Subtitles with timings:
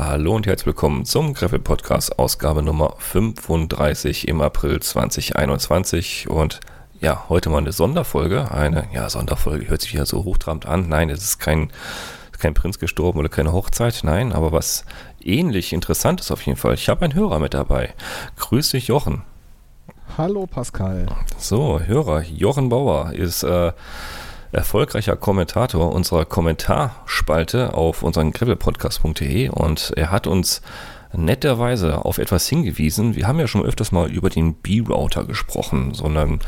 [0.00, 6.30] Hallo und herzlich willkommen zum Gravel Podcast, Ausgabe Nummer 35 im April 2021.
[6.30, 6.60] Und
[7.00, 8.52] ja, heute mal eine Sonderfolge.
[8.52, 10.88] Eine, ja, Sonderfolge hört sich wieder so hochtrabend an.
[10.88, 11.72] Nein, es ist kein,
[12.38, 14.02] kein Prinz gestorben oder keine Hochzeit.
[14.04, 14.84] Nein, aber was
[15.20, 16.74] ähnlich interessant ist auf jeden Fall.
[16.74, 17.92] Ich habe einen Hörer mit dabei.
[18.36, 19.22] Grüß dich, Jochen.
[20.16, 21.06] Hallo, Pascal.
[21.38, 22.22] So, Hörer.
[22.22, 23.72] Jochen Bauer ist äh,
[24.52, 30.62] erfolgreicher Kommentator unserer Kommentarspalte auf unseren gravelpodcast.de und er hat uns
[31.12, 33.16] netterweise auf etwas hingewiesen.
[33.16, 36.40] Wir haben ja schon öfters mal über den B-Router gesprochen, sondern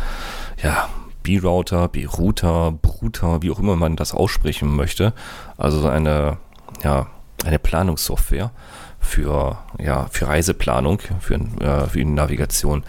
[0.63, 0.89] ja,
[1.23, 5.13] B-Router, B-Router, Bruter, wie auch immer man das aussprechen möchte.
[5.57, 6.39] Also eine,
[6.83, 7.07] ja,
[7.45, 8.51] eine Planungssoftware
[8.99, 12.85] für, ja, für Reiseplanung, für, äh, für Navigation.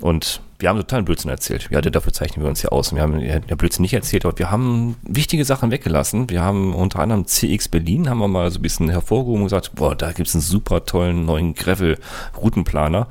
[0.00, 1.68] Und wir haben totalen Blödsinn erzählt.
[1.70, 2.94] Ja, dafür zeichnen wir uns ja aus.
[2.94, 6.28] Wir haben ja Blödsinn nicht erzählt, aber wir haben wichtige Sachen weggelassen.
[6.30, 9.74] Wir haben unter anderem CX Berlin, haben wir mal so ein bisschen hervorgehoben und gesagt,
[9.74, 13.08] boah, da gibt es einen super tollen neuen Gravel-Routenplaner.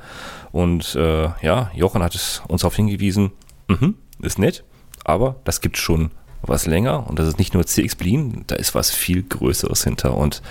[0.52, 2.14] Und äh, ja, Jochen hat
[2.48, 3.32] uns darauf hingewiesen,
[3.68, 4.64] mh, ist nett,
[5.04, 6.10] aber das gibt schon
[6.42, 10.16] was länger und das ist nicht nur CX Berlin, da ist was viel Größeres hinter
[10.16, 10.42] und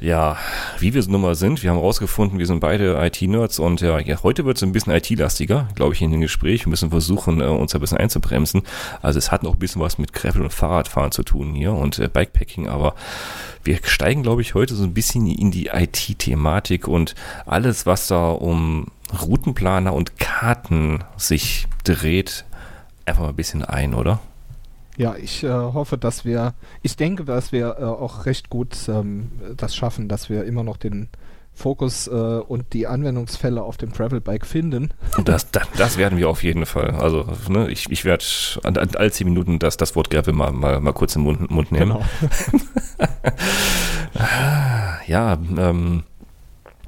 [0.00, 0.38] ja,
[0.78, 1.62] wie wir es nun mal sind.
[1.62, 5.68] Wir haben herausgefunden, wir sind beide IT-Nerds und ja, heute wird es ein bisschen IT-lastiger,
[5.74, 6.64] glaube ich, in dem Gespräch.
[6.64, 8.62] Wir müssen versuchen, äh, uns ein bisschen einzubremsen.
[9.02, 11.98] Also es hat noch ein bisschen was mit Gravel und Fahrradfahren zu tun hier und
[11.98, 12.94] äh, Bikepacking, aber
[13.62, 18.30] wir steigen, glaube ich, heute so ein bisschen in die IT-Thematik und alles, was da
[18.30, 18.86] um
[19.22, 22.46] Routenplaner und Karten sich dreht,
[23.04, 24.20] einfach mal ein bisschen ein, oder?
[25.00, 29.30] Ja, ich äh, hoffe, dass wir, ich denke, dass wir äh, auch recht gut ähm,
[29.56, 31.08] das schaffen, dass wir immer noch den
[31.54, 34.92] Fokus äh, und die Anwendungsfälle auf dem Travelbike finden.
[35.24, 36.90] Das, das, das, werden wir auf jeden Fall.
[36.90, 38.26] Also ne, ich, ich werde
[38.62, 41.50] an, an all zehn Minuten das, das Wort Gravel mal, mal, mal kurz im Mund,
[41.50, 41.92] Mund nehmen.
[41.92, 42.04] Genau.
[45.06, 46.02] ja, ähm,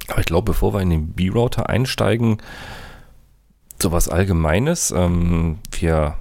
[0.07, 2.37] aber ich glaube, bevor wir in den B-Router einsteigen,
[3.81, 4.91] sowas Allgemeines.
[4.91, 6.17] Ähm, wir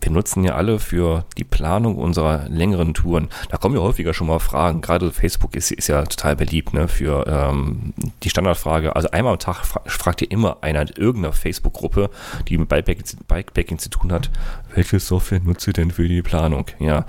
[0.00, 3.28] wir nutzen ja alle für die Planung unserer längeren Touren.
[3.50, 4.80] Da kommen ja häufiger schon mal Fragen.
[4.80, 7.92] Gerade Facebook ist, ist ja total beliebt ne, für ähm,
[8.22, 8.94] die Standardfrage.
[8.94, 12.10] Also einmal am Tag fra fragt ihr immer einer in irgendeiner Facebook-Gruppe,
[12.48, 14.30] die mit Bikepacking, Bikepacking zu tun hat,
[14.74, 16.66] welche Software nutzt ihr denn für die Planung?
[16.78, 17.04] Ja,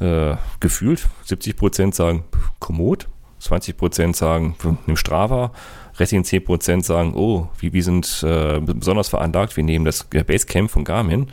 [0.00, 2.24] äh, gefühlt 70 Prozent sagen
[2.58, 3.08] Komoot,
[3.40, 5.52] 20 Prozent sagen nimm Strava,
[6.00, 10.70] restlichen 10 Prozent sagen, oh, wir, wir sind äh, besonders veranlagt, wir nehmen das Basecamp
[10.70, 11.28] von Garmin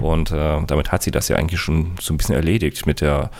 [0.00, 3.30] und äh, damit hat sie das ja eigentlich schon so ein bisschen erledigt mit der,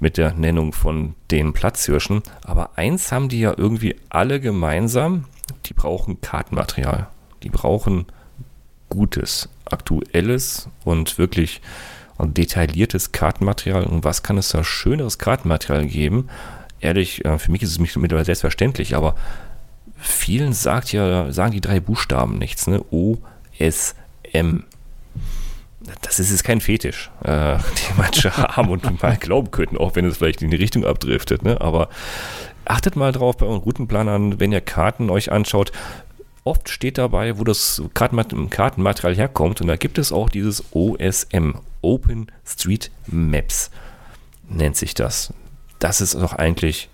[0.00, 2.22] mit der Nennung von den Platzhirschen.
[2.44, 5.24] Aber eins haben die ja irgendwie alle gemeinsam,
[5.66, 7.08] die brauchen Kartenmaterial.
[7.42, 8.06] Die brauchen
[8.88, 11.60] gutes, aktuelles und wirklich
[12.20, 13.84] detailliertes Kartenmaterial.
[13.84, 16.28] Und was kann es da schöneres Kartenmaterial geben?
[16.80, 19.14] Ehrlich, äh, für mich ist es mittlerweile selbstverständlich, aber
[20.02, 22.84] vielen sagt ja, sagen die drei Buchstaben nichts, ne?
[22.90, 23.18] O,
[23.58, 23.94] S,
[24.32, 24.64] M
[26.00, 30.04] das ist jetzt kein Fetisch, äh, den manche haben und mal glauben könnten, auch wenn
[30.04, 31.42] es vielleicht in die Richtung abdriftet.
[31.42, 31.60] Ne?
[31.60, 31.88] Aber
[32.64, 35.72] achtet mal drauf bei euren Routenplanern, wenn ihr Karten euch anschaut.
[36.44, 39.60] Oft steht dabei, wo das Kartenmaterial herkommt.
[39.60, 41.52] Und da gibt es auch dieses OSM,
[41.82, 43.70] Open Street Maps,
[44.48, 45.32] nennt sich das.
[45.78, 46.88] Das ist doch eigentlich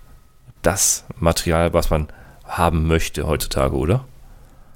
[0.60, 2.08] das Material, was man
[2.48, 4.04] haben möchte heutzutage, oder?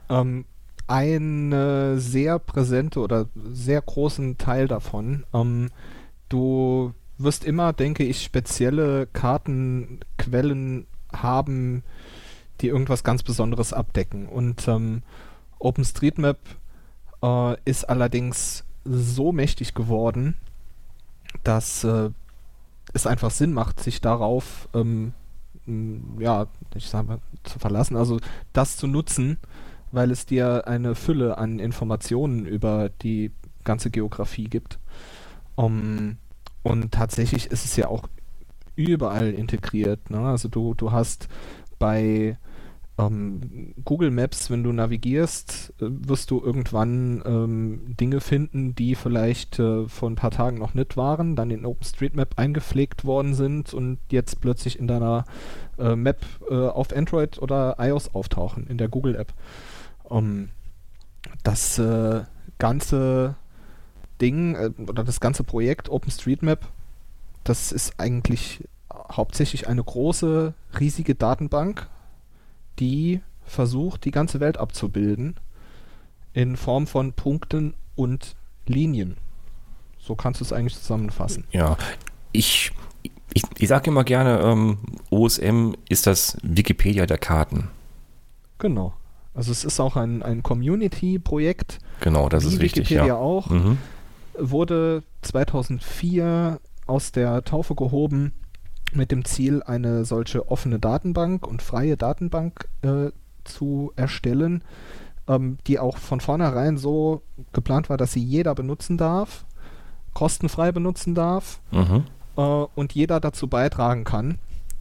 [0.09, 0.45] Ähm,
[0.87, 5.25] eine sehr präsente oder sehr großen Teil davon.
[5.33, 5.71] Ähm,
[6.29, 11.83] du wirst immer, denke ich, spezielle Kartenquellen haben,
[12.61, 14.27] die irgendwas ganz Besonderes abdecken.
[14.27, 15.03] Und ähm,
[15.59, 16.39] OpenStreetMap
[17.23, 20.37] äh, ist allerdings so mächtig geworden,
[21.45, 22.11] dass äh,
[22.93, 25.15] es einfach Sinn macht, sich darauf ähm,
[26.19, 28.19] ja, ich sag mal, zu verlassen, also
[28.53, 29.39] das zu nutzen,
[29.91, 33.31] weil es dir eine Fülle an Informationen über die
[33.65, 34.79] ganze Geografie gibt.
[35.55, 36.17] Um,
[36.63, 38.09] und tatsächlich ist es ja auch
[38.75, 40.11] überall integriert.
[40.11, 40.19] Ne?
[40.21, 41.29] Also du, du hast
[41.79, 42.39] bei
[43.07, 49.59] ähm, Google Maps, wenn du navigierst, äh, wirst du irgendwann ähm, Dinge finden, die vielleicht
[49.59, 53.99] äh, vor ein paar Tagen noch nicht waren, dann in OpenStreetMap eingepflegt worden sind und
[54.11, 55.25] jetzt plötzlich in deiner
[55.79, 59.33] äh, Map äh, auf Android oder iOS auftauchen, in der Google App.
[60.05, 60.51] Um,
[61.43, 62.23] das äh,
[62.59, 63.37] ganze
[64.21, 64.57] Ding
[64.89, 66.69] oder das ganze Projekt OpenStreetMap,
[67.45, 68.63] das ist eigentlich
[69.11, 71.89] hauptsächlich eine große, riesige Datenbank,
[72.83, 75.37] die versucht, die ganze Welt abzubilden
[76.33, 78.35] in Form von Punkten und
[78.67, 79.17] Linien.
[80.01, 81.45] So kannst du es eigentlich zusammenfassen.
[81.53, 81.77] Ja,
[82.33, 82.73] ich
[83.35, 84.79] ich, ich sage immer gerne, ähm,
[85.11, 87.69] OSM ist das Wikipedia der Karten.
[88.59, 88.95] Genau.
[89.33, 91.79] Also es ist auch ein, ein Community-Projekt.
[92.01, 92.91] Genau, das ist wichtig.
[92.91, 93.17] Wikipedia ja.
[93.17, 93.49] auch.
[93.49, 93.79] Mhm.
[94.37, 98.33] Wurde 2004 aus der Taufe gehoben
[98.95, 103.11] mit dem Ziel, eine solche offene Datenbank und freie Datenbank äh,
[103.45, 104.63] zu erstellen,
[105.29, 107.23] ähm, die auch von vornherein so
[107.53, 109.45] geplant war, dass sie jeder benutzen darf,
[110.15, 112.05] kostenfrei benutzen darf Mhm.
[112.37, 114.39] äh, und jeder dazu beitragen kann.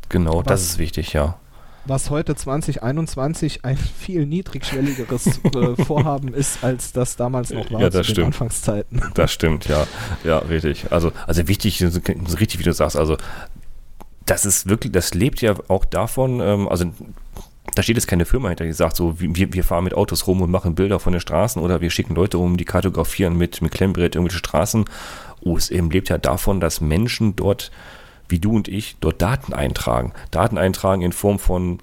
[0.10, 1.38] Genau, Was- das ist wichtig, ja.
[1.86, 7.90] Was heute 2021 ein viel niedrigschwelligeres äh, Vorhaben ist, als das damals noch war Ja,
[7.90, 8.28] zu das den stimmt.
[8.28, 9.02] Anfangszeiten.
[9.16, 9.88] Das stimmt, ja.
[10.24, 10.92] Ja, richtig.
[10.92, 13.18] Also, also wichtig, richtig, wie du sagst, also
[14.26, 16.86] das ist wirklich, das lebt ja auch davon, ähm, also
[17.76, 20.42] da steht jetzt keine Firma hinter, die sagt so, wir, wir fahren mit Autos rum
[20.42, 23.72] und machen Bilder von den Straßen oder wir schicken Leute um, die kartografieren mit, mit
[23.72, 24.86] Klemmbrett irgendwelche Straßen.
[25.44, 27.72] OSM lebt ja davon, dass Menschen dort,
[28.28, 30.14] wie du und ich, dort Daten eintragen.
[30.32, 31.80] Daten eintragen in Form von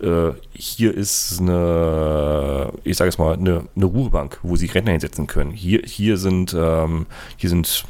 [0.00, 5.26] äh, hier ist eine, ich sage es mal, eine, eine Ruhebank, wo sie Rentner hinsetzen
[5.26, 5.50] können.
[5.50, 7.06] Hier, hier sind, ähm,
[7.36, 7.84] hier sind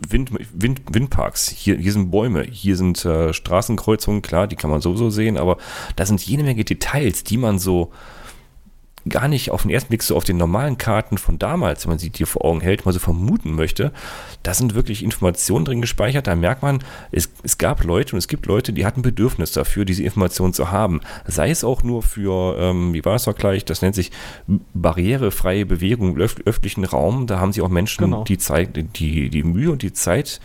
[0.00, 4.80] Wind, Wind, Windparks, hier, hier sind Bäume, hier sind äh, Straßenkreuzungen, klar, die kann man
[4.80, 5.58] sowieso sehen, aber
[5.96, 7.90] da sind jede Menge Details, die man so
[9.08, 11.98] gar nicht auf den ersten Blick so auf den normalen Karten von damals, wenn man
[11.98, 13.92] sie dir vor Augen hält, mal so vermuten möchte.
[14.42, 16.26] Da sind wirklich Informationen drin gespeichert.
[16.26, 16.82] Da merkt man,
[17.12, 20.70] es, es gab Leute und es gibt Leute, die hatten Bedürfnis dafür, diese Informationen zu
[20.70, 21.00] haben.
[21.26, 24.10] Sei es auch nur für, ähm, wie war es doch gleich, das nennt sich
[24.74, 27.26] barrierefreie Bewegung im öf öffentlichen Raum.
[27.26, 28.24] Da haben sich auch Menschen Genau.
[28.24, 30.40] die, Zeit, die, die Mühe und die Zeit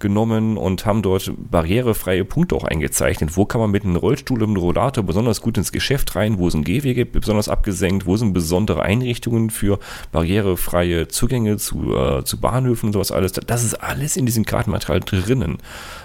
[0.00, 3.36] genommen und haben dort barrierefreie Punkte auch eingezeichnet.
[3.36, 6.38] Wo kann man mit einem Rollstuhl und einem Rollator besonders gut ins Geschäft rein?
[6.38, 8.06] Wo sind Gehwege besonders abgesenkt?
[8.06, 9.78] Wo sind besondere Einrichtungen für
[10.12, 13.32] barrierefreie Zugänge zu, äh, zu Bahnhöfen und sowas alles?
[13.32, 15.58] Das ist alles in diesem Kartenmaterial drinnen.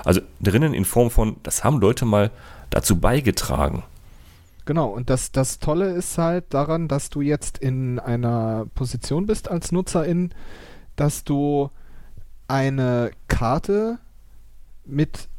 [0.04, 2.32] Also drinnen in Form von, das haben Leute mal
[2.70, 3.84] dazu beigetragen.
[4.66, 9.50] Genau, und das, das Tolle ist halt daran, dass du jetzt in einer Position bist
[9.50, 10.34] als Nutzerin,
[10.96, 11.70] dass du
[12.48, 14.00] eine Karte
[14.86, 15.30] mit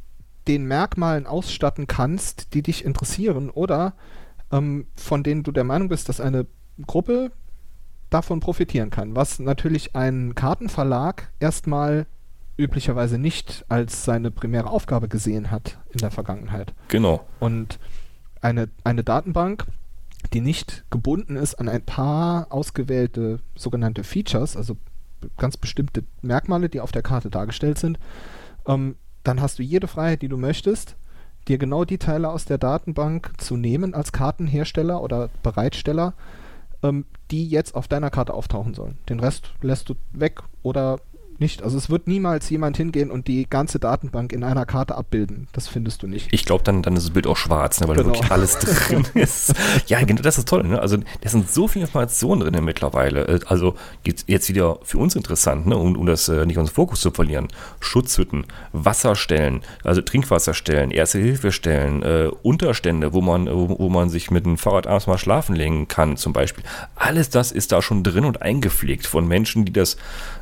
[0.48, 3.94] den Merkmalen ausstatten kannst, die dich interessieren oder
[4.52, 6.46] ähm, von denen du der Meinung bist, dass eine
[6.86, 7.32] Gruppe
[8.10, 12.06] davon profitieren kann, was natürlich ein Kartenverlag erstmal
[12.56, 16.72] üblicherweise nicht als seine primäre Aufgabe gesehen hat in der Vergangenheit.
[16.88, 17.26] Genau.
[17.40, 17.78] Und
[18.40, 19.66] eine, eine Datenbank,
[20.32, 24.76] die nicht gebunden ist an ein paar ausgewählte sogenannte Features, also
[25.36, 27.98] ganz bestimmte Merkmale, die auf der Karte dargestellt sind,
[28.66, 30.96] ähm, dann hast du jede Freiheit, die du möchtest,
[31.48, 36.14] dir genau die Teile aus der Datenbank zu nehmen als Kartenhersteller oder Bereitsteller,
[36.82, 38.98] ähm, die jetzt auf deiner Karte auftauchen sollen.
[39.08, 40.98] Den Rest lässt du weg oder
[41.40, 41.62] nicht.
[41.62, 45.48] Also es wird niemals jemand hingehen und die ganze Datenbank in einer Karte abbilden.
[45.52, 46.28] Das findest du nicht.
[46.32, 48.14] Ich glaube, dann, dann ist das Bild auch schwarz, ne, weil da Genau.
[48.14, 49.54] wirklich alles drin ist.
[49.86, 50.64] Ja, genau, das ist toll.
[50.64, 50.80] Ne?
[50.80, 53.26] Also, da sind so viele Informationen drin mittlerweile.
[53.28, 53.74] Äh, Also,
[54.04, 55.76] jetzt, jetzt wieder für uns interessant, ne?
[55.76, 57.48] um, um das äh, nicht unseren Fokus zu verlieren.
[57.80, 64.56] Schutzhütten, Wasserstellen, also Trinkwasserstellen, Erste-Hilfe-Stellen, äh, Unterstände, wo man, wo, wo man sich mit dem
[64.58, 66.64] Fahrrad abends mal schlafen legen kann, zum Beispiel.
[66.94, 69.96] Alles das ist da schon drin und eingepflegt von Menschen, die das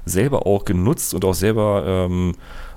[0.04, 2.34] selber auch genutzt und auch selber ähm,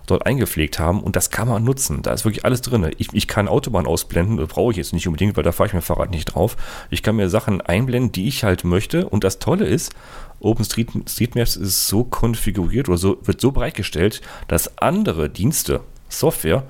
[0.08, 2.02] dort eingepflegt haben und das kann man nutzen.
[2.02, 2.90] Da ist wirklich alles drin.
[2.98, 5.74] Ich, ich kann Autobahn ausblenden, das brauche ich jetzt nicht unbedingt, weil da fahre ich
[5.74, 6.56] mit dem Fahrrad nicht drauf.
[6.90, 9.94] Ich kann mir Sachen einblenden, die ich halt möchte und das Tolle ist,
[10.40, 16.64] OpenStreetMaps ist so konfiguriert oder so, wird so bereitgestellt, dass andere Dienste, Software,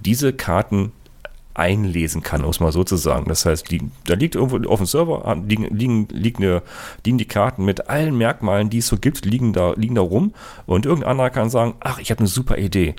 [0.00, 0.92] diese Karten
[1.58, 3.26] einlesen kann, um es mal so zu sagen.
[3.28, 6.62] Das heißt, die, da liegt irgendwo auf dem Server, ah, liegen, liegen, liegen, eine,
[7.04, 10.34] liegen die Karten mit allen Merkmalen, die es so gibt, liegen da, liegen da rum
[10.66, 12.94] und irgendein anderer kann sagen, ach, ich habe eine super Idee.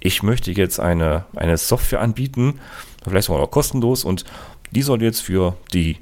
[0.00, 2.60] Ich möchte jetzt eine, eine Software anbieten,
[3.04, 4.24] vielleicht sogar noch kostenlos und
[4.72, 5.98] die soll jetzt für die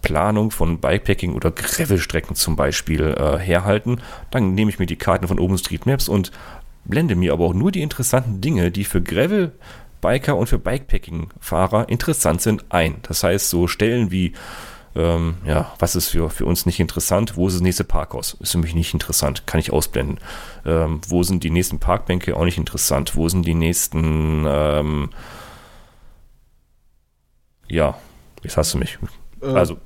[0.00, 4.00] Planung von Bikepacking oder Gravelstrecken zum Beispiel äh, herhalten.
[4.30, 6.32] Dann nehme ich mir die Karten von OpenStreetMaps und
[6.84, 9.52] blende mir aber auch nur die interessanten Dinge, die für Gravel
[10.02, 12.96] Biker und für Bikepacking-Fahrer interessant sind, ein.
[13.02, 14.34] Das heißt, so Stellen wie,
[14.94, 17.36] ähm, ja, was ist für, für uns nicht interessant?
[17.36, 18.34] Wo ist das nächste Parkhaus?
[18.40, 20.18] Ist für mich nicht interessant, kann ich ausblenden.
[20.66, 22.36] Ähm, wo sind die nächsten Parkbänke?
[22.36, 23.16] Auch nicht interessant.
[23.16, 25.10] Wo sind die nächsten, ähm,
[27.68, 27.96] ja,
[28.42, 28.98] jetzt hast du mich.
[29.40, 29.78] Äh, Also,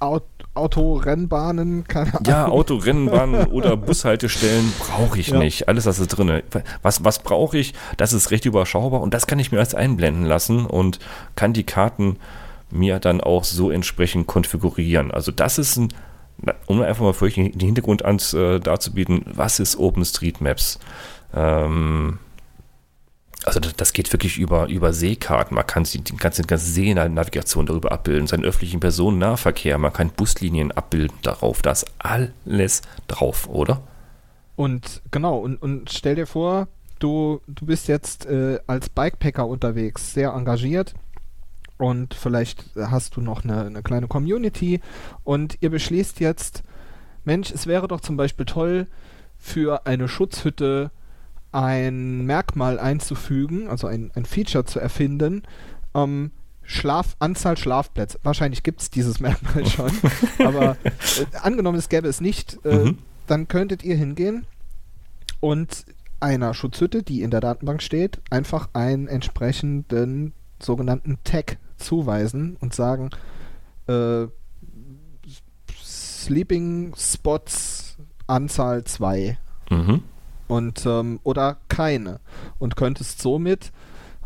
[0.00, 2.24] Aut Autorennbahnen, keine Ahnung.
[2.26, 5.38] Ja, Autorennbahnen oder Bushaltestellen brauche ich Ja.
[5.38, 5.68] nicht.
[5.68, 6.42] Alles das ist drin.
[6.82, 7.72] Was, was brauche ich?
[7.96, 10.98] Das ist recht überschaubar und das kann ich mir als einblenden lassen und
[11.36, 12.16] kann die Karten
[12.70, 15.10] mir dann auch so entsprechend konfigurieren.
[15.10, 15.88] Also das ist ein,
[16.66, 20.78] um einfach mal für euch den Hintergrund ans, äh, darzubieten, was ist OpenStreetMaps?
[21.34, 22.18] Ähm,
[23.44, 25.54] Also das, das geht wirklich über, über Seekarten.
[25.54, 31.16] Man kann die ganze, ganze Seenavigation darüber abbilden, seinen öffentlichen Personennahverkehr, man kann Buslinien abbilden
[31.22, 31.62] darauf.
[31.62, 33.82] Da ist alles drauf, oder?
[34.56, 36.68] Und genau, und, und stell dir vor,
[36.98, 40.94] du, du bist jetzt äh, als Bikepacker unterwegs, sehr engagiert
[41.78, 44.80] und vielleicht hast du noch eine, eine kleine Community
[45.24, 46.62] und ihr beschließt jetzt,
[47.24, 48.86] Mensch, es wäre doch zum Beispiel toll,
[49.38, 50.92] für eine Schutzhütte
[51.52, 55.42] ein Merkmal einzufügen, also ein, ein Feature zu erfinden,
[55.94, 56.30] ähm,
[56.64, 58.18] Schlaf, Anzahl Schlafplätze.
[58.22, 59.90] Wahrscheinlich gibt es dieses Merkmal schon,
[60.44, 62.98] aber äh, angenommen, es gäbe es nicht, äh, mhm.
[63.26, 64.46] dann könntet ihr hingehen
[65.40, 65.84] und
[66.20, 73.10] einer Schutzhütte, die in der Datenbank steht, einfach einen entsprechenden sogenannten Tag zuweisen und sagen,
[73.88, 74.26] äh,
[75.82, 77.96] Sleeping Spots
[78.28, 79.36] Anzahl 2.
[79.70, 80.02] Mhm.
[80.52, 82.20] Und, ähm, oder keine.
[82.58, 83.72] Und könntest somit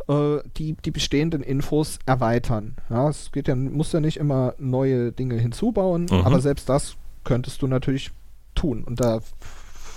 [0.09, 2.77] äh, die, die bestehenden Infos erweitern.
[2.91, 6.23] Ja, es geht ja, muss ja nicht immer neue Dinge hinzubauen, mhm.
[6.23, 8.11] aber selbst das könntest du natürlich
[8.55, 8.85] tun.
[8.85, 9.21] Und da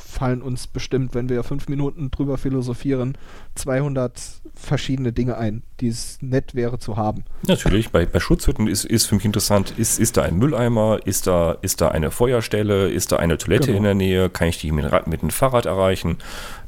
[0.10, 3.18] fallen uns bestimmt, wenn wir fünf Minuten drüber philosophieren,
[3.56, 4.20] 200
[4.56, 7.24] verschiedene Dinge ein, die es nett wäre zu haben.
[7.48, 11.28] Natürlich, bei, bei Schutzhütten ist, ist für mich interessant, ist, ist da ein Mülleimer, ist
[11.28, 13.78] da, ist da eine Feuerstelle, ist da eine Toilette genau.
[13.78, 16.18] in der Nähe, kann ich die mit, mit dem Fahrrad erreichen?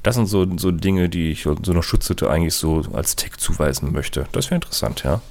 [0.04, 3.92] Das sind so, so Dinge, die ich so einer Schutzhütte eigentlich so als Tech zuweisen
[3.92, 4.28] möchte.
[4.32, 5.22] Das wäre interessant, ja.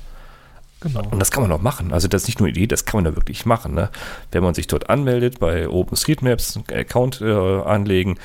[0.80, 1.02] Genau.
[1.10, 1.92] Und das kann man auch machen.
[1.92, 3.74] Also das ist nicht nur eine Idee, das kann man da wirklich machen.
[3.74, 3.90] Ne?
[4.32, 8.18] Wenn man sich dort anmeldet, bei OpenStreetMaps einen Account äh, anlegen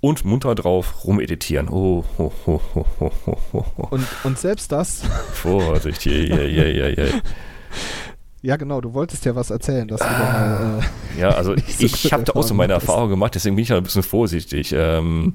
[0.00, 1.68] und munter drauf rumeditieren.
[1.68, 3.88] Oh, ho, ho, ho, ho, ho, ho.
[3.90, 5.02] Und, und selbst das.
[5.32, 7.12] Vorsicht, je, je, je, je, je.
[8.42, 9.86] Ja, genau, du wolltest ja was erzählen.
[9.86, 13.34] Dass ah, mal, äh, ja, also so ich habe da auch so meine Erfahrung gemacht,
[13.34, 14.72] deswegen bin ich ein bisschen vorsichtig.
[14.72, 15.34] Ähm,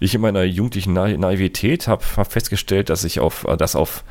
[0.00, 4.04] ich in meiner jugendlichen Na Naivität habe hab festgestellt, dass ich auf, das auf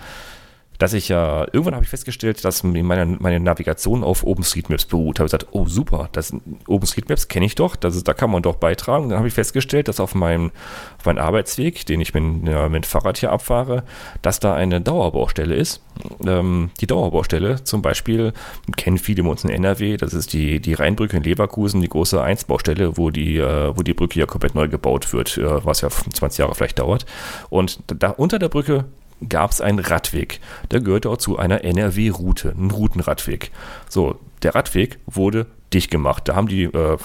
[0.77, 5.19] dass ich ja, irgendwann habe ich festgestellt, dass meine, meine Navigation auf OpenStreetMaps beruht.
[5.19, 6.33] Habe gesagt, oh super, das
[6.67, 9.09] OpenStreetMaps kenne ich doch, das ist, da kann man doch beitragen.
[9.09, 10.51] Dann habe ich festgestellt, dass auf meinem,
[10.99, 13.83] auf meinem Arbeitsweg, den ich mit, ja, mit Fahrrad hier abfahre,
[14.21, 15.81] dass da eine Dauerbaustelle ist.
[16.25, 18.33] Ähm, die Dauerbaustelle zum Beispiel
[18.75, 22.21] kennen viele bei uns in NRW, das ist die, die Rheinbrücke in Leverkusen, die große
[22.21, 25.89] 1-Baustelle, wo die, äh, wo die Brücke ja komplett neu gebaut wird, äh, was ja
[25.89, 27.05] 20 Jahre vielleicht dauert.
[27.49, 28.85] Und da unter der Brücke
[29.27, 30.39] gab es einen Radweg.
[30.71, 33.51] Der gehörte auch zu einer NRW-Route, ein Routenradweg.
[33.89, 36.27] So, der Radweg wurde dicht gemacht.
[36.27, 36.97] Da haben die äh,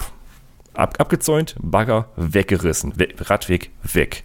[0.73, 4.23] ab, abgezäunt, Bagger weggerissen, We Radweg weg.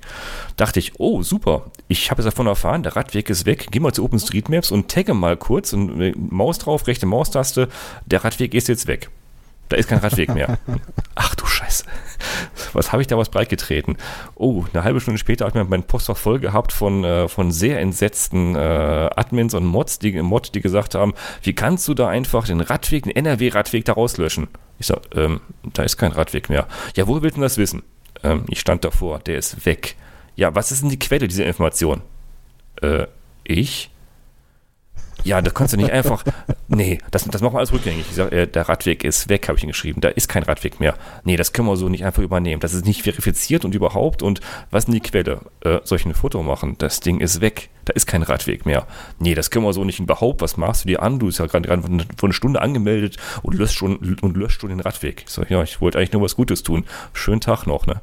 [0.57, 3.69] Dachte ich, oh super, ich habe es davon erfahren, der Radweg ist weg.
[3.71, 7.69] Geh mal zu OpenStreetMaps und tagge mal kurz und äh, Maus drauf, rechte Maustaste,
[8.07, 9.11] der Radweg ist jetzt weg.
[9.69, 10.59] Da ist kein Radweg mehr.
[11.15, 11.85] Ach du Scheiße.
[12.73, 13.97] Was habe ich da was breitgetreten?
[14.35, 17.81] Oh, eine halbe Stunde später habe ich mein Postfach voll gehabt von, äh, von sehr
[17.81, 22.47] entsetzten äh, Admins und Mods, die, Mod, die gesagt haben, wie kannst du da einfach
[22.47, 24.49] den Radweg, den NRW-Radweg da rauslöschen?
[24.79, 25.41] Ich sage, ähm,
[25.73, 26.67] da ist kein Radweg mehr.
[26.95, 27.83] Ja, wo willst du das wissen?
[28.23, 29.97] Ähm, ich stand davor, der ist weg.
[30.37, 32.03] Ja, was ist denn die Quelle dieser Information?
[32.83, 33.07] Äh,
[33.45, 33.91] ich?
[35.27, 36.23] Ja, das kannst du nicht einfach.
[36.69, 38.07] Nee, das, das machen wir alles rückgängig.
[38.09, 40.01] Ich sag, äh, der Radweg ist weg, habe ich ihn geschrieben.
[40.01, 40.95] Da ist kein Radweg mehr.
[41.25, 42.61] Nee, das können wir so nicht einfach übernehmen.
[42.61, 44.23] Das ist nicht verifiziert und überhaupt.
[44.23, 44.41] Und
[44.71, 45.41] was ist denn die Quelle?
[45.65, 46.77] Äh, soll ich ein Foto machen?
[46.79, 47.71] Das Ding ist weg.
[47.87, 48.87] Da ist kein Radweg mehr.
[49.21, 50.43] Nee, das können wir so nicht überhaupt.
[50.43, 51.19] Was machst du dir an?
[51.21, 51.69] Du bist ja gerade
[52.17, 55.23] vor einer Stunde angemeldet und löscht schon, und löscht schon den Radweg.
[55.27, 56.85] Ich sag, ja, ich wollte eigentlich nur was Gutes tun.
[57.13, 58.03] Schönen Tag noch, ne?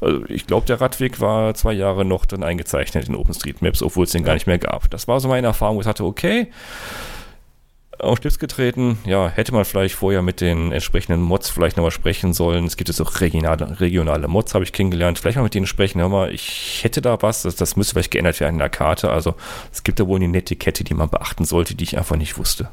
[0.00, 4.12] Also ich glaube, der Radweg war zwei Jahre noch dann eingezeichnet in OpenStreetMaps, obwohl es
[4.12, 4.88] den gar nicht mehr gab.
[4.90, 6.48] Das war so meine Erfahrung, wo ich hatte, okay,
[7.98, 8.98] auf Stift getreten.
[9.04, 12.64] Ja, hätte man vielleicht vorher mit den entsprechenden Mods vielleicht nochmal sprechen sollen.
[12.64, 15.18] Es gibt jetzt auch regionale, regionale Mods, habe ich kennengelernt.
[15.18, 16.00] Vielleicht mal mit denen sprechen.
[16.00, 17.42] Hör mal, ich hätte da was.
[17.42, 19.10] Das, das müsste vielleicht geändert werden in der Karte.
[19.10, 19.34] Also
[19.72, 22.68] es gibt da wohl eine Netiquette, die man beachten sollte, die ich einfach nicht wusste.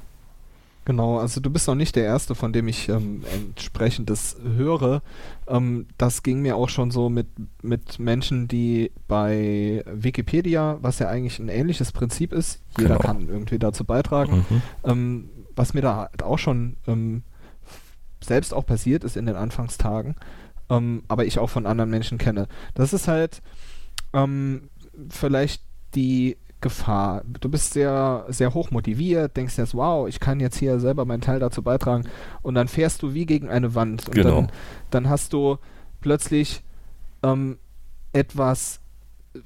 [0.83, 5.03] Genau, also du bist noch nicht der Erste, von dem ich ähm, entsprechendes höre.
[5.47, 7.27] Ähm, das ging mir auch schon so mit,
[7.61, 12.99] mit Menschen, die bei Wikipedia, was ja eigentlich ein ähnliches Prinzip ist, jeder genau.
[12.99, 14.61] kann irgendwie dazu beitragen, mhm.
[14.83, 17.21] ähm, was mir da halt auch schon ähm,
[18.23, 20.15] selbst auch passiert ist in den Anfangstagen,
[20.69, 22.47] ähm, aber ich auch von anderen Menschen kenne.
[22.73, 23.43] Das ist halt
[24.13, 24.69] ähm,
[25.09, 25.61] vielleicht
[25.93, 27.23] die Gefahr.
[27.39, 31.21] Du bist sehr, sehr hoch motiviert, denkst jetzt, wow, ich kann jetzt hier selber meinen
[31.21, 32.07] Teil dazu beitragen
[32.41, 34.35] und dann fährst du wie gegen eine Wand und genau.
[34.35, 34.51] dann,
[34.91, 35.57] dann hast du
[35.99, 36.63] plötzlich
[37.23, 37.57] ähm,
[38.13, 38.79] etwas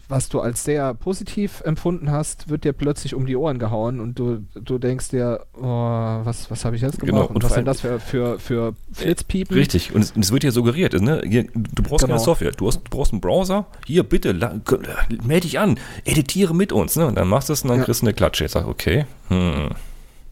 [0.09, 4.17] was du als sehr positiv empfunden hast, wird dir plötzlich um die Ohren gehauen und
[4.17, 7.53] du, du denkst dir, oh, was, was habe ich jetzt Genau, gemacht und und was
[7.53, 9.55] sind das für, für, für Flitzpiepen?
[9.55, 11.21] Richtig, und es, und es wird dir suggeriert, ne?
[11.53, 12.15] Du brauchst Genau.
[12.15, 16.71] keine Software, du, hast, du brauchst einen Browser, hier bitte, melde dich an, editiere mit
[16.71, 17.05] uns, ne?
[17.05, 17.85] Und dann machst du es und dann Ja.
[17.85, 18.45] kriegst du eine Klatsche.
[18.45, 19.69] Ich sag, okay, hm,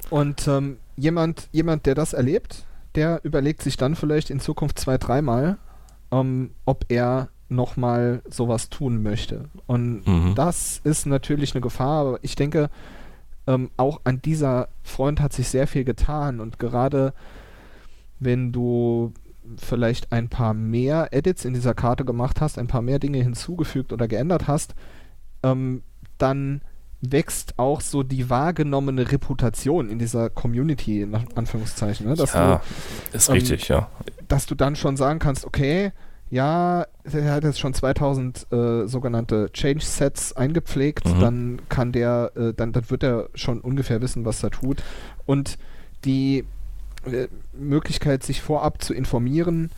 [0.10, 4.98] Und ähm, jemand, jemand, der das erlebt, der überlegt sich dann vielleicht in Zukunft zwei,
[4.98, 5.58] dreimal,
[6.12, 9.46] ähm, ob er nochmal sowas tun möchte.
[9.68, 10.36] Und Mhm.
[10.36, 12.70] das ist natürlich eine Gefahr, aber ich denke,
[13.48, 17.14] ähm, auch an dieser Front hat sich sehr viel getan und gerade
[18.20, 19.14] wenn du
[19.58, 23.92] vielleicht ein paar mehr Edits in dieser Karte gemacht hast, ein paar mehr Dinge hinzugefügt
[23.92, 24.74] oder geändert hast,
[25.44, 25.84] ähm,
[26.18, 26.62] dann
[27.02, 32.08] wächst auch so die wahrgenommene Reputation in dieser Community, in Anführungszeichen.
[32.08, 32.16] Ne?
[32.16, 32.62] Dass, ja,
[33.12, 33.90] du, ist ähm, richtig, ja.
[34.30, 35.92] dass du dann schon sagen kannst, okay,
[36.34, 41.20] ja, er hat jetzt schon 2000 äh, sogenannte Change-Sets eingepflegt, Mhm.
[41.20, 44.82] dann kann der, äh, dann, dann wird er schon ungefähr wissen, was er tut.
[45.28, 45.60] Und
[46.06, 46.44] die
[47.06, 49.70] äh, Möglichkeit, sich vorab zu informieren,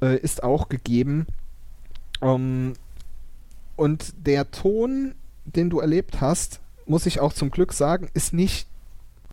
[0.00, 1.26] äh, ist auch gegeben.
[2.22, 2.72] Ähm,
[3.76, 8.66] und der Ton, den du erlebt hast, muss ich auch zum Glück sagen, ist nicht,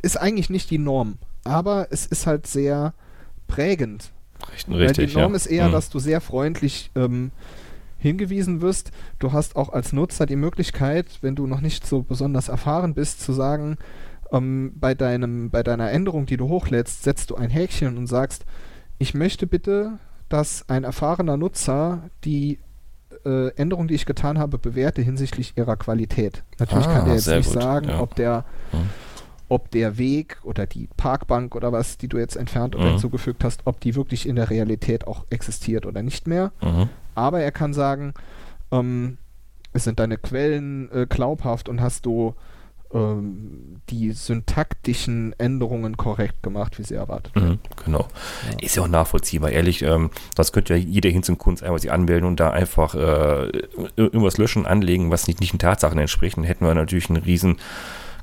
[0.01, 1.19] ist eigentlich nicht die Norm.
[1.45, 2.93] Aber es ist halt sehr
[3.47, 4.11] prägend.
[4.69, 5.35] Richtig, die Norm ja.
[5.37, 5.71] ist eher, Mhm.
[5.73, 7.31] dass du sehr freundlich ähm,
[7.97, 8.91] hingewiesen wirst.
[9.19, 13.21] Du hast auch als Nutzer die Möglichkeit, wenn du noch nicht so besonders erfahren bist,
[13.21, 13.77] zu sagen,
[14.31, 18.45] ähm, bei, deinem, bei deiner Änderung, die du hochlädst, setzt du ein Häkchen und sagst,
[18.97, 19.93] ich möchte bitte,
[20.29, 22.59] dass ein erfahrener Nutzer die
[23.25, 26.43] äh, Änderung, die ich getan habe, bewerte hinsichtlich ihrer Qualität.
[26.59, 27.99] Natürlich Ah, kann der jetzt nicht gut, sagen, ja.
[28.01, 28.89] ob der Mhm.
[29.47, 32.89] Ob der Weg oder die Parkbank oder was, die du jetzt entfernt oder Mhm.
[32.91, 36.51] hinzugefügt hast, ob die wirklich in der Realität auch existiert oder nicht mehr.
[36.61, 36.89] Mhm.
[37.13, 38.13] Aber er kann sagen,
[38.71, 39.17] ähm,
[39.73, 42.33] es sind deine Quellen äh, glaubhaft und hast du
[42.93, 47.49] ähm, die syntaktischen Änderungen korrekt gemacht, wie sie erwartet werden.
[47.49, 48.07] Mhm, genau.
[48.51, 48.57] Ja.
[48.61, 49.81] Ist ja auch nachvollziehbar, ehrlich.
[49.81, 53.51] Ähm, das könnte ja jeder hin zum Kunst einmal sich anmelden und da einfach äh,
[53.95, 56.37] irgendwas löschen, anlegen, was nicht, nicht den Tatsachen entspricht.
[56.37, 57.57] Dann hätten wir natürlich eine riesen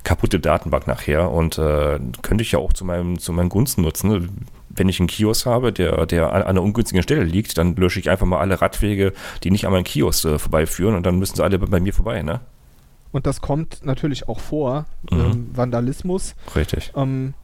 [0.05, 4.47] kaputte Datenbank nachher und äh, könnte ich ja auch zu meinem, zu meinen Gunsten nutzen.
[4.75, 8.09] Wenn ich einen Kiosk habe, der, der an einer ungünstigen Stelle liegt, dann lösche ich
[8.11, 9.13] einfach mal alle Radwege,
[9.45, 12.23] die nicht an meinen Kiosk äh, vorbeiführen und dann müssen sie alle bei mir vorbei,
[12.23, 12.41] ne?
[13.13, 15.19] Und das kommt natürlich auch vor, Mhm.
[15.21, 16.35] ähm, Vandalismus.
[16.57, 16.93] Richtig.
[16.97, 17.35] Ähm,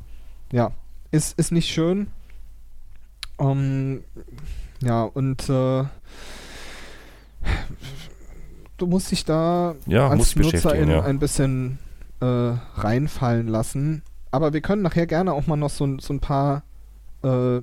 [0.51, 0.71] ja,
[1.11, 2.07] ist, ist nicht schön.
[3.39, 4.03] Ähm,
[4.81, 5.85] ja, und äh,
[8.79, 11.03] du musst dich da Ja, als Nutzer beschäftigen, in ja.
[11.03, 11.79] ein bisschen
[12.21, 12.27] äh,
[12.75, 14.03] reinfallen lassen.
[14.31, 16.63] Aber wir können nachher gerne auch mal noch so, ein- so ein paar
[17.23, 17.61] äh,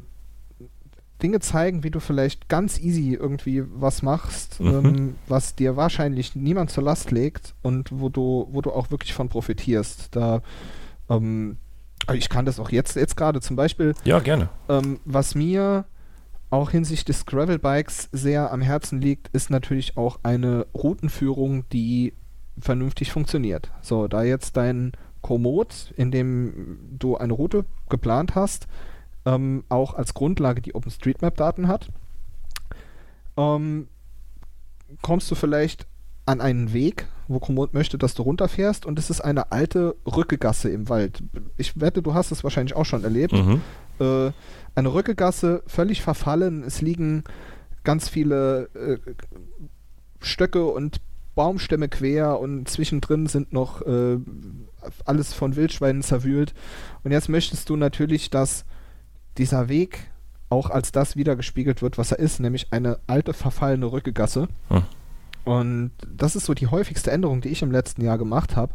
[1.21, 4.67] Dinge zeigen, wie du vielleicht ganz easy irgendwie was machst, Mhm.
[4.85, 9.13] ähm, was dir wahrscheinlich niemand zur Last legt und wo du, wo du auch wirklich
[9.13, 10.09] von profitierst.
[10.15, 10.41] Da
[11.09, 11.57] ähm,
[12.13, 14.49] ich kann das auch jetzt, jetzt gerade zum Beispiel, Ja, gerne.
[14.69, 15.85] ähm, was mir
[16.49, 22.13] auch hinsichtlich des Gravel-Bikes sehr am Herzen liegt, ist natürlich auch eine Routenführung, die
[22.59, 23.71] vernünftig funktioniert.
[23.81, 28.67] So, da jetzt dein Komoot, in dem du eine Route geplant hast,
[29.25, 31.89] ähm, auch als Grundlage die OpenStreetMap-Daten hat,
[33.37, 33.87] ähm,
[35.01, 35.87] kommst du vielleicht
[36.25, 40.69] an einen Weg, wo Komoot möchte, dass du runterfährst und es ist eine alte Rückegasse
[40.69, 41.21] im Wald.
[41.57, 43.61] Ich wette, du hast es wahrscheinlich auch schon erlebt Mhm.
[43.99, 44.31] äh,
[44.75, 46.63] eine Rückegasse, völlig verfallen.
[46.63, 47.23] Es liegen
[47.83, 48.97] ganz viele äh,
[50.19, 51.01] Stöcke und
[51.35, 54.17] Baumstämme quer und zwischendrin sind noch äh,
[55.05, 56.53] alles von Wildschweinen zerwühlt.
[57.03, 58.65] Und jetzt möchtest du natürlich, dass
[59.37, 60.11] dieser Weg
[60.49, 64.47] auch als das wiedergespiegelt wird, was er ist, nämlich eine alte, verfallene Rückegasse.
[64.69, 64.83] Hm.
[65.43, 68.73] Und das ist so die häufigste Änderung, die ich im letzten Jahr gemacht habe.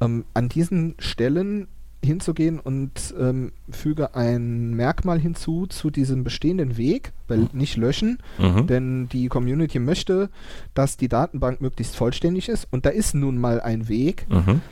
[0.00, 1.68] Ähm, an diesen Stellen
[2.02, 7.48] hinzugehen und ähm, füge ein Merkmal hinzu zu diesem bestehenden Weg, weil Hm.
[7.52, 8.66] nicht löschen, Mhm.
[8.66, 10.30] denn die Community möchte,
[10.74, 14.26] dass die Datenbank möglichst vollständig ist und da ist nun mal ein Weg.
[14.30, 14.62] Mhm.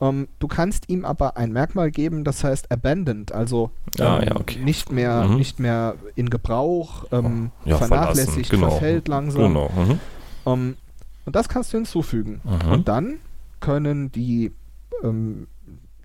[0.00, 4.36] Ähm, du kannst ihm aber ein Merkmal geben, das heißt abandoned, also Ah, ähm, ja,
[4.36, 4.58] okay.
[4.64, 5.36] nicht mehr Mhm.
[5.36, 8.70] nicht mehr in Gebrauch, ähm, Ja, vernachlässigt, genau.
[8.70, 9.42] verfällt langsam.
[9.54, 9.70] Genau.
[9.76, 9.98] Mhm.
[10.46, 10.76] Ähm,
[11.24, 12.40] und das kannst du hinzufügen.
[12.42, 12.72] Mhm.
[12.72, 13.14] Und dann
[13.60, 14.50] können die
[15.04, 15.46] ähm,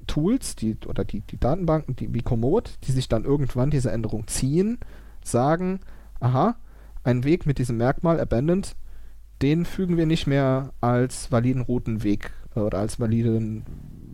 [0.09, 4.27] Tools, die oder die, die Datenbanken, die wie Komoot, die sich dann irgendwann diese Änderung
[4.27, 4.79] ziehen,
[5.23, 5.79] sagen,
[6.19, 6.55] aha,
[7.03, 8.75] ein Weg mit diesem Merkmal abandoned,
[9.41, 13.65] den fügen wir nicht mehr als validen Routenweg äh, oder als validen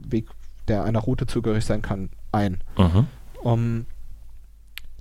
[0.07, 0.29] Weg,
[0.67, 2.63] der einer Route zugehörig sein kann, ein.
[2.77, 3.07] Mhm.
[3.41, 3.85] Um,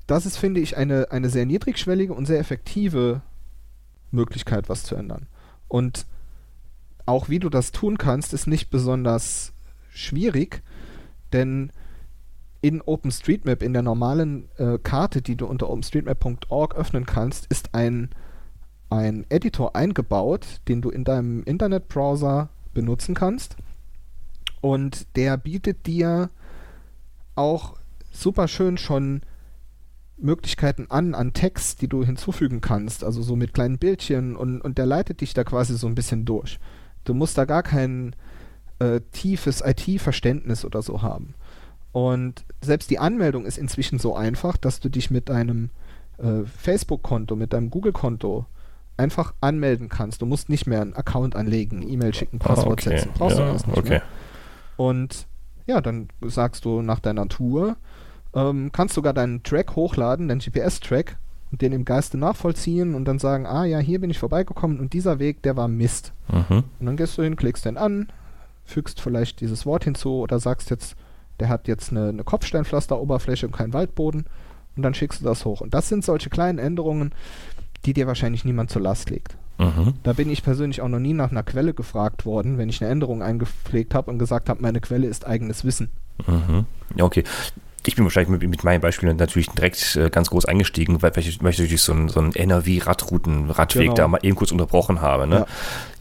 [0.06, 3.22] das ist, finde ich, eine, eine sehr niedrigschwellige und sehr effektive
[4.10, 5.26] Möglichkeit, was zu ändern.
[5.66, 6.06] Und
[7.06, 9.52] auch wie du das tun kannst, ist nicht besonders
[9.90, 10.62] schwierig,
[11.34, 11.70] denn
[12.62, 18.08] in OpenStreetMap, in der normalen äh, Karte, die du unter openstreetmap.org öffnen kannst, ist ein,
[18.88, 23.56] ein Editor eingebaut, den du in deinem Internetbrowser benutzen kannst.
[24.62, 26.30] Und der bietet dir
[27.34, 27.74] auch
[28.10, 29.20] super schön schon
[30.16, 34.78] Möglichkeiten an, an Text, die du hinzufügen kannst, also so mit kleinen Bildchen und, und
[34.78, 36.58] der leitet dich da quasi so ein bisschen durch.
[37.04, 38.16] Du musst da gar kein
[38.78, 41.34] äh, tiefes IT-Verständnis oder so haben.
[41.92, 45.70] Und selbst die Anmeldung ist inzwischen so einfach, dass du dich mit deinem
[46.18, 48.46] äh, Facebook-Konto, mit deinem Google-Konto
[48.96, 50.22] einfach anmelden kannst.
[50.22, 52.98] Du musst nicht mehr einen Account anlegen, E-Mail schicken, Passwort ah, okay.
[52.98, 53.10] setzen.
[53.14, 53.88] Brauchst ja, du alles nicht okay.
[53.88, 54.02] mehr.
[54.76, 55.26] Und
[55.66, 57.76] ja, dann sagst du nach deiner Tour,
[58.34, 61.16] ähm, kannst sogar deinen Track hochladen, deinen GPS-Track,
[61.54, 64.92] und den im Geiste nachvollziehen und dann sagen, ah ja, hier bin ich vorbeigekommen und
[64.92, 66.12] dieser Weg, der war Mist.
[66.28, 66.64] Mhm.
[66.80, 68.08] Und dann gehst du hin, klickst den an,
[68.64, 70.96] fügst vielleicht dieses Wort hinzu oder sagst jetzt,
[71.40, 74.26] der hat jetzt eine, eine Kopfsteinpflasteroberfläche und keinen Waldboden
[74.76, 75.60] und dann schickst du das hoch.
[75.60, 77.12] Und das sind solche kleinen Änderungen,
[77.84, 79.36] die dir wahrscheinlich niemand zur Last legt.
[79.58, 79.94] Mhm.
[80.02, 82.90] Da bin ich persönlich auch noch nie nach einer Quelle gefragt worden, wenn ich eine
[82.90, 85.90] Änderung eingepflegt habe und gesagt habe, meine Quelle ist eigenes Wissen.
[86.26, 86.66] Mhm.
[86.96, 87.24] Ja, okay.
[87.86, 91.22] Ich bin wahrscheinlich mit, mit meinen Beispielen natürlich direkt äh, ganz groß eingestiegen, weil, weil,
[91.22, 93.94] ich, weil ich natürlich so einen so einen NRW-Radrouten-Radweg Genau.
[93.94, 95.26] da mal eben kurz unterbrochen habe.
[95.26, 95.46] Ne?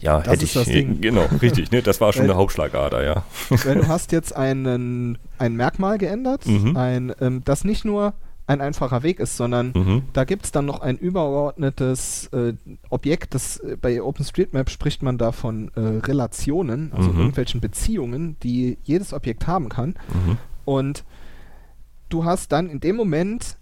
[0.00, 0.54] Ja, Das hätte ist ich.
[0.54, 1.00] das Ding.
[1.02, 1.70] Genau, richtig.
[1.72, 1.82] Ne?
[1.82, 3.24] Das war schon Weil- eine Hauptschlagader, ja.
[3.64, 6.76] Weil du hast jetzt einen, ein Merkmal geändert, Mhm.
[6.76, 8.14] ein, ähm, das nicht nur
[8.46, 10.02] ein einfacher Weg ist, sondern Mhm.
[10.12, 12.52] da gibt es dann noch ein übergeordnetes äh,
[12.90, 17.18] Objekt, das äh, bei OpenStreetMap spricht man da von äh, Relationen, also Mhm.
[17.18, 19.90] irgendwelchen Beziehungen, die jedes Objekt haben kann.
[20.12, 20.36] Mhm.
[20.64, 21.04] Und
[22.14, 23.56] du hast dann in dem Moment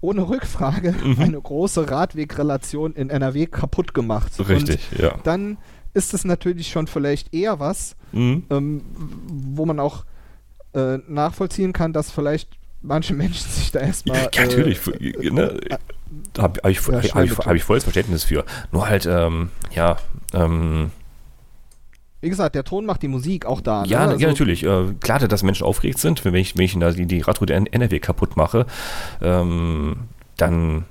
[0.00, 1.16] ohne Rückfrage Mhm.
[1.20, 4.32] eine große Radwegrelation in NRW kaputt gemacht.
[4.48, 5.14] Richtig, ja.
[5.14, 5.58] Und dann
[5.94, 8.44] ist es natürlich schon vielleicht eher was, Mhm.
[8.50, 8.82] ähm,
[9.54, 10.04] wo man auch
[10.74, 12.50] äh, nachvollziehen kann, dass vielleicht
[12.82, 14.18] manche Menschen sich da erstmal.
[14.32, 14.86] Ja, natürlich.
[14.86, 15.58] Äh, ne?
[16.34, 18.44] Da habe hab ich, Ja, hab ich, hab ich volles Verständnis für.
[18.72, 19.96] Nur halt, ähm, ja,
[20.34, 20.90] ähm,
[22.26, 23.84] wie gesagt, der Ton macht die Musik auch da.
[23.84, 24.16] ja, ne?
[24.18, 24.64] ja, natürlich.
[24.64, 28.00] Äh, klar, dass Menschen aufgeregt sind, wenn ich, wenn ich da die, die Radroute NRW
[28.00, 28.66] kaputt mache,
[29.22, 29.96] ähm,
[30.36, 30.84] dann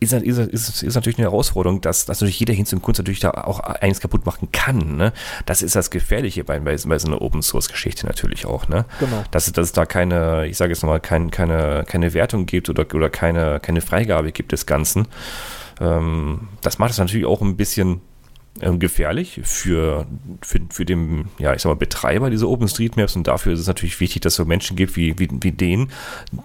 [0.00, 3.20] ist, ist, ist, ist natürlich eine Herausforderung, dass, dass natürlich jeder Hinz und Kunst natürlich
[3.20, 4.96] da auch eins kaputt machen kann.
[4.96, 5.12] Ne?
[5.46, 8.66] Das ist das Gefährliche bei, bei, bei so einer Open-Source-Geschichte natürlich auch.
[8.66, 8.86] Ne?
[8.98, 9.22] Genau.
[9.30, 12.68] dass, es- dass es da keine, ich sage jetzt nochmal, kein, keine, keine Wertung gibt
[12.70, 15.06] oder, oder keine, keine Freigabe gibt des Ganzen.
[15.80, 18.00] Ähm, das macht es natürlich auch ein bisschen
[18.78, 20.06] gefährlich für,
[20.42, 23.98] für, für den, ja, ich sag mal, Betreiber dieser OpenStreetMaps und dafür ist es natürlich
[24.00, 25.90] wichtig, dass es so Menschen gibt wie, wie, wie den,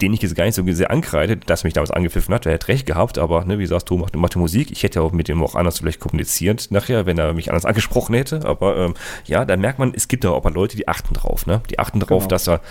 [0.02, 2.54] den ich jetzt gar nicht so sehr ankreide, dass er mich damals angepfiffen hat, der
[2.54, 5.28] hat recht gehabt, aber ne, wie sagst du, macht, macht Musik, ich hätte auch mit
[5.28, 8.94] dem auch anders vielleicht kommuniziert nachher, wenn er mich anders angesprochen hätte, aber ähm,
[9.26, 12.00] ja, da merkt man, es gibt da auch Leute, die achten drauf, ne, die achten
[12.00, 12.30] drauf, Genau.
[12.30, 12.62] dass er,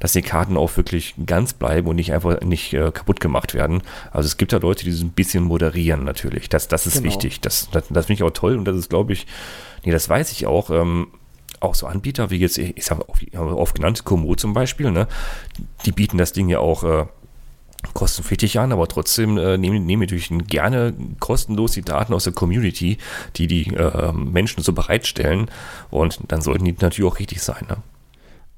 [0.00, 3.82] dass die Karten auch wirklich ganz bleiben und nicht einfach nicht äh, kaputt gemacht werden.
[4.10, 6.48] Also es gibt da Leute, die so ein bisschen moderieren natürlich.
[6.48, 7.06] Das, das ist Genau.
[7.06, 7.40] wichtig.
[7.40, 9.26] Das, das, das finde ich auch toll und das ist, glaube ich,
[9.84, 10.70] nee, das weiß ich auch.
[10.70, 11.08] Ähm,
[11.60, 15.08] auch so Anbieter wie jetzt, ich sage oft genannt, Komoot zum Beispiel, ne?
[15.84, 17.06] Die bieten das Ding ja auch äh,
[17.94, 22.98] kostenpflichtig an, aber trotzdem äh, nehmen, nehmen natürlich gerne kostenlos die Daten aus der Community,
[23.36, 25.50] die die äh, Menschen so bereitstellen
[25.90, 27.66] und dann sollten die natürlich auch richtig sein.
[27.68, 27.78] Ne?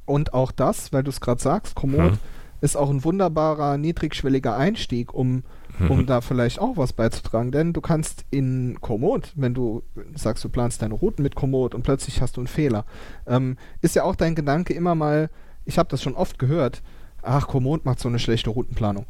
[0.06, 2.18] Und auch das, weil du es gerade sagst, Komoot Mhm.
[2.60, 5.42] ist auch ein wunderbarer, niedrigschwelliger Einstieg, um,
[5.88, 6.06] um Mhm.
[6.06, 7.52] da vielleicht auch was beizutragen.
[7.52, 9.82] Denn du kannst in Komoot, wenn du
[10.14, 12.84] sagst, du planst deine Routen mit Komoot und plötzlich hast du einen Fehler,
[13.26, 15.30] ähm, ist ja auch dein Gedanke immer mal,
[15.64, 16.82] ich habe das schon oft gehört,
[17.22, 19.06] ach, Komoot macht so eine schlechte Routenplanung.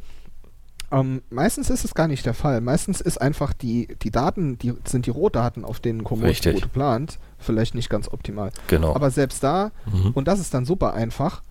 [0.93, 2.59] Ähm, meistens ist es gar nicht der Fall.
[2.59, 6.49] Meistens ist einfach die, die Daten, die sind die Rohdaten, auf denen Komoot die.
[6.49, 8.51] Route plant, vielleicht nicht ganz optimal.
[8.67, 8.93] Genau.
[8.93, 10.11] Aber selbst da, Mhm.
[10.13, 11.43] und das ist dann super einfach,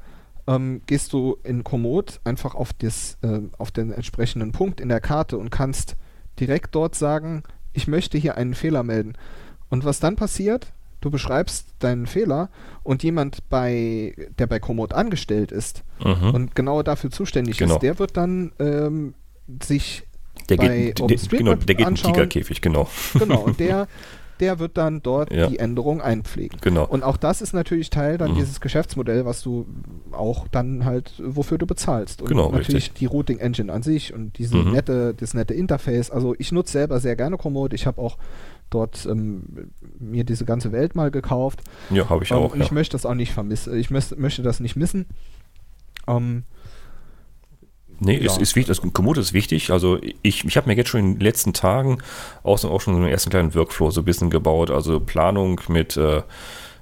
[0.54, 5.00] ähm, gehst du in Komoot einfach auf, das, äh, auf den entsprechenden Punkt in der
[5.00, 5.96] Karte und kannst
[6.38, 9.14] direkt dort sagen, ich möchte hier einen Fehler melden.
[9.68, 12.50] Und was dann passiert, du beschreibst deinen Fehler
[12.82, 16.30] und jemand bei, der bei Komoot angestellt ist Mhm.
[16.30, 17.74] und genau dafür zuständig Genau.
[17.74, 19.14] ist, der wird dann ähm,
[19.62, 20.04] sich
[20.48, 21.06] Der bei geht, der,
[21.38, 22.04] genau, der geht in den.
[22.04, 22.88] Tigerkäfig, genau.
[23.18, 23.86] genau, und der,
[24.40, 25.46] der wird dann dort Ja.
[25.46, 26.59] die Änderung einpflegen.
[26.61, 26.87] Genau.
[26.87, 28.37] Und auch das ist natürlich Teil dann Mhm.
[28.37, 29.66] dieses Geschäftsmodell, was du
[30.12, 32.22] auch dann halt, wofür du bezahlst.
[32.22, 32.94] Und Genau, natürlich richtig.
[32.94, 34.72] die Routing Engine an sich und diese Mhm.
[34.72, 36.11] nette, das nette Interface.
[36.11, 37.72] Also ich nutze selber sehr gerne Komoot.
[37.74, 38.16] Ich habe auch
[38.70, 41.61] dort ähm, mir diese ganze Welt mal gekauft.
[41.90, 42.53] ja, habe ich Ähm, auch.
[42.53, 42.64] und Ja.
[42.64, 43.76] ich möchte das auch nicht vermissen.
[43.79, 45.07] Ich möchte das nicht missen.
[46.09, 46.44] Ähm,
[48.00, 48.26] Nee, ja.
[48.26, 49.70] ist, ist wichtig, das Komoot ist wichtig.
[49.70, 51.98] Also ich, ich habe mir jetzt schon in den letzten Tagen
[52.42, 54.70] auch, auch schon so einen ersten kleinen Workflow so ein bisschen gebaut.
[54.70, 56.22] Also Planung mit, äh,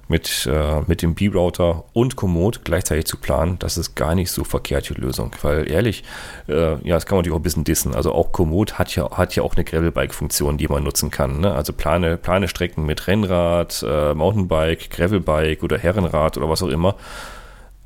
[0.07, 4.45] mit, äh, mit dem B-Router und Komoot gleichzeitig zu planen, das ist gar nicht so
[4.45, 5.31] verkehrt die Lösung.
[5.41, 6.05] Weil ehrlich,
[6.47, 7.93] äh, ja, das kann man natürlich auch ein bisschen dissen.
[7.93, 11.41] Also auch Komoot hat ja, hat ja auch eine Gravelbike-Funktion, die man nutzen kann.
[11.41, 11.53] Ne?
[11.53, 16.95] Also plane, plane Strecken mit Rennrad, äh, Mountainbike, Gravelbike oder Herrenrad oder was auch immer.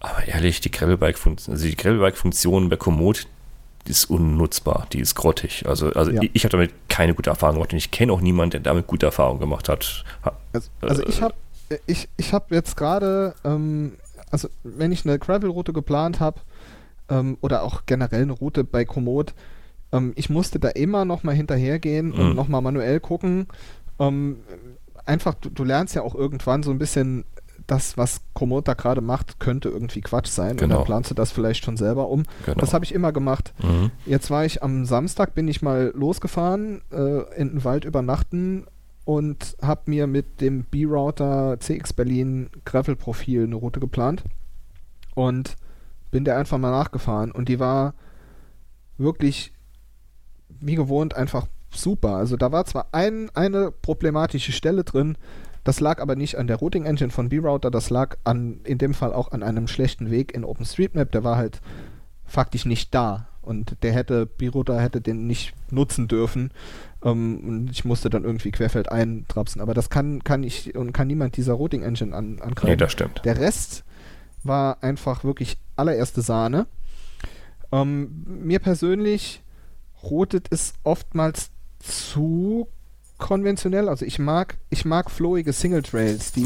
[0.03, 3.25] Aber ehrlich, die Gravelbike-Funktion also Gravelbike bei Komoot,
[3.87, 5.65] die ist unnutzbar, die ist grottig.
[5.65, 6.21] Also, also ja.
[6.21, 8.85] ich, ich habe damit keine gute Erfahrung gemacht und ich kenne auch niemanden, der damit
[8.85, 10.03] gute Erfahrungen gemacht hat.
[10.51, 11.35] Also, also ich habe
[11.87, 13.93] ich, ich hab jetzt gerade, ähm,
[14.29, 16.41] also wenn ich eine Gravel-Route geplant habe
[17.09, 19.33] ähm, oder auch generell eine Route bei Komoot,
[19.93, 22.35] ähm, ich musste da immer noch mal hinterhergehen und mhm.
[22.35, 23.47] noch mal manuell gucken.
[23.99, 24.39] Ähm,
[25.05, 27.23] einfach, du, du lernst ja auch irgendwann so ein bisschen
[27.67, 30.57] das, was Komoot da gerade macht, könnte irgendwie Quatsch sein.
[30.57, 30.63] Genau.
[30.63, 32.23] Und dann planst du das vielleicht schon selber um.
[32.45, 32.59] Genau.
[32.59, 33.53] Das habe ich immer gemacht.
[33.61, 33.91] Mhm.
[34.05, 38.65] Jetzt war ich am Samstag, bin ich mal losgefahren, äh, in den Wald übernachten
[39.05, 44.23] und habe mir mit dem B-Router CX Berlin Gravel-Profil eine Route geplant.
[45.15, 45.55] Und
[46.11, 47.31] bin der einfach mal nachgefahren.
[47.31, 47.93] Und die war
[48.97, 49.53] wirklich
[50.59, 52.15] wie gewohnt einfach super.
[52.15, 55.17] Also da war zwar ein, eine problematische Stelle drin,
[55.63, 58.93] das lag aber nicht an der Routing Engine von B-Router, das lag an, in dem
[58.93, 61.11] Fall auch an einem schlechten Weg in OpenStreetMap.
[61.11, 61.61] Der war halt
[62.25, 63.27] faktisch nicht da.
[63.41, 66.51] Und der hätte, B-Router hätte den nicht nutzen dürfen.
[67.03, 69.61] Ähm, und ich musste dann irgendwie querfeld eintrapsen.
[69.61, 72.71] Aber das kann, kann ich und kann niemand dieser Routing Engine an, angreifen.
[72.71, 73.21] Nee, das stimmt.
[73.25, 73.83] Der Rest
[74.43, 76.67] war einfach wirklich allererste Sahne.
[77.71, 79.41] Ähm, mir persönlich
[80.03, 82.67] routet es oftmals zu
[83.23, 83.87] konventionell.
[83.89, 86.43] Also ich mag, ich mag flowige Single Trails, die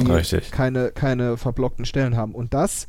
[0.52, 2.34] keine, keine verblockten Stellen haben.
[2.34, 2.88] Und das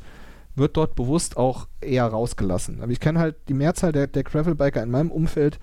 [0.55, 2.81] wird dort bewusst auch eher rausgelassen.
[2.81, 5.59] Aber ich kenne halt die Mehrzahl der, der Gravelbiker in meinem Umfeld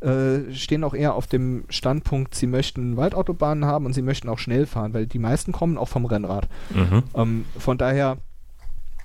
[0.00, 4.38] äh, stehen auch eher auf dem Standpunkt, sie möchten Waldautobahnen haben und sie möchten auch
[4.38, 6.48] schnell fahren, weil die meisten kommen auch vom Rennrad.
[6.70, 7.02] Mhm.
[7.14, 8.18] Ähm, von daher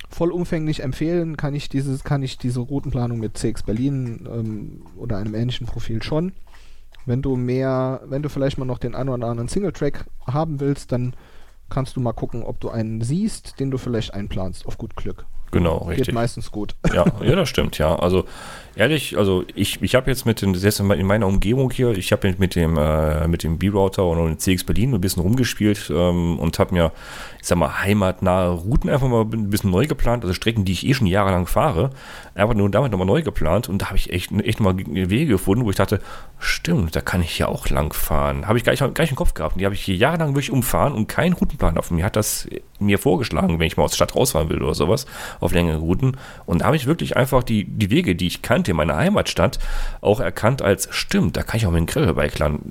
[0.09, 5.35] vollumfänglich empfehlen kann ich dieses, kann ich diese Routenplanung mit CX Berlin ähm, oder einem
[5.35, 6.31] ähnlichen Profil schon.
[7.05, 10.91] Wenn du mehr, wenn du vielleicht mal noch den einen oder anderen Singletrack haben willst,
[10.91, 11.15] dann
[11.69, 15.25] kannst du mal gucken, ob du einen siehst, den du vielleicht einplanst, auf gut Glück.
[15.53, 16.07] Genau, richtig.
[16.07, 16.75] Geht meistens gut.
[16.93, 17.95] Ja, ja, das stimmt, ja.
[17.95, 18.25] Also
[18.75, 22.33] ehrlich, also ich, ich habe jetzt mit den, selbst in meiner Umgebung hier, ich habe
[22.39, 26.57] mit dem, äh, mit dem B-Router und dem CX Berlin ein bisschen rumgespielt ähm, und
[26.57, 26.91] habe mir,
[27.43, 30.87] ich sag mal, heimatnahe Routen einfach mal ein bisschen neu geplant, also Strecken, die ich
[30.87, 31.89] eh schon jahrelang fahre,
[32.35, 35.65] einfach nur damit nochmal neu geplant und da habe ich echt, echt mal Wege gefunden,
[35.65, 35.99] wo ich dachte,
[36.39, 38.47] stimmt, da kann ich ja auch lang fahren.
[38.47, 39.55] Habe ich gar nicht, gar nicht im Kopf gehabt.
[39.55, 42.47] Und die habe ich hier jahrelang wirklich umfahren und keinen Routenplan auf mir hat das
[42.79, 45.05] mir vorgeschlagen, wenn ich mal aus der Stadt rausfahren will oder sowas,
[45.39, 46.17] auf längere Routen.
[46.45, 49.59] Und da habe ich wirklich einfach die, die Wege, die ich kannte in meiner Heimatstadt,
[50.01, 52.61] auch erkannt als, stimmt, da kann ich auch mit dem Gravelbike lang,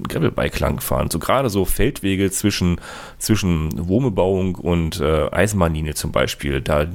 [0.58, 1.10] lang fahren.
[1.10, 2.80] So gerade so Feldwege zwischen,
[3.18, 6.60] zwischen Wohnbebauung und äh, Eisenbahnlinie zum Beispiel.
[6.60, 6.86] Da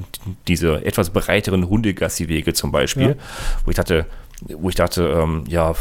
[0.46, 3.14] diese etwas breiteren Hundegassi-Wege zum Beispiel, ja.
[3.64, 4.06] wo ich dachte,
[4.48, 5.74] wo ich dachte, ähm, ja,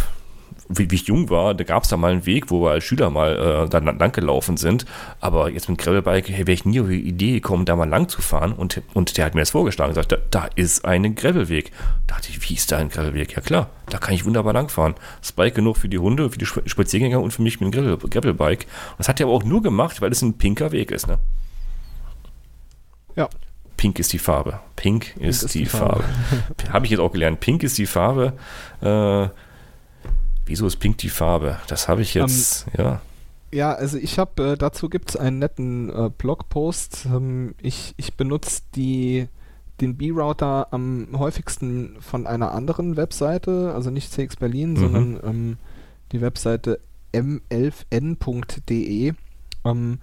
[0.69, 2.84] wie, wie, ich jung war, da gab es da mal einen Weg, wo wir als
[2.84, 4.86] Schüler mal äh, da lang gelaufen sind.
[5.21, 8.10] Aber jetzt mit Gravelbike hey, wäre ich nie auf die Idee gekommen, da mal lang
[8.10, 8.54] zu fahren.
[8.54, 11.71] Und, und der hat mir das vorgeschlagen und gesagt, da, da ist ein Gravelweg.
[12.08, 13.34] Da dachte ich, wie ist da ein Gravelweg?
[13.36, 14.95] Ja klar, da kann ich wunderbar lang fahren.
[15.21, 17.97] Das Bike genug für die Hunde, für die Spaziergänger und für mich mit dem Gravel,
[17.97, 18.63] Gravelbike.
[18.63, 21.08] Und das hat er aber auch nur gemacht, weil es ein pinker Weg ist.
[21.08, 21.17] Ne?
[23.18, 23.28] Ja.
[23.76, 24.60] Pink ist die Farbe.
[24.76, 26.04] Pink ist, Pink ist die, die, Farbe.
[26.04, 26.70] Farbe.
[26.74, 27.42] Habe ich jetzt auch gelernt.
[27.42, 28.34] Pink ist die Farbe.
[28.82, 29.28] Äh,
[30.48, 31.58] Wieso ist pink die Farbe?
[31.68, 33.02] Das habe ich jetzt, um, ähm, ja.
[33.52, 37.06] Ja, also ich habe, äh, dazu gibt es einen netten äh, Blogpost.
[37.06, 39.28] Ähm, ich, ich benutze die,
[39.82, 44.78] den B-Router am häufigsten von einer anderen Webseite, also nicht CX Berlin, mhm.
[44.78, 45.58] sondern ähm,
[46.12, 46.80] die Webseite
[47.14, 49.14] m11n.de.
[49.66, 50.00] Ähm,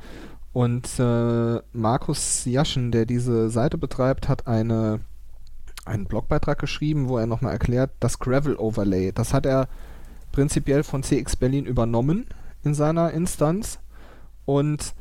[0.54, 5.00] und äh, Markus Jaschen, der diese Seite betreibt, hat eine,
[5.84, 9.10] einen Blogbeitrag geschrieben, wo er nochmal erklärt, das Gravel Overlay.
[9.10, 9.68] Das hat er
[10.30, 12.26] prinzipiell von CX Berlin übernommen
[12.62, 13.80] in seiner Instanz
[14.44, 14.94] und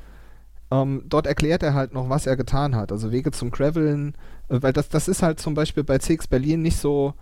[0.72, 2.92] ähm, dort erklärt er halt noch, was er getan hat.
[2.92, 4.16] Also Wege zum Graveln,
[4.50, 7.14] äh, weil das, das ist halt zum Beispiel bei CX Berlin nicht so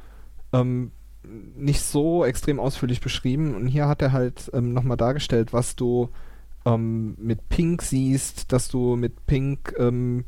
[0.54, 5.76] ähm, nicht so extrem ausführlich beschrieben und hier hat er halt ähm, nochmal dargestellt, was
[5.76, 6.10] du
[6.66, 10.26] ähm, mit Pink siehst, dass du mit Pink ähm,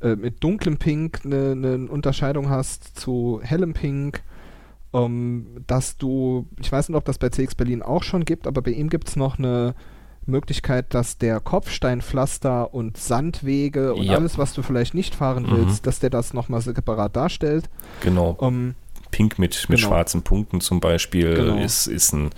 [0.00, 4.22] äh, mit dunklem Pink eine ne Unterscheidung hast zu hellem Pink
[4.92, 8.62] ähm, dass du, ich weiß nicht, ob das bei CX Berlin auch schon gibt, aber
[8.62, 9.74] bei ihm gibt es noch eine
[10.26, 14.14] Möglichkeit, dass der Kopfsteinpflaster und Sandwege und ja.
[14.14, 15.56] alles, was du vielleicht nicht fahren mhm.
[15.56, 17.68] willst, dass der das nochmal separat darstellt.
[18.02, 18.36] Genau.
[18.40, 18.74] Ähm,
[19.10, 19.88] Pink mit, mit Genau.
[19.88, 21.58] schwarzen Punkten zum Beispiel Genau.
[21.58, 22.30] ist, ist, ein,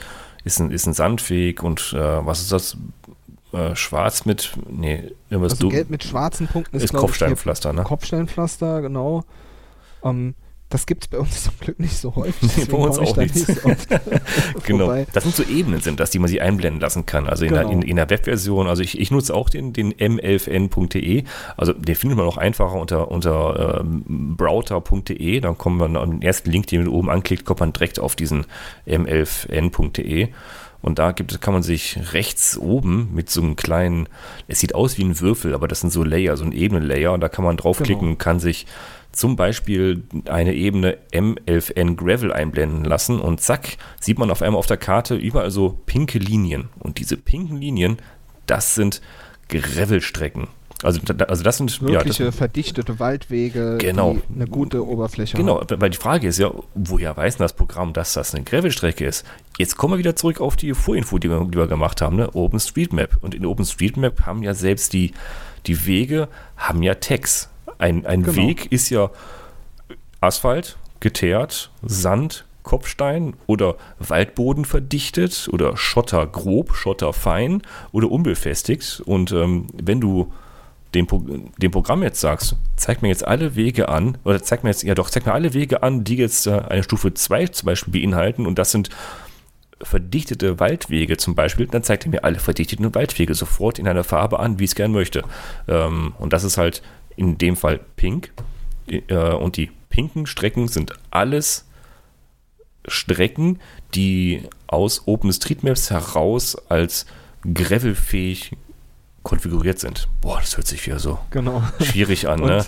[0.45, 2.77] ist, ein, ist ein Sandweg und äh, was ist das?
[3.53, 7.73] Äh, schwarz mit, nee, irgendwas Also du, gelb mit schwarzen Punkten ist, ist ich, Kopfsteinpflaster,
[7.73, 7.83] ne?
[7.83, 9.25] Kopfsteinpflaster, genau.
[10.05, 10.35] Ähm,
[10.69, 12.57] das gibt es bei uns zum Glück nicht so häufig.
[12.57, 13.35] Nee, bei uns auch nicht.
[13.35, 13.53] so
[14.65, 14.85] Genau.
[14.87, 15.07] vorbei.
[15.13, 17.27] Das sind so Ebenen, sind das, die man sich einblenden lassen kann.
[17.27, 17.65] Also in, Genau.
[17.65, 21.25] der, in, in der Webversion, also ich, ich nutze auch den, den m11n.de,
[21.57, 26.23] also den findet man auch einfacher unter, unter ähm, browser.de, dann kommt man an den
[26.23, 28.47] ersten Link, den man oben anklickt, kommt man direkt auf diesen
[28.87, 30.29] m11n.de.
[30.83, 34.09] Und da gibt es, kann man sich rechts oben mit so einem kleinen,
[34.49, 37.21] es sieht aus wie ein Würfel, aber das sind so Layer, so ein Ebenenlayer, und
[37.21, 38.13] da kann man draufklicken Genau.
[38.13, 38.67] und kann sich
[39.13, 44.67] zum Beispiel eine Ebene M11N Gravel einblenden lassen und zack, sieht man auf einmal auf
[44.67, 46.69] der Karte überall so pinke Linien.
[46.79, 47.99] Und diese pinken Linien,
[48.47, 49.03] das sind
[49.49, 50.47] Gravelstrecken.
[50.83, 54.15] Also, also das sind ja, das, Wirkliche verdichtete Waldwege, Genau.
[54.15, 55.81] die eine gute Oberfläche Genau, haben.
[55.81, 59.27] weil die Frage ist ja, woher weiß denn das Programm, dass das eine Gravelstrecke ist?
[59.59, 62.31] Jetzt kommen wir wieder zurück auf die Vorinfo, die wir, die wir gemacht haben, ne?
[62.35, 63.19] OpenStreetMap.
[63.21, 65.13] Und in OpenStreetMap haben ja selbst die,
[65.67, 67.51] die Wege, haben ja Tags.
[67.79, 68.37] Ein, ein Genau.
[68.37, 69.11] Weg ist ja
[70.21, 77.63] Asphalt, geteert, Sand, Kopfstein oder Waldboden verdichtet oder Schotter grob, Schotter fein
[77.93, 79.03] oder unbefestigt.
[79.05, 80.33] Und ähm, wenn du
[80.95, 81.07] dem,
[81.59, 84.95] dem Programm jetzt sagst, zeig mir jetzt alle Wege an, oder zeig mir jetzt, ja
[84.95, 88.47] doch, zeig mir alle Wege an, die jetzt äh, eine Stufe 2 zum Beispiel beinhalten
[88.47, 88.91] und das sind
[89.83, 94.39] verdichtete Waldwege zum Beispiel, dann zeigt er mir alle verdichteten Waldwege sofort in einer Farbe
[94.39, 95.25] an, wie ich es gern möchte.
[95.69, 96.83] Ähm, und das ist halt
[97.17, 98.33] in dem Fall pink.
[98.87, 101.67] Äh, und die pinken Strecken sind alles
[102.87, 103.59] Strecken,
[103.95, 107.07] die aus OpenStreetMaps heraus als
[107.43, 108.53] gravelfähig
[109.23, 110.09] konfiguriert sind.
[110.21, 111.63] Boah, das hört sich wieder so Genau.
[111.81, 112.65] schwierig an, ne?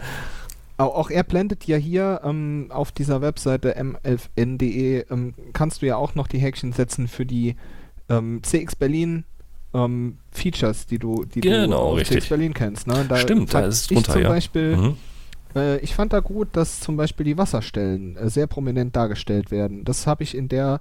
[0.78, 6.14] Auch, er blendet ja hier ähm, auf dieser Webseite m11n.de, ähm, kannst du ja auch
[6.14, 7.54] noch die Häkchen setzen für die
[8.08, 9.24] ähm, CX Berlin
[9.74, 12.18] ähm, Features, die du, die du Genau, richtig.
[12.20, 12.86] CX Berlin kennst.
[12.88, 13.04] Ne?
[13.08, 14.28] Da Stimmt, da ist es ich drunter, zum ja.
[14.28, 14.96] Beispiel, Mhm.
[15.54, 19.84] äh, ich fand da gut, dass zum Beispiel die Wasserstellen äh, sehr prominent dargestellt werden.
[19.84, 20.80] Das habe ich in der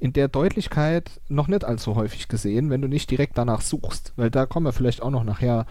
[0.00, 4.12] in der Deutlichkeit noch nicht allzu häufig gesehen, wenn du nicht direkt danach suchst.
[4.16, 5.66] Weil da kommen wir vielleicht auch noch nachher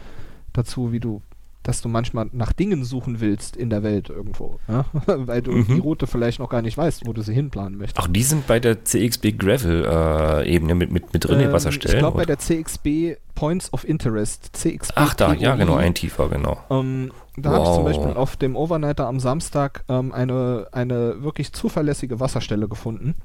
[0.54, 1.22] dazu, wie du,
[1.63, 4.60] dass du manchmal nach Dingen suchen willst in der Welt irgendwo.
[4.68, 4.86] Ja?
[5.06, 5.66] Weil du Mhm.
[5.68, 8.00] die Route vielleicht noch gar nicht weißt, wo du sie hinplanen möchtest.
[8.00, 11.96] Ach, die sind bei der CXB Gravel-Ebene mit, mit, mit drin, Ähm, Wasserstellen?
[11.98, 14.50] Ich glaube bei der CXB Points of Interest.
[14.56, 16.58] CXB Ach, da, ja, genau, ein tiefer, genau.
[16.70, 17.86] Ähm, da habe ich zum Wow.
[17.86, 23.16] Beispiel auf dem Overnighter am Samstag ähm, eine, eine wirklich zuverlässige Wasserstelle gefunden.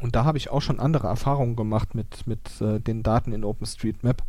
[0.00, 3.44] Und da habe ich auch schon andere Erfahrungen gemacht mit, mit äh, den Daten in
[3.44, 4.22] OpenStreetMap.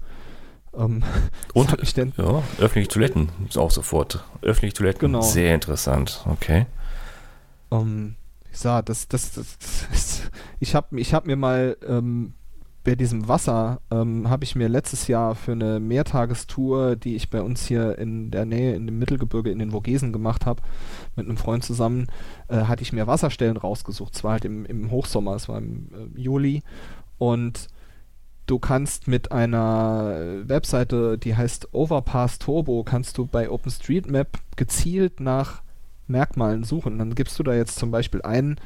[0.75, 1.03] Ähm,
[1.53, 1.71] Und-
[2.17, 4.23] Ja, öffentliche Toiletten ist auch sofort.
[4.41, 5.21] Öffentliche Toiletten, Genau.
[5.21, 6.65] sehr interessant, okay.
[7.71, 8.15] Ähm,
[8.51, 9.57] ich sah, das, das, das,
[9.91, 10.21] das
[10.59, 12.33] ich habe ich hab mir mal ähm,
[12.83, 17.41] bei diesem Wasser, ähm, habe ich mir letztes Jahr für eine Mehrtagestour, die ich bei
[17.41, 20.61] uns hier in der Nähe, in dem Mittelgebirge, in den Vogesen gemacht habe,
[21.15, 22.07] mit einem Freund zusammen,
[22.47, 24.15] äh, hatte ich mir Wasserstellen rausgesucht.
[24.15, 26.63] Es war halt im, im Hochsommer, es war im äh, Juli.
[27.17, 27.67] Und
[28.45, 35.61] du kannst mit einer Webseite, die heißt Overpass Turbo, kannst du bei OpenStreetMap gezielt nach
[36.07, 36.97] Merkmalen suchen.
[36.97, 38.57] Dann gibst du da jetzt zum Beispiel ein,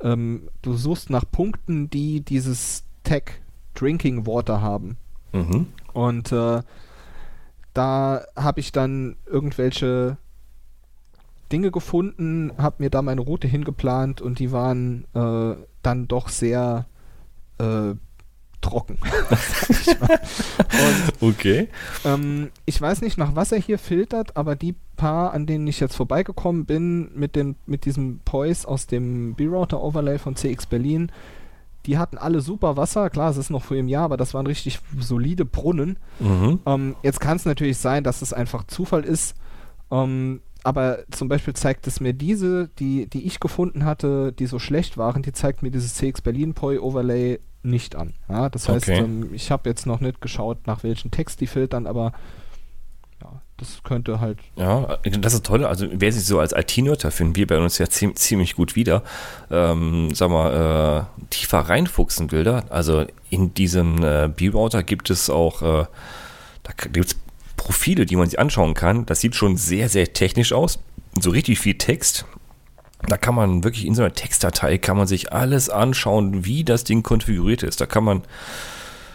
[0.00, 3.40] ähm, du suchst nach Punkten, die dieses Tag
[3.78, 4.96] Drinking Water haben.
[5.32, 5.66] Mhm.
[5.92, 6.62] Und äh,
[7.74, 10.16] da habe ich dann irgendwelche
[11.52, 16.86] Dinge gefunden, habe mir da meine Route hingeplant und die waren äh, dann doch sehr
[17.58, 17.94] äh,
[18.60, 18.98] trocken.
[21.20, 21.68] und Okay.
[22.04, 25.80] ähm, ich weiß nicht, nach was er hier filtert, aber die paar, an denen ich
[25.80, 31.10] jetzt vorbeigekommen bin, mit, dem, mit diesem Poise aus dem B-Router Overlay von CX Berlin,
[31.86, 33.08] die hatten alle super Wasser.
[33.10, 35.98] Klar, es ist noch vor im Jahr, aber das waren richtig solide Brunnen.
[36.20, 36.60] Mhm.
[36.66, 39.34] Ähm, jetzt kann es natürlich sein, dass es einfach Zufall ist.
[39.90, 44.58] Ähm, aber zum Beispiel zeigt es mir diese, die, die ich gefunden hatte, die so
[44.58, 48.14] schlecht waren, die zeigt mir dieses CX Berlin Poi Overlay nicht an.
[48.28, 48.98] Ja, das heißt, Okay.
[48.98, 52.12] ähm, ich habe jetzt noch nicht geschaut, nach welchen Text die filtern, aber
[53.58, 54.38] das könnte halt.
[54.56, 55.64] Ja, das ist toll.
[55.64, 59.02] Also wer sich so als IT-Nerd, finden wir bei uns ja ziemlich, ziemlich gut wieder,
[59.50, 62.64] ähm, sag mal, äh, tiefer reinfuchsen will da.
[62.70, 65.86] Also in diesem äh, B-Router gibt es auch, äh,
[66.62, 67.16] da gibt es
[67.56, 69.04] Profile, die man sich anschauen kann.
[69.06, 70.78] Das sieht schon sehr, sehr technisch aus.
[71.20, 72.26] So richtig viel Text.
[73.08, 76.84] Da kann man wirklich in so einer Textdatei kann man sich alles anschauen, wie das
[76.84, 77.80] Ding konfiguriert ist.
[77.80, 78.22] Da kann man,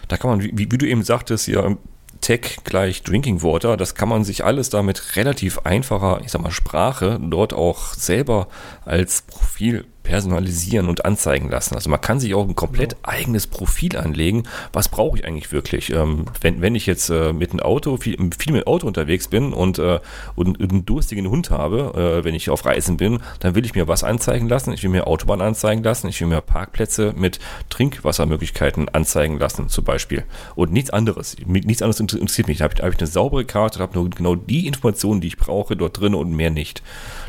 [0.09, 1.77] da kann man, wie, wie du eben sagtest, ja,
[2.23, 6.51] Tech gleich Drinking Water, das kann man sich alles damit relativ einfacher, ich sag mal,
[6.51, 8.47] Sprache dort auch selber
[8.85, 11.75] als Profil personalisieren und anzeigen lassen.
[11.75, 13.09] Also man kann sich auch ein komplett genau.
[13.09, 14.43] eigenes Profil anlegen.
[14.71, 15.91] Was brauche ich eigentlich wirklich?
[15.91, 19.53] Ähm, wenn, wenn ich jetzt äh, mit einem Auto, viel, viel mit Auto unterwegs bin
[19.53, 19.99] und, äh,
[20.35, 23.87] und einen durstigen Hund habe, äh, wenn ich auf Reisen bin, dann will ich mir
[23.87, 24.73] was anzeigen lassen.
[24.73, 26.09] Ich will mir Autobahn anzeigen lassen.
[26.09, 27.39] Ich will mir Parkplätze mit
[27.69, 30.23] Trinkwassermöglichkeiten anzeigen lassen, zum Beispiel.
[30.55, 31.37] Und nichts anderes.
[31.45, 32.57] Nichts anderes interessiert mich.
[32.57, 35.37] Da habe ich, hab ich eine saubere Karte, habe nur genau die Informationen, die ich
[35.37, 36.83] brauche, dort drin und mehr nicht.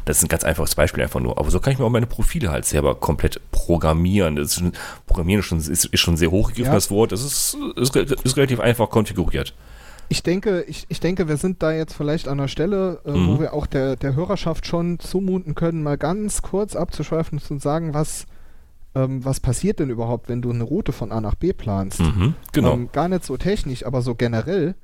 [0.05, 1.39] Das ist ein ganz einfaches Beispiel einfach nur.
[1.39, 4.37] Aber so kann ich mir auch meine Profile halt selber komplett programmieren.
[4.37, 4.73] Das ist schon,
[5.07, 6.75] Programmieren schon, ist, ist schon sehr hochgegriffen, ja.
[6.75, 7.13] das Wort.
[7.13, 9.55] Das ist, ist, ist, relativ einfach konfiguriert.
[10.11, 13.29] Ich denke, ich, ich denke, wir sind da jetzt vielleicht an einer Stelle, äh, mhm.
[13.29, 17.59] wo wir auch der, der Hörerschaft schon zumuten können, mal ganz kurz abzuschweifen und zu
[17.59, 18.27] sagen, was,
[18.95, 22.01] ähm, was passiert denn überhaupt, wenn du eine Route von A nach B planst.
[22.01, 22.75] Mhm, genau.
[22.75, 24.75] Ähm, gar nicht so technisch, aber so generell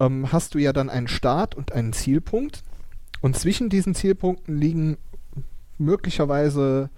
[0.00, 2.62] ähm, hast du ja dann einen Start und einen Zielpunkt.
[3.22, 4.98] Und zwischen diesen Zielpunkten liegen
[5.78, 6.90] möglicherweise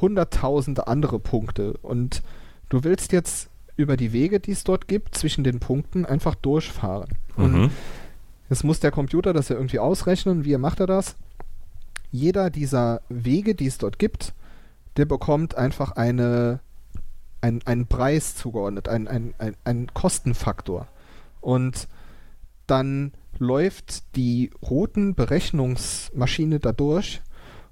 [0.00, 1.74] hunderttausende andere Punkte.
[1.82, 2.22] Und
[2.70, 7.10] du willst jetzt über die Wege, die es dort gibt, zwischen den Punkten einfach durchfahren.
[7.36, 7.44] Mhm.
[7.44, 7.70] Und
[8.48, 10.44] jetzt muss der Computer das ja irgendwie ausrechnen.
[10.44, 11.14] Wie macht er das?
[12.10, 14.32] Jeder dieser Wege, die es dort gibt,
[14.96, 16.60] der bekommt einfach eine,
[17.42, 20.88] ein, einen Preis zugeordnet, einen ein, ein Kostenfaktor.
[21.42, 21.86] Und
[22.66, 27.22] dann läuft die Routenberechnungsmaschine da durch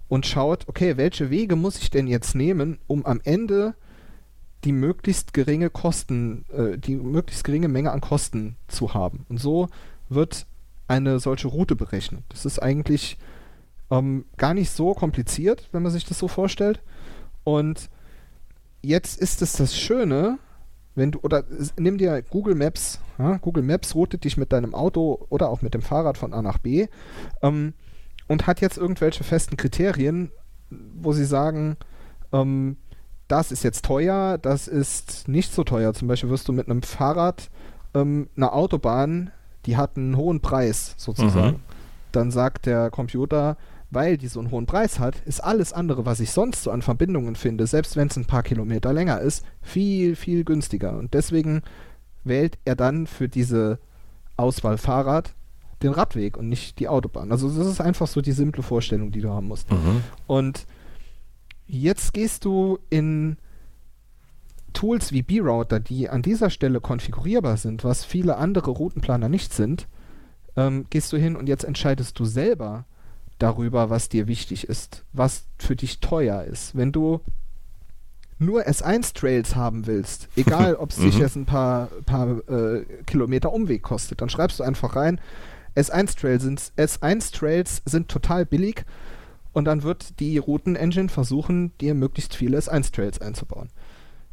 [0.09, 3.75] und schaut, okay, welche Wege muss ich denn jetzt nehmen, um am Ende
[4.65, 9.27] die möglichst geringe Kosten, äh, die möglichst geringe Menge an Kosten zu haben.
[9.29, 9.69] Und so
[10.09, 10.47] wird
[10.89, 12.25] eine solche Route berechnet.
[12.29, 13.19] Das ist eigentlich
[13.91, 16.81] ähm, gar nicht so kompliziert, wenn man sich das so vorstellt.
[17.43, 17.91] Und
[18.83, 20.39] jetzt ist es das Schöne,
[20.95, 21.45] wenn du, oder
[21.77, 25.75] nimm dir Google Maps, ja, Google Maps routet dich mit deinem Auto oder auch mit
[25.75, 26.89] dem Fahrrad von A nach B
[27.43, 27.75] ähm,
[28.27, 30.31] und hat jetzt irgendwelche festen Kriterien,
[30.71, 31.77] wo sie sagen,
[32.33, 32.77] ähm,
[33.29, 35.95] das ist jetzt teuer, das ist nicht so teuer.
[35.95, 37.51] Zum Beispiel wirst du mit einem Fahrrad
[37.95, 39.31] ähm, eine Autobahn,
[39.67, 41.57] die hat einen hohen Preis sozusagen.
[41.57, 41.63] Mhm.
[42.13, 43.57] Dann sagt der Computer,
[43.91, 46.83] weil die so einen hohen Preis hat, ist alles andere, was ich sonst so an
[46.83, 50.99] Verbindungen finde, selbst wenn es ein paar Kilometer länger ist, viel, viel günstiger.
[50.99, 51.63] Und deswegen
[52.25, 53.79] wählt er dann für diese
[54.37, 55.35] Auswahl Fahrrad
[55.83, 57.31] den Radweg und nicht die Autobahn.
[57.31, 59.71] Also das ist einfach so die simple Vorstellung, die du haben musst.
[59.71, 60.03] Mhm.
[60.27, 60.67] Und
[61.67, 63.37] jetzt gehst du in
[64.73, 69.87] Tools wie B-Router, die an dieser Stelle konfigurierbar sind, was viele andere Routenplaner nicht sind,
[70.57, 72.87] ähm, gehst du hin und jetzt entscheidest du selber,
[73.39, 76.77] darüber, was dir wichtig ist, was für dich teuer ist.
[76.77, 77.21] Wenn du
[78.39, 81.21] nur S1-Trails haben willst, egal ob es dich mhm.
[81.21, 85.21] jetzt ein paar, paar äh, Kilometer Umweg kostet, dann schreibst du einfach rein,
[85.77, 88.85] S1-Trails sind, S1-Trails sind total billig
[89.53, 93.71] und dann wird die Routen-Engine versuchen, dir möglichst viele S1-Trails einzubauen.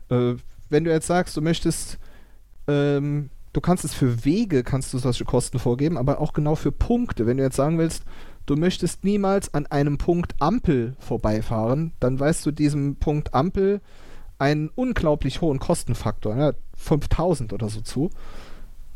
[0.09, 0.35] Äh,
[0.69, 1.99] wenn du jetzt sagst, du möchtest,
[2.67, 6.71] ähm, du kannst es für Wege, kannst du solche Kosten vorgeben, aber auch genau für
[6.71, 7.25] Punkte.
[7.25, 8.03] Wenn du jetzt sagen willst,
[8.45, 13.81] du möchtest niemals an einem Punkt Ampel vorbeifahren, dann weißt du diesem Punkt Ampel
[14.39, 18.09] einen unglaublich hohen Kostenfaktor, ne, 5000 oder so zu.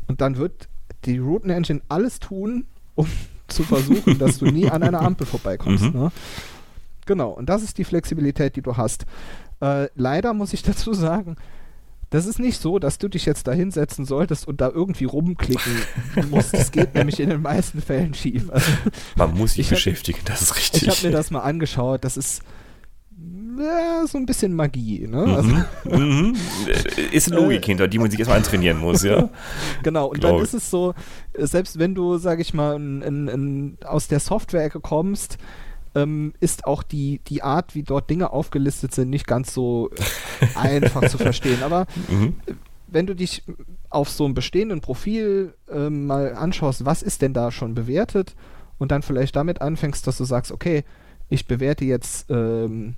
[0.08, 0.68] Und dann wird
[1.04, 3.06] die Routen Engine alles tun, um
[3.48, 5.84] zu versuchen, dass du nie an einer Ampel vorbeikommst.
[5.84, 6.00] Mhm.
[6.00, 6.12] Ne?
[7.06, 9.06] Genau, und das ist die Flexibilität, die du hast.
[9.60, 11.36] Äh, leider muss ich dazu sagen,
[12.10, 15.72] das ist nicht so, dass du dich jetzt da hinsetzen solltest und da irgendwie rumklicken
[16.30, 16.54] musst.
[16.54, 18.50] Das geht nämlich in den meisten Fällen schief.
[18.50, 18.70] Also,
[19.16, 20.82] Man muss sich beschäftigen, hab, das ist richtig.
[20.82, 22.42] Ich habe mir das mal angeschaut, das ist
[23.58, 25.06] ja, so ein bisschen Magie.
[25.06, 25.26] Ne?
[25.26, 25.34] Mhm.
[25.34, 26.36] Also, mhm.
[27.10, 29.30] Ist Logik äh, hinter, die man sich erstmal antrainieren muss, ja.
[29.82, 30.94] Genau, und Glaub dann ist es so,
[31.36, 35.38] selbst wenn du, sag ich mal, in, in, in, aus der Software-Ecke kommst,
[35.96, 39.90] ähm, ist auch die, die Art, wie dort Dinge aufgelistet sind, nicht ganz so
[40.54, 41.62] einfach zu verstehen.
[41.62, 42.34] Aber mhm.
[42.86, 43.42] wenn du dich
[43.88, 48.36] auf so einem bestehenden Profil äh, mal anschaust, was ist denn da schon bewertet
[48.78, 50.84] und dann vielleicht damit anfängst, dass du sagst, okay,
[51.30, 52.96] ich bewerte jetzt ähm,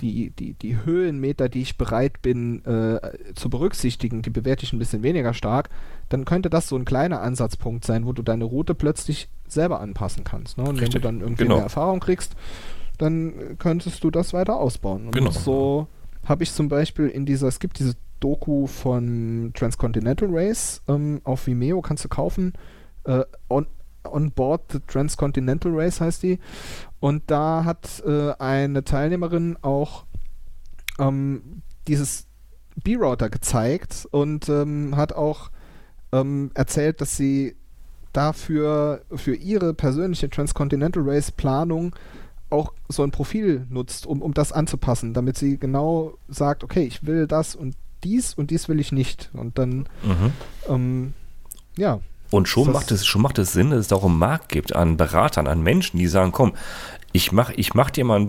[0.00, 3.00] die, die, die Höhenmeter, die ich bereit bin äh,
[3.34, 5.70] zu berücksichtigen, die bewerte ich ein bisschen weniger stark,
[6.08, 10.24] dann könnte das so ein kleiner Ansatzpunkt sein, wo du deine Route plötzlich selber anpassen
[10.24, 10.58] kannst.
[10.58, 10.64] Ne?
[10.64, 10.94] Und Richtig.
[10.94, 11.56] wenn du dann irgendwie genau.
[11.56, 12.34] mehr Erfahrung kriegst,
[12.98, 15.06] dann könntest du das weiter ausbauen.
[15.06, 15.30] Und genau.
[15.30, 15.88] so
[16.24, 21.46] habe ich zum Beispiel in dieser, es gibt diese Doku von Transcontinental Race ähm, auf
[21.46, 22.52] Vimeo, kannst du kaufen.
[23.04, 23.66] Äh, on,
[24.04, 26.38] on Board the Transcontinental Race heißt die.
[27.00, 30.04] Und da hat äh, eine Teilnehmerin auch
[31.00, 32.28] ähm, dieses
[32.84, 35.50] B-Router gezeigt und ähm, hat auch
[36.12, 37.56] ähm, erzählt, dass sie
[38.12, 41.94] dafür für ihre persönliche Transcontinental Race Planung
[42.50, 47.06] auch so ein Profil nutzt, um, um das anzupassen, damit sie genau sagt, okay, ich
[47.06, 49.30] will das und dies und dies will ich nicht.
[49.32, 50.32] Und dann, mhm.
[50.68, 51.14] ähm,
[51.76, 52.00] ja.
[52.30, 54.74] Und schon macht, es, schon macht es Sinn, dass es da auch einen Markt gibt
[54.74, 56.54] an Beratern, an Menschen, die sagen, komm,
[57.12, 58.26] ich mach, ich mach dir mal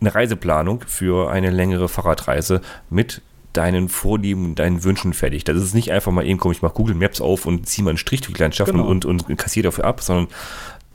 [0.00, 2.60] eine Reiseplanung für eine längere Fahrradreise
[2.90, 3.22] mit
[3.52, 5.44] deinen Vorlieben, deinen Wünschen fertig.
[5.44, 7.90] Das ist nicht einfach mal eben, komm, ich mach Google Maps auf und ziehe mal
[7.90, 8.86] einen Strich durch die Landschaft genau.
[8.86, 10.28] und, und, und kassiere dafür ab, sondern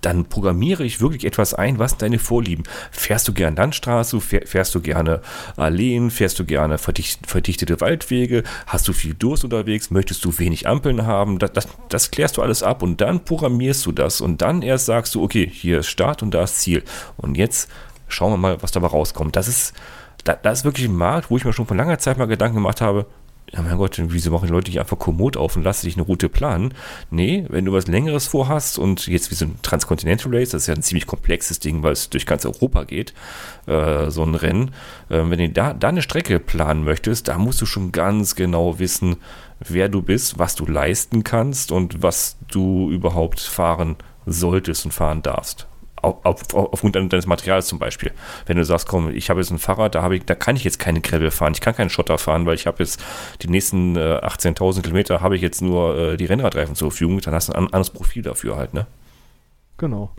[0.01, 2.63] dann programmiere ich wirklich etwas ein, was deine Vorlieben.
[2.91, 5.21] Fährst du gerne Landstraße, fährst du gerne
[5.55, 11.05] Alleen, fährst du gerne verdichtete Waldwege, hast du viel Durst unterwegs, möchtest du wenig Ampeln
[11.05, 14.61] haben, das, das, das klärst du alles ab und dann programmierst du das und dann
[14.61, 16.83] erst sagst du, okay, hier ist Start und da ist Ziel.
[17.17, 17.69] Und jetzt
[18.07, 19.35] schauen wir mal, was dabei rauskommt.
[19.35, 19.73] Das ist,
[20.35, 22.81] das ist wirklich ein Markt, wo ich mir schon vor langer Zeit mal Gedanken gemacht
[22.81, 23.05] habe,
[23.51, 26.05] ja mein Gott, wieso machen die Leute nicht einfach Komoot auf und lassen sich eine
[26.05, 26.73] Route planen?
[27.11, 30.67] Nee, wenn du was Längeres vorhast und jetzt wie so ein Transcontinental Race, das ist
[30.67, 33.13] ja ein ziemlich komplexes Ding, weil es durch ganz Europa geht,
[33.65, 34.71] äh, so ein Rennen,
[35.09, 38.79] äh, wenn du da, da eine Strecke planen möchtest, da musst du schon ganz genau
[38.79, 39.15] wissen,
[39.59, 45.21] wer du bist, was du leisten kannst und was du überhaupt fahren solltest und fahren
[45.21, 45.67] darfst
[46.01, 48.11] auf, auf, aufgrund deines Materials zum Beispiel.
[48.45, 50.79] Wenn du sagst, komm, ich habe jetzt ein Fahrrad, da, ich, da kann ich jetzt
[50.79, 53.03] keine Gravel fahren, ich kann keinen Schotter fahren, weil ich habe jetzt
[53.41, 57.33] die nächsten äh, 18.000 Kilometer habe ich jetzt nur äh, die Rennradreifen zur Verfügung, dann
[57.33, 58.87] hast du ein anderes Profil dafür halt, ne?
[59.77, 60.11] Genau.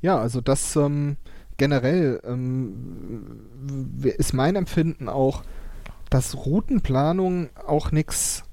[0.00, 1.16] Ja, also das ähm,
[1.56, 5.42] generell ähm, ist mein Empfinden auch,
[6.10, 8.44] dass Routenplanung auch nichts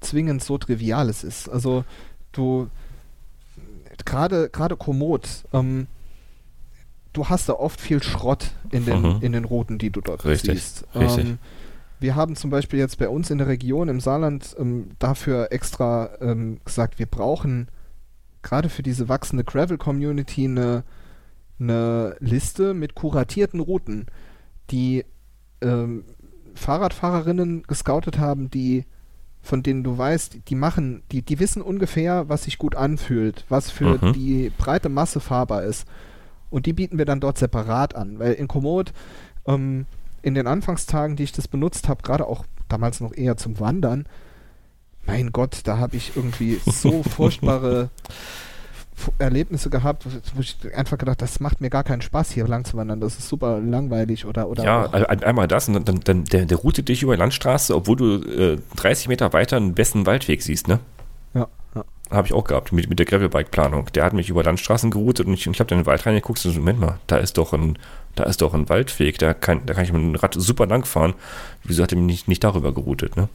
[0.00, 1.48] zwingend so Triviales ist.
[1.48, 1.84] Also
[2.32, 2.68] du
[4.06, 5.86] gerade gerade Komoot, ähm,
[7.12, 9.18] du hast da oft viel Schrott in den, mhm.
[9.20, 10.86] in den Routen, die du dort richtig, siehst.
[10.94, 11.24] Richtig.
[11.24, 11.38] Ähm,
[11.98, 16.10] wir haben zum Beispiel jetzt bei uns in der Region im Saarland ähm, dafür extra
[16.20, 17.68] ähm, gesagt, wir brauchen
[18.42, 20.84] gerade für diese wachsende Gravel-Community eine,
[21.58, 24.06] eine Liste mit kuratierten Routen,
[24.70, 25.04] die
[25.62, 26.04] ähm,
[26.54, 28.84] Fahrradfahrerinnen gescoutet haben, die
[29.46, 33.70] von denen du weißt, die machen, die, die wissen ungefähr, was sich gut anfühlt, was
[33.70, 34.12] für mhm.
[34.12, 35.86] die breite Masse fahrbar ist.
[36.50, 38.92] Und die bieten wir dann dort separat an, weil in Komoot
[39.46, 39.86] ähm,
[40.22, 44.06] in den Anfangstagen, die ich das benutzt habe, gerade auch damals noch eher zum Wandern,
[45.06, 47.90] mein Gott, da habe ich irgendwie so furchtbare
[49.18, 52.76] Erlebnisse gehabt, wo ich einfach gedacht, das macht mir gar keinen Spaß, hier lang zu
[52.76, 53.00] wandern.
[53.00, 54.48] Das ist super langweilig oder.
[54.48, 57.96] oder ja, einmal das und dann, dann der, der routet dich über die Landstraße, obwohl
[57.96, 60.80] du äh, 30 Meter weiter einen besten Waldweg siehst, ne?
[61.34, 61.46] Ja.
[61.74, 61.84] ja.
[62.10, 63.86] Habe ich auch gehabt mit, mit der Gravelbike-Planung.
[63.94, 66.44] Der hat mich über Landstraßen geroutet und ich, ich habe dann in den Wald reingeguckt
[66.44, 67.78] und so, Moment mal, da ist doch ein,
[68.14, 70.84] da ist doch ein Waldweg, da kann, da kann ich mit dem Rad super lang
[70.84, 71.14] fahren.
[71.64, 73.28] Wieso hat er mich nicht, nicht darüber geroutet, ne?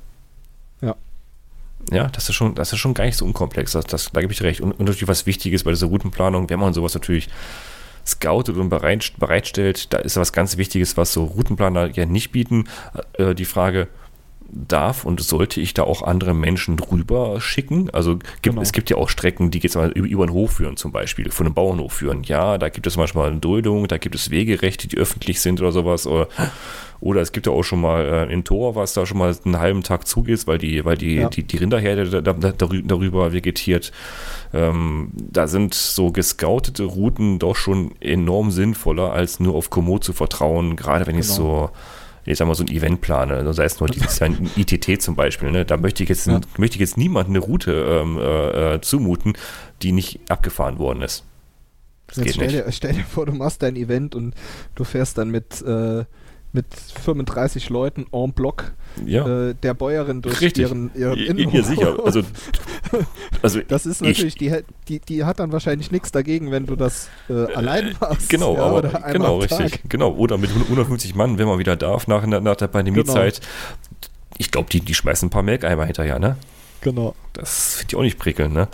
[1.89, 2.07] Ja.
[2.09, 3.71] Das ist schon, das ist schon gar nicht so unkomplex.
[3.71, 4.61] Das, das, da gebe ich recht.
[4.61, 7.29] Und, und natürlich was Wichtiges bei dieser Routenplanung, wenn man sowas natürlich
[8.05, 12.67] scoutet und bereit, bereitstellt, da ist was ganz Wichtiges, was so Routenplaner ja nicht bieten.
[13.13, 13.87] Äh, die Frage,
[14.53, 17.89] darf und sollte ich da auch andere Menschen drüber schicken?
[17.91, 18.61] Also gibt, genau.
[18.61, 21.45] es gibt ja auch Strecken, die jetzt mal über, den Hof führen zum Beispiel, von
[21.45, 22.23] einem Bauernhof führen.
[22.23, 25.71] Ja, da gibt es manchmal eine Duldung, da gibt es Wegerechte, die öffentlich sind oder
[25.71, 26.05] sowas.
[26.07, 26.27] Oder,
[26.99, 29.59] oder es gibt ja auch schon mal äh, ein Tor, was da schon mal einen
[29.59, 31.29] halben Tag zugeht, weil die, weil die, ja.
[31.29, 33.91] die, die Rinderherde da, da, darüber vegetiert.
[34.53, 40.13] Ähm, da sind so gescoutete Routen doch schon enorm sinnvoller, als nur auf Komoot zu
[40.13, 41.25] vertrauen, gerade wenn genau.
[41.25, 41.69] ich so
[42.25, 45.15] ich sag mal, so ein Event plane, also sei es nur dieses ein ITT zum
[45.15, 45.65] Beispiel, ne?
[45.65, 46.39] da möchte ich jetzt, ja.
[46.57, 49.33] möchte ich jetzt niemandem eine Route ähm, äh, äh, zumuten,
[49.81, 51.23] die nicht abgefahren worden ist.
[52.07, 54.35] Das jetzt stell dir, stell, dir, vor, du machst dein Event und
[54.75, 56.03] du fährst dann mit, äh,
[56.51, 58.73] mit 35 Leuten en bloc
[59.05, 59.49] ja.
[59.49, 60.63] äh, der Bäuerin durch Richtig.
[60.63, 61.53] ihren, ihren Innenhof.
[61.53, 62.05] Ja, sicher.
[62.05, 62.21] Also,
[63.41, 64.53] also das ist natürlich, die,
[64.87, 68.29] die, die hat dann wahrscheinlich nichts dagegen, wenn du das äh, allein machst.
[68.29, 68.81] Genau, ja, aber,
[69.11, 69.81] genau, richtig.
[69.89, 73.39] Genau, oder mit 150 Mann, wenn man wieder darf, nach, nach der Pandemiezeit.
[73.39, 74.11] Genau.
[74.37, 76.37] Ich glaube, die, die schmeißen ein paar Melkeimer hinterher, ne?
[76.81, 77.15] Genau.
[77.33, 78.67] Das finde ich auch nicht prickeln, ne?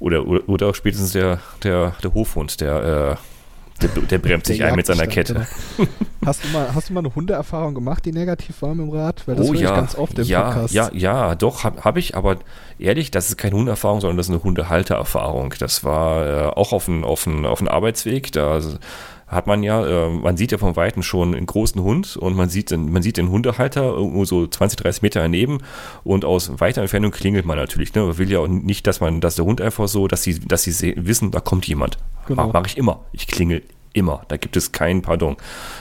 [0.00, 3.33] Oder, oder, oder spätestens der, der, der Hofhund, der äh,
[3.82, 5.46] der, der bremst sich ein mit seiner Kette.
[5.76, 5.88] Genau.
[6.24, 9.28] Hast du, mal, hast du mal eine Hundeerfahrung gemacht, die negativ war mit dem Rad?
[9.28, 10.72] Weil das oh ja, ganz oft im ja, Podcast.
[10.72, 12.38] Ja, ja, doch, habe hab ich, aber
[12.78, 15.52] ehrlich, das ist keine Hundeerfahrung, sondern das ist eine Hundehaltererfahrung.
[15.58, 18.32] Das war äh, auch auf einem auf auf Arbeitsweg.
[18.32, 18.58] Da
[19.26, 22.48] hat man ja, äh, man sieht ja vom Weiten schon einen großen Hund und man
[22.48, 25.58] sieht, man sieht den Hundehalter irgendwo so 20, 30 Meter daneben
[26.04, 27.94] und aus weiter Entfernung klingelt man natürlich.
[27.94, 28.02] Ne?
[28.02, 30.62] Man will ja auch nicht, dass man, dass der Hund einfach so, dass sie, dass
[30.62, 31.98] sie wissen, da kommt jemand.
[32.26, 32.52] Genau.
[32.52, 33.00] Mache ich immer.
[33.12, 33.62] Ich klingel
[33.94, 34.22] Immer.
[34.26, 35.36] Da gibt es keinen Pardon.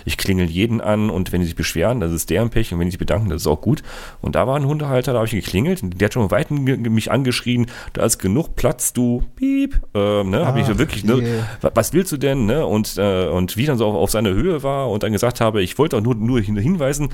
[0.05, 2.85] Ich klingel jeden an und wenn die sich beschweren, das ist deren Pech und wenn
[2.85, 3.81] die sich bedanken, das ist auch gut.
[4.21, 7.65] Und da war ein Hundehalter, da habe ich geklingelt, der hat schon weit mich angeschrien,
[7.93, 9.81] da ist genug Platz, du piep.
[9.95, 12.45] Äh, ne, habe ich so wirklich, ne, was willst du denn?
[12.45, 12.63] Ne?
[12.67, 15.63] Und, äh, und wie dann so auf, auf seine Höhe war und dann gesagt habe,
[15.63, 17.09] ich wollte auch nur, nur hinweisen,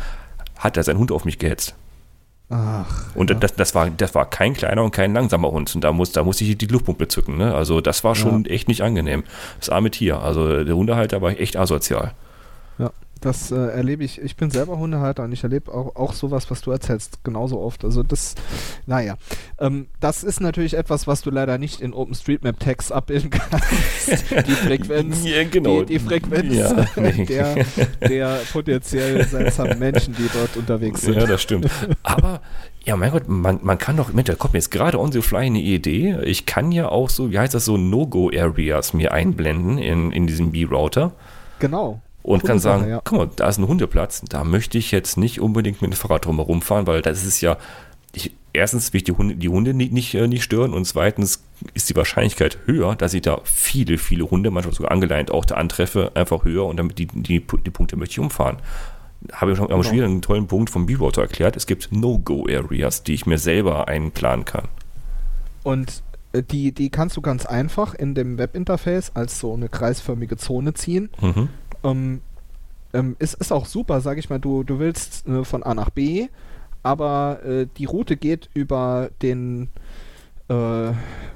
[0.58, 1.76] hat er seinen Hund auf mich gehetzt.
[2.50, 3.36] Ach, und ja.
[3.36, 5.74] das, das, war, das war kein kleiner und kein langsamer Hund.
[5.76, 7.38] Und da, muss, da musste ich die Luftpumpe zücken.
[7.38, 7.54] Ne?
[7.54, 8.52] Also das war schon ja.
[8.52, 9.24] echt nicht angenehm.
[9.60, 10.20] Das arme Tier.
[10.20, 12.14] Also der Hundehalter war echt asozial.
[12.80, 12.92] Ja.
[13.22, 14.22] Das äh, erlebe ich.
[14.22, 17.84] Ich bin selber Hundehalter und ich erlebe auch, auch sowas, was du erzählst, genauso oft.
[17.84, 18.36] Also das,
[18.86, 19.18] naja.
[19.60, 24.32] Ähm, das ist natürlich etwas, was du leider nicht in OpenStreetMap-Tags abbilden kannst.
[24.48, 25.82] die Frequenz, ja, genau.
[25.82, 27.26] die, die Frequenz ja, nee.
[27.26, 27.66] der,
[28.08, 31.16] der potenziell seltsamen Menschen, die dort unterwegs sind.
[31.16, 31.70] Ja, das stimmt.
[32.04, 32.42] Aber
[32.86, 35.22] ja, mein Gott, man, man kann doch, Mensch, da kommt mir jetzt gerade on the
[35.22, 36.20] fly eine Idee.
[36.24, 40.52] Ich kann ja auch so, wie heißt das, so No-Go-Areas mir einblenden in, in diesem
[40.52, 41.12] B-Router.
[41.60, 43.02] Genau und kann sagen, ja.
[43.04, 46.26] guck mal, da ist ein Hundeplatz, da möchte ich jetzt nicht unbedingt mit dem Fahrrad
[46.26, 47.58] drumherum fahren, weil das ist ja,
[48.14, 51.44] ich, erstens will ich die Hunde, die Hunde nicht, nicht, äh, nicht stören und zweitens
[51.74, 55.56] ist die Wahrscheinlichkeit höher, dass ich da viele, viele Hunde, manchmal sogar angeleint, auch da
[55.56, 58.58] antreffe, einfach höher und damit die, die, die Punkte möchte ich umfahren.
[59.32, 59.82] Habe ich schon, genau.
[59.82, 61.58] schon wieder einen tollen Punkt vom B-Router erklärt.
[61.58, 64.68] Es gibt No-Go-Areas, die ich mir selber einplanen kann.
[65.64, 66.04] Und
[66.34, 70.76] äh, die, die kannst du ganz einfach in dem Webinterface als so eine kreisförmige Zone
[70.76, 71.10] ziehen.
[71.20, 71.50] Mhm.
[71.84, 72.22] Ähm,
[72.94, 75.90] ähm, ist, ist auch super, sag ich mal, du, du willst äh, von A nach
[75.90, 76.28] B,
[76.84, 79.70] aber äh, die Route geht über den
[80.50, 80.92] äh,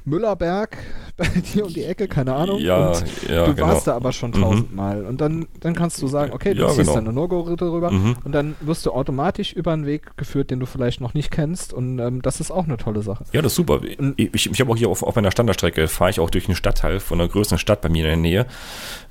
[0.06, 0.78] Müllerberg
[1.18, 2.60] bei dir um die Ecke, keine Ahnung.
[2.60, 3.68] Ja, und ja, du genau.
[3.68, 4.42] warst da aber schon mhm.
[4.42, 5.02] tausendmal.
[5.02, 5.08] Mhm.
[5.08, 6.96] Und dann, dann kannst du sagen, okay, du ja, ziehst genau.
[6.96, 8.16] eine No-Go-Route rüber mhm.
[8.24, 11.74] und dann wirst du automatisch über einen Weg geführt, den du vielleicht noch nicht kennst.
[11.74, 13.26] Und ähm, das ist auch eine tolle Sache.
[13.32, 13.82] Ja, das ist super.
[14.18, 17.00] Ich, ich habe auch hier auf, auf meiner Standardstrecke, fahre ich auch durch einen Stadtteil
[17.00, 18.46] von einer größeren Stadt bei mir in der Nähe.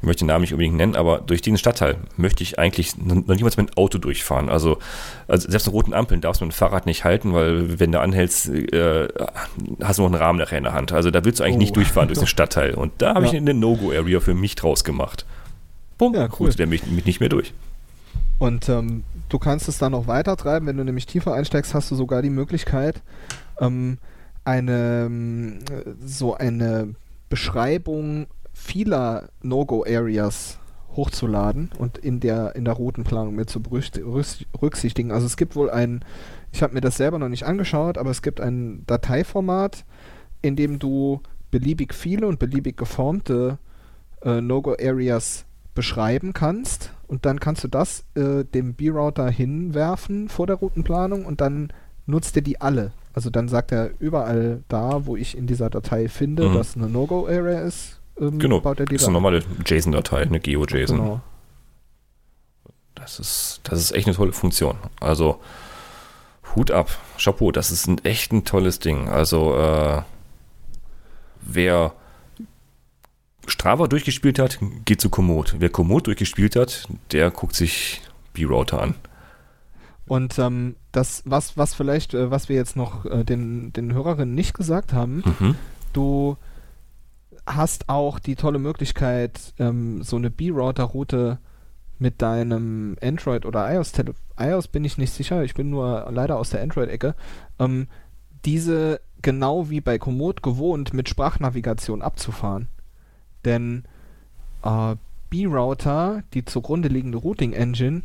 [0.01, 3.37] Ich möchte den Namen nicht unbedingt nennen, aber durch diesen Stadtteil möchte ich eigentlich noch
[3.37, 4.49] niemals mit dem Auto durchfahren.
[4.49, 4.79] Also,
[5.29, 8.01] also selbst in roten Ampeln darfst du mit dem Fahrrad nicht halten, weil wenn du
[8.01, 9.09] anhältst, äh,
[9.83, 10.82] hast du noch einen Rahmen nachher in der Hand.
[10.91, 11.61] Also da willst du eigentlich oh.
[11.61, 12.75] nicht durchfahren durch den Stadtteil.
[12.75, 13.33] Und da habe ja.
[13.33, 15.27] ich eine No-Go-Area für mich draus gemacht.
[15.99, 16.51] Bumm, ja, cool.
[16.51, 17.53] der mich, mich nicht mehr durch.
[18.39, 20.67] Und ähm, du kannst es dann noch weiter treiben.
[20.67, 23.03] Wenn du nämlich tiefer einsteigst, hast du sogar die Möglichkeit,
[23.61, 23.99] ähm,
[24.45, 25.59] eine ähm,
[26.05, 26.95] so eine
[27.29, 30.59] Beschreibung vieler No-Go-Areas
[30.97, 35.11] hochzuladen und in der in der Routenplanung mit zu berücksichtigen.
[35.11, 36.05] Also es gibt wohl ein,
[36.53, 39.85] ich habe mir das selber noch nicht angeschaut, aber es gibt ein Dateiformat,
[40.43, 41.21] in dem du
[41.51, 43.59] beliebig viele und beliebig geformte
[44.23, 50.57] äh, No-Go-Areas beschreiben kannst und dann kannst du das äh, dem B-Router hinwerfen vor der
[50.57, 51.73] Routenplanung und dann
[52.07, 52.93] nutzt er die alle.
[53.15, 56.55] Also dann sagt er überall da, wo ich in dieser Datei finde, mhm.
[56.55, 60.41] dass eine No-Go-Area ist, ähm, genau, baut er die das ist eine normale JSON-Datei, eine
[60.41, 60.99] GeoJSON.
[60.99, 61.21] Genau.
[62.95, 64.77] Das ist, das ist echt eine tolle Funktion.
[65.01, 65.41] Also
[66.55, 69.09] Hut ab, Chapeau, das ist ein echt ein tolles Ding.
[69.09, 70.03] Also äh,
[71.43, 71.93] wer
[73.47, 75.57] Strava durchgespielt hat, geht zu Komoot.
[75.59, 78.01] Wer Komoot durchgespielt hat, der guckt sich
[78.33, 78.95] B-Router an.
[80.07, 84.35] Und ähm, das, was, was vielleicht, äh, was wir jetzt noch äh, den, den Hörerinnen
[84.35, 85.55] nicht gesagt haben, mhm.
[85.93, 86.37] du
[87.47, 91.39] hast auch die tolle Möglichkeit, ähm, so eine B-Router-Route
[91.99, 93.93] mit deinem Android oder iOS,
[94.39, 97.15] iOS bin ich nicht sicher, ich bin nur leider aus der Android-Ecke,
[97.59, 97.87] ähm,
[98.45, 102.69] diese genau wie bei Komoot gewohnt, mit Sprachnavigation abzufahren.
[103.45, 103.85] Denn
[104.63, 104.97] äh,
[105.31, 108.03] B-Router, die zugrunde liegende Routing Engine,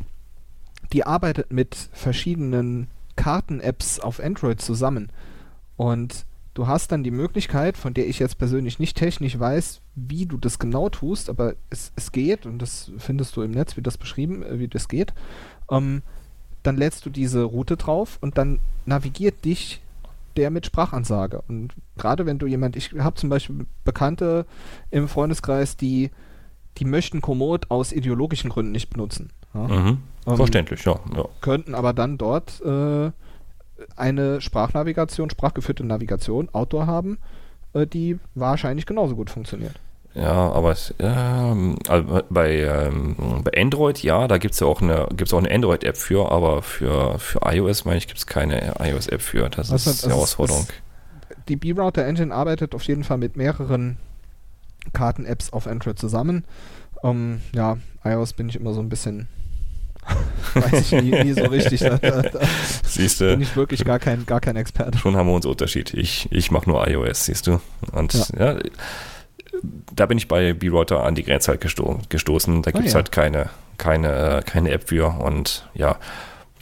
[0.92, 5.10] die arbeitet mit verschiedenen Karten-Apps auf Android zusammen.
[5.76, 10.26] Und du hast dann die Möglichkeit, von der ich jetzt persönlich nicht technisch weiß, wie
[10.26, 13.82] du das genau tust, aber es, es geht, und das findest du im Netz, wie
[13.82, 15.12] das beschrieben, äh, wie das geht.
[15.70, 16.02] Ähm,
[16.62, 19.80] dann lädst du diese Route drauf und dann navigiert dich
[20.38, 21.42] der mit Sprachansage.
[21.48, 24.46] Und gerade wenn du jemand, ich habe zum Beispiel Bekannte
[24.90, 26.10] im Freundeskreis, die,
[26.78, 29.30] die möchten Komoot aus ideologischen Gründen nicht benutzen.
[29.52, 29.66] Ja?
[29.66, 29.98] Mhm.
[30.26, 33.10] Ähm, Verständlich, ja, ja, Könnten aber dann dort äh,
[33.96, 37.18] eine Sprachnavigation, sprachgeführte Navigation, Outdoor haben,
[37.72, 39.74] äh, die wahrscheinlich genauso gut funktioniert.
[40.18, 43.14] Ja, aber ähm, also bei, ähm,
[43.44, 46.62] bei Android, ja, da gibt es ja auch eine, gibt's auch eine Android-App für, aber
[46.62, 49.48] für, für iOS, meine ich, gibt es keine iOS-App für.
[49.48, 50.62] Das also, ist die Herausforderung.
[50.62, 53.96] Ist, die B-Router Engine arbeitet auf jeden Fall mit mehreren
[54.92, 56.44] Karten-Apps auf Android zusammen.
[57.00, 59.28] Um, ja, iOS bin ich immer so ein bisschen
[60.54, 61.80] weiß ich nie, nie so richtig.
[61.80, 62.40] Da, da, da
[62.82, 63.26] siehst du?
[63.26, 64.96] Bin ich wirklich gar kein, gar kein Experte.
[64.96, 65.92] Schon haben wir uns Unterschied.
[65.92, 67.60] Ich, ich mache nur iOS, siehst du.
[67.92, 68.58] Und ja, ja
[69.94, 72.62] da bin ich bei B-Router an die Grenze halt gesto gestoßen.
[72.62, 73.02] Da gibt es Ah, ja.
[73.02, 75.96] halt keine, keine, keine App für und ja,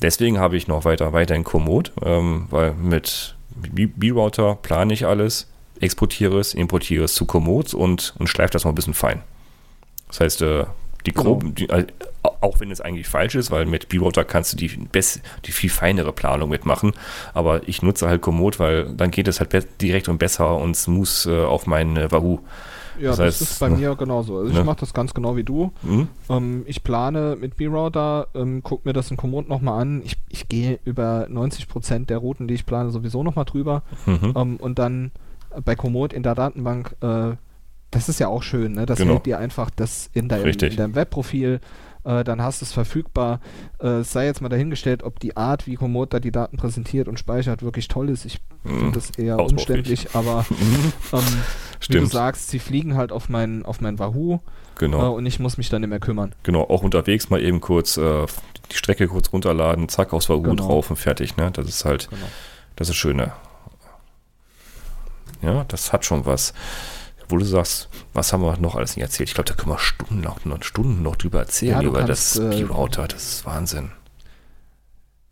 [0.02, 5.48] deswegen habe ich noch weiter, weiterhin Komoot, ähm, weil mit B-Router plane ich alles,
[5.80, 9.22] exportiere es, importiere es zu Komoot und, und schleife das mal ein bisschen fein.
[10.08, 10.64] Das heißt, äh,
[11.06, 11.24] die Genau.
[11.34, 11.86] groben, die, äh,
[12.40, 15.70] auch wenn es eigentlich falsch ist, weil mit B-Router kannst du die, best, die viel
[15.70, 16.92] feinere Planung mitmachen,
[17.32, 21.26] aber ich nutze halt Komoot, weil dann geht es halt direkt und besser und smooth
[21.26, 22.40] äh, auf meinen äh, Wahoo.
[23.00, 23.76] Ja, Das das, heißt, ist bei ne?
[23.76, 24.38] mir genauso.
[24.38, 24.58] Also Ne?
[24.60, 25.72] ich mache das ganz genau wie du.
[25.82, 26.08] Mhm.
[26.28, 30.02] Ähm, ich plane mit B-Router, ähm, guck mir das in Komoot nochmal an.
[30.04, 33.82] Ich, ich gehe über 90% der Routen, die ich plane, sowieso nochmal drüber.
[34.06, 34.32] Mhm.
[34.36, 35.10] Ähm, und dann
[35.64, 37.36] bei Komoot in der Datenbank, äh,
[37.90, 38.84] das ist ja auch schön, ne?
[38.84, 39.18] Das Genau.
[39.20, 41.60] dir einfach das in deinem, in deinem Webprofil,
[42.06, 43.40] äh, dann hast du es verfügbar.
[43.80, 47.08] Äh, es sei jetzt mal dahingestellt, ob die Art, wie Komoot da die Daten präsentiert
[47.08, 48.24] und speichert, wirklich toll ist.
[48.24, 48.78] Ich Mhm.
[48.78, 50.44] finde das eher umständlich, aber
[51.12, 51.20] ähm,
[51.88, 54.40] wie du sagst, sie fliegen halt auf mein, auf mein Wahoo
[54.76, 55.06] genau.
[55.12, 56.34] äh, und ich muss mich dann nicht mehr kümmern.
[56.42, 58.26] Genau, auch unterwegs mal eben kurz äh,
[58.72, 60.66] die Strecke kurz runterladen, zack, aufs Wahoo Genau.
[60.66, 61.36] drauf und fertig.
[61.36, 61.50] Ne?
[61.52, 62.26] Das ist halt, Genau.
[62.74, 63.32] das ist Schöne.
[65.42, 66.54] Ja, das hat schon was.
[67.28, 69.28] Wo du sagst, was haben wir noch alles nicht erzählt?
[69.28, 72.36] Ich glaube, da können wir Stunden noch, noch, Stunden noch drüber erzählen, Ja, über kannst,
[72.36, 73.08] das äh, B-Router.
[73.08, 73.90] Das ist Wahnsinn.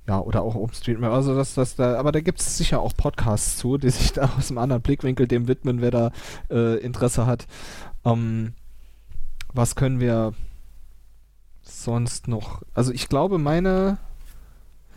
[0.06, 1.12] Ja, oder auch OpenStreetMap.
[1.12, 4.30] Also das, das da, aber da gibt es sicher auch Podcasts zu, die sich da
[4.36, 6.10] aus einem anderen Blickwinkel dem widmen, wer da
[6.50, 7.46] äh, Interesse hat.
[8.04, 8.52] Ähm,
[9.52, 10.34] was können wir
[11.62, 12.62] sonst noch?
[12.74, 13.98] Also ich glaube, meine.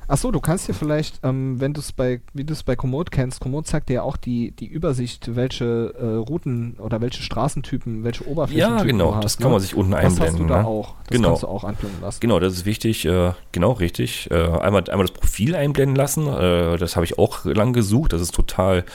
[0.10, 2.78] Ach so, du kannst dir vielleicht, ähm, wenn du es bei, wie du es bei
[2.78, 7.22] Komoot kennst, Komoot zeigt dir ja auch die, die Übersicht, welche äh, Routen oder welche
[7.22, 9.24] Straßentypen, welche Oberflächen Ja, genau, hast.
[9.26, 9.52] das kann ne?
[9.54, 10.48] man sich unten Das hast du einblenden.
[10.48, 10.68] da ne?
[10.68, 10.96] auch.
[11.08, 11.28] Das Genau.
[11.30, 12.20] kannst du auch anblenden lassen.
[12.22, 14.32] Genau, das ist wichtig, äh, genau richtig.
[14.32, 18.22] Äh, einmal, einmal das Profil einblenden lassen, äh, das habe ich auch lang gesucht, das
[18.22, 18.86] ist total,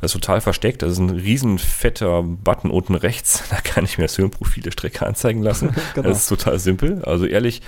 [0.00, 0.82] das ist total versteckt.
[0.82, 4.70] Das ist ein riesen fetter Button unten rechts, da kann ich mir das Höhenprofil der
[4.70, 5.70] Strecke anzeigen lassen.
[5.94, 6.08] Genau.
[6.08, 7.02] Das ist total simpel.
[7.04, 7.62] Also ehrlich,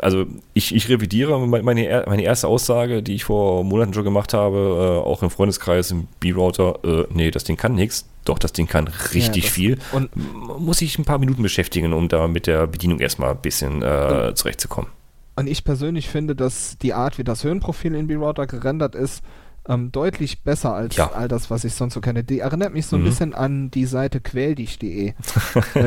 [0.00, 0.24] also
[0.54, 5.00] ich, ich revidiere me- meine, meine erste Aussage, die ich vor Monaten schon gemacht habe,
[5.02, 8.06] äh, auch im Freundeskreis, im B-Router, äh, nee, das Ding kann nichts.
[8.24, 9.78] Doch, das Ding kann richtig das- viel.
[9.92, 10.10] Und
[10.58, 14.32] Muss ich ein paar Minuten beschäftigen, um da mit der Bedienung erstmal ein bisschen äh,
[14.34, 14.90] zurechtzukommen.
[15.36, 19.22] Und ich persönlich finde, dass die Art, wie das Höhenprofil in B-Router gerendert ist,
[19.68, 21.12] ähm, deutlich besser als Ja.
[21.12, 22.22] all das, was ich sonst so kenne.
[22.24, 23.06] Die erinnert mich so ein Mhm.
[23.06, 25.14] bisschen an die Seite quäldich.de.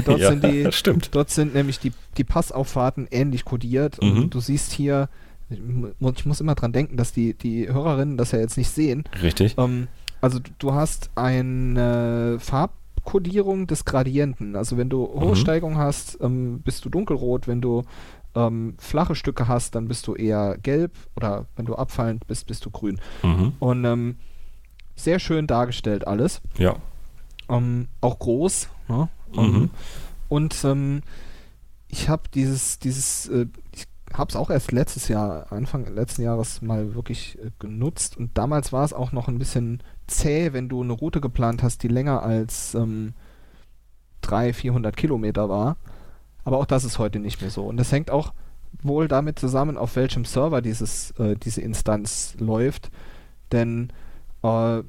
[0.05, 1.13] Dort ja, sind die, stimmt.
[1.13, 4.01] dort sind nämlich die, die Passauffahrten ähnlich kodiert.
[4.01, 4.17] Mhm.
[4.23, 5.09] Und du siehst hier,
[5.49, 8.69] ich mu- ich muss immer dran denken, dass die, die Hörerinnen das ja jetzt nicht
[8.71, 9.03] sehen.
[9.21, 9.55] Richtig.
[9.57, 9.87] Ähm,
[10.21, 14.55] also du, hast eine Farbkodierung des Gradienten.
[14.55, 15.35] Also wenn du hohe Mhm.
[15.35, 17.47] Steigung hast, ähm, bist du dunkelrot.
[17.47, 17.83] Wenn du
[18.37, 20.93] ähm, flache Stücke hast, dann bist du eher gelb.
[21.15, 22.99] Oder wenn du abfallend bist, bist du grün.
[23.23, 23.53] Mhm.
[23.59, 24.17] Und ähm,
[24.95, 26.41] sehr schön dargestellt alles.
[26.57, 26.75] Ja.
[27.49, 28.69] Ähm, auch groß.
[28.87, 29.09] Ne?
[29.33, 29.39] Mhm.
[29.39, 29.69] Ähm,
[30.29, 31.01] und ähm,
[31.87, 36.61] ich habe dieses, dieses, äh, ich habe es auch erst letztes Jahr, Anfang letzten Jahres
[36.61, 38.17] mal wirklich äh, genutzt.
[38.17, 41.83] Und damals war es auch noch ein bisschen zäh, wenn du eine Route geplant hast,
[41.83, 43.13] die länger als ähm,
[44.21, 45.77] 300, 400 Kilometer war.
[46.47, 47.65] Aber auch das ist heute nicht mehr so.
[47.65, 48.31] Und das hängt auch
[48.81, 52.89] wohl damit zusammen, auf welchem Server dieses, äh, diese Instanz läuft.
[53.51, 53.91] Denn
[54.43, 54.81] äh,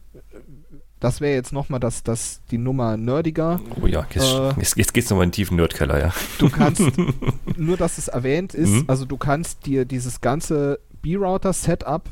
[1.00, 3.60] das wäre jetzt nochmal das, das, die Nummer nerdiger.
[3.82, 6.12] Oh ja, jetzt, Äh, jetzt, jetzt geht's nochmal in den tiefen Nerdkeller, ja.
[6.38, 6.82] Du kannst,
[7.56, 8.84] nur dass es erwähnt ist, Mhm.
[8.86, 12.02] also du kannst dir dieses ganze B-Router-Setup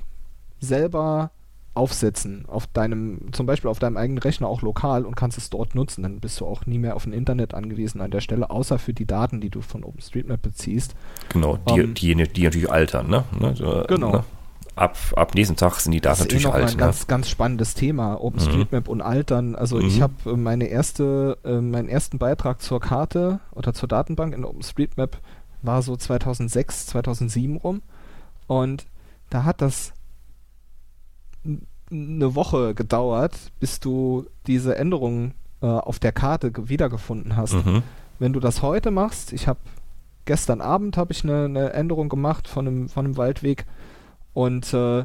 [0.59, 1.30] selber
[1.77, 5.74] aufsetzen auf deinem, zum Beispiel auf deinem eigenen Rechner auch lokal und kannst es dort
[5.74, 6.03] nutzen.
[6.03, 8.93] Dann bist du auch nie mehr auf ein Internet angewiesen an der Stelle, außer für
[8.95, 10.95] die Daten, die du von OpenStreetMap beziehst.
[11.29, 13.24] Genau, die, Ähm, die, die natürlich altern, ne?
[13.39, 13.55] ne?
[13.57, 14.12] so, Genau.
[14.12, 14.24] Ne?
[14.74, 16.64] Ab, ab nächsten Tag sind die Daten Das ist eh natürlich mal alt.
[16.72, 16.81] ein Ne?
[16.81, 19.55] ganz, ganz spannendes Thema, OpenStreetMap und Altern.
[19.55, 20.03] Also ich Mhm.
[20.03, 25.18] habe äh, meine erste, äh, meinen ersten Beitrag zur Karte oder zur Datenbank in OpenStreetMap
[25.62, 27.81] war so 2006, 2007 rum
[28.47, 28.85] und
[29.31, 29.93] da hat das
[31.90, 37.55] eine Woche gedauert, bis du diese Änderungen äh, auf der Karte ge- wiedergefunden hast.
[37.55, 37.82] Mhm.
[38.18, 39.61] Wenn du das heute machst, ich habe
[40.24, 43.66] gestern Abend habe ich eine, eine Änderung gemacht von einem, von einem Waldweg
[44.34, 45.05] und äh,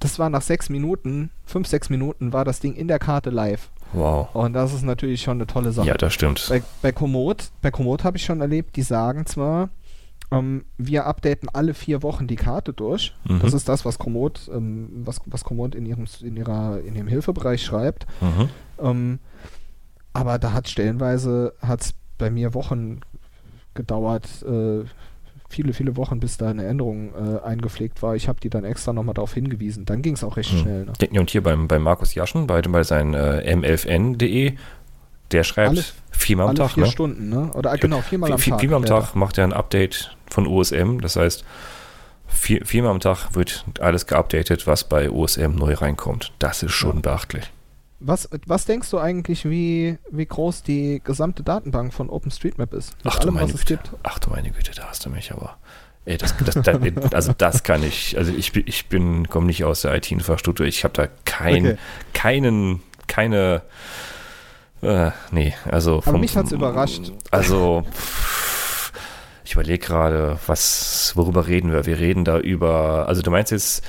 [0.00, 3.70] das war nach sechs Minuten, fünf, sechs Minuten war das Ding in der Karte live.
[3.92, 4.34] Wow.
[4.34, 5.86] Und das ist natürlich schon eine tolle Sache.
[5.86, 6.46] Ja, das stimmt.
[6.48, 9.70] Bei, bei Komoot, bei Komoot habe ich schon erlebt, die sagen zwar,
[10.30, 13.14] ähm, wir updaten alle vier Wochen die Karte durch.
[13.28, 13.40] Mhm.
[13.40, 17.08] Das ist das, was Komoot, ähm, was, was Komoot in ihrem, in ihrer, in ihrem
[17.08, 18.06] Hilfebereich schreibt.
[18.20, 18.48] Mhm.
[18.82, 19.18] Ähm,
[20.12, 23.00] aber da hat stellenweise hat's bei mir Wochen
[23.74, 24.84] gedauert, äh,
[25.48, 28.16] viele, viele Wochen, bis da eine Änderung äh, eingepflegt war.
[28.16, 29.84] Ich habe die dann extra nochmal darauf hingewiesen.
[29.84, 30.58] Dann ging es auch recht Mhm.
[30.58, 30.84] schnell.
[30.86, 31.20] Ne?
[31.20, 34.54] Und hier beim, bei Markus Jaschen, bei, bei seinem äh, m11n.de,
[35.32, 36.90] der schreibt Alle- viermal am Tag, vier ne?
[36.90, 37.50] Stunden, ne?
[37.54, 38.60] Oder genau, viermal am Vier- Tag.
[38.60, 39.00] Viermal am Ja.
[39.00, 41.00] Tag macht er ein Update von OSM.
[41.00, 41.44] Das heißt,
[42.26, 46.32] vier, viermal am Tag wird alles geupdatet, was bei OSM neu reinkommt.
[46.38, 47.00] Das ist schon Ja.
[47.02, 47.50] beachtlich.
[47.98, 52.94] Was, was denkst du eigentlich, wie, wie groß die gesamte Datenbank von OpenStreetMap ist?
[53.02, 53.82] Mit Ach du allem, meine was es Güte.
[53.82, 53.90] gibt?
[54.02, 55.56] Ach du meine Güte, da hast du mich aber.
[56.04, 56.78] Ey, das, das, da-
[57.12, 60.84] also das kann ich, also ich bin, ich bin, komme nicht aus der IT-Infrastruktur, ich
[60.84, 61.76] habe da kein, Okay.
[62.12, 63.62] keinen, keine,
[64.86, 66.02] äh, nee, also.
[66.04, 67.12] Aber mich hat's überrascht.
[67.30, 67.84] Also,
[69.44, 71.86] ich überlege gerade, was, worüber reden wir?
[71.86, 73.84] Wir reden da über, also du meinst jetzt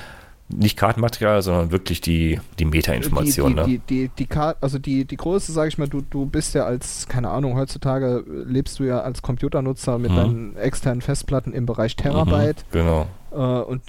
[0.49, 3.65] nicht Kartenmaterial, sondern wirklich die, die Meta-Information, die, ne?
[3.65, 6.55] die, die, die, die Kar- also die, die Größe, sage ich mal, du, du bist
[6.55, 10.15] ja als, keine Ahnung, heutzutage lebst du ja als Computernutzer mit Mhm.
[10.15, 12.63] deinen externen Festplatten im Bereich Terabyte.
[12.71, 13.07] Mhm, genau.
[13.31, 13.81] Äh, und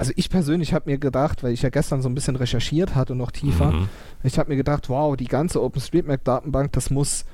[0.00, 3.14] also ich persönlich habe mir gedacht, weil ich ja gestern so ein bisschen recherchiert hatte,
[3.14, 3.88] noch tiefer, Mhm.
[4.22, 7.24] ich habe mir gedacht, wow, die ganze OpenStreetMap-Datenbank, das muss,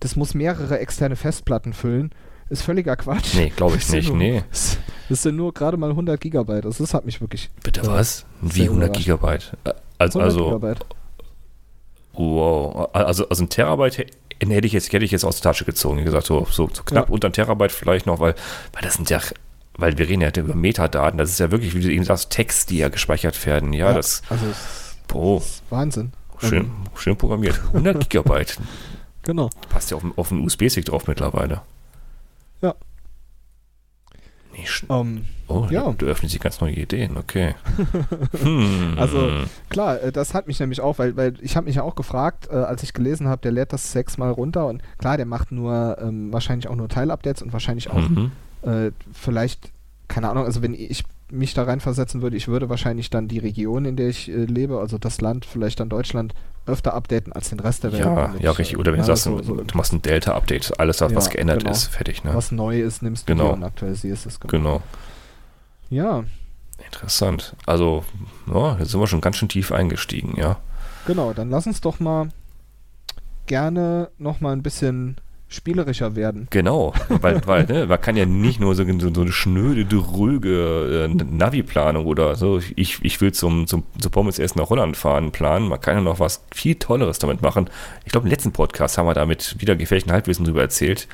[0.00, 2.10] das muss mehrere externe Festplatten füllen.
[2.48, 3.34] Ist völliger Quatsch.
[3.34, 4.42] Nee, glaube ich nicht, nur- nee.
[4.50, 6.64] Das das sind nur gerade mal 100 Gigabyte.
[6.64, 7.50] Also das hat mich wirklich.
[7.62, 7.88] Bitte Ja.
[7.88, 8.24] was?
[8.40, 9.04] Wie Sehr 100 überrascht.
[9.04, 9.52] Gigabyte?
[9.64, 10.86] Äh, Also, 100 also, Gigabyte.
[12.14, 12.88] wow.
[12.92, 14.06] Also, also ein Terabyte hä-
[14.48, 15.98] hätte ich jetzt, hätte ich jetzt aus der Tasche gezogen.
[15.98, 17.12] Wie gesagt, so, so, so knapp Ja.
[17.12, 18.34] unter ein Terabyte vielleicht noch, weil,
[18.72, 19.20] weil das sind ja,
[19.78, 21.18] weil wir reden ja über Metadaten.
[21.18, 23.72] Das ist ja wirklich, wie du eben sagst, Text, die ja gespeichert werden.
[23.72, 26.12] Ja, das, also ist, oh, ist Wahnsinn.
[26.40, 27.60] schön, Ähm, schön programmiert.
[27.68, 28.58] 100 Gigabyte.
[29.22, 29.50] genau.
[29.68, 31.62] Passt ja auf, auf einen USB-Stick drauf mittlerweile.
[32.62, 32.74] Ja.
[34.56, 35.92] Nee, sch- Ähm, oh, ja.
[35.92, 37.54] du, öffnest sich ganz neue Ideen, okay.
[38.42, 38.94] Hm.
[38.96, 39.30] Also,
[39.68, 42.48] Klar, äh, das hat mich nämlich auch, weil, weil ich habe mich ja auch gefragt,
[42.50, 45.98] äh, als ich gelesen habe, der lädt das sechsmal runter und klar, der macht nur
[46.00, 48.32] ähm, wahrscheinlich auch nur Teilupdates und wahrscheinlich auch Mhm.
[48.66, 49.70] Äh, vielleicht,
[50.08, 53.84] keine Ahnung, also wenn ich mich da reinversetzen würde, ich würde wahrscheinlich dann die Region,
[53.84, 56.34] in der ich äh, lebe, also das Land, vielleicht dann Deutschland,
[56.66, 58.04] öfter updaten als den Rest der Welt.
[58.04, 58.78] Ja, ja, ich, richtig.
[58.78, 61.60] Oder wenn du ja, sagst, so, so, du machst ein Delta-Update, alles, was Ja, geändert
[61.60, 61.70] genau.
[61.70, 62.34] ist, fertig, ne?
[62.34, 63.48] was neu ist, nimmst du Genau.
[63.48, 64.40] dir und aktualisierst es.
[64.40, 64.82] Genau.
[65.90, 66.24] Ja,
[66.84, 67.56] Interessant.
[67.64, 68.04] Also,
[68.52, 70.58] ja, jetzt sind wir schon ganz schön tief eingestiegen, ja.
[71.06, 72.28] genau, dann lass uns doch mal
[73.46, 75.16] gerne noch mal ein bisschen
[75.48, 76.48] spielerischer werden.
[76.50, 81.08] Genau, weil, weil ne, man kann ja nicht nur so, so, so eine schnöde, dröge
[81.08, 85.30] äh, Navi-Planung oder so, ich, ich will zum, zum, zum Pommes essen nach Holland fahren
[85.30, 85.68] planen.
[85.68, 87.70] Man kann ja noch was viel Tolleres damit machen.
[88.04, 91.08] Ich glaube, im letzten Podcast haben wir damit wieder gefährlichen Halbwissen drüber erzählt.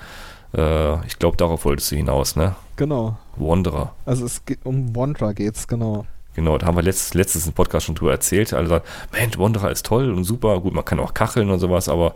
[0.54, 2.56] Äh, ich glaube, darauf wolltest du hinaus, ne?
[2.76, 3.18] Genau.
[3.36, 3.94] Wanderer.
[4.04, 6.06] Also es geht um Wandra geht's, genau.
[6.34, 8.54] Genau, da haben wir letztes, letztes im Podcast schon drüber erzählt.
[8.54, 10.60] Alle sagen, Mensch, Wanderer ist toll und super.
[10.60, 12.14] Gut, man kann auch kacheln und sowas, aber,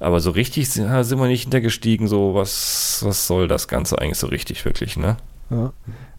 [0.00, 2.08] aber so richtig sind, ja, sind wir nicht hintergestiegen.
[2.08, 5.16] So, was, was soll das Ganze eigentlich so richtig, wirklich, ne?
[5.50, 5.72] Ja.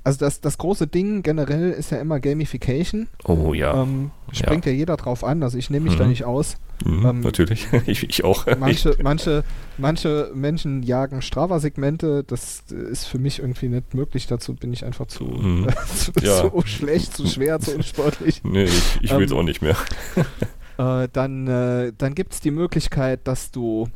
[0.03, 3.07] Also das, das große Ding generell ist ja immer Gamification.
[3.25, 4.71] Oh ja, Ähm, springt ja.
[4.71, 6.09] jeder drauf an, also ich nehme mich da Mhm.
[6.09, 6.55] nicht aus.
[6.83, 7.67] mhm, ähm, natürlich.
[7.85, 8.45] ich, ich auch.
[8.57, 9.43] Manche, manche,
[9.77, 15.05] manche Menschen jagen Strava-Segmente, das ist für mich irgendwie nicht möglich, dazu bin ich einfach
[15.07, 15.67] zu, Mhm.
[15.95, 16.49] zu, Ja.
[16.49, 18.41] zu schlecht, zu schwer, zu unsportlich.
[18.43, 19.75] nee, ich, ich will es Ähm, auch nicht mehr.
[20.79, 23.89] Äh, dann äh, dann gibt es die Möglichkeit, dass du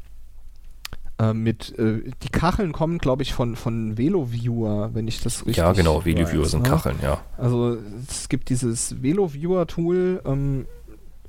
[1.17, 5.57] äh, mit, äh, die Kacheln kommen, glaube ich, von, von VeloViewer, wenn ich das richtig
[5.57, 6.69] Ja, genau, weiß, Videoviewer sind ne?
[6.69, 7.21] Kacheln, ja.
[7.37, 7.77] Also
[8.09, 10.65] es gibt dieses VeloViewer-Tool, ähm,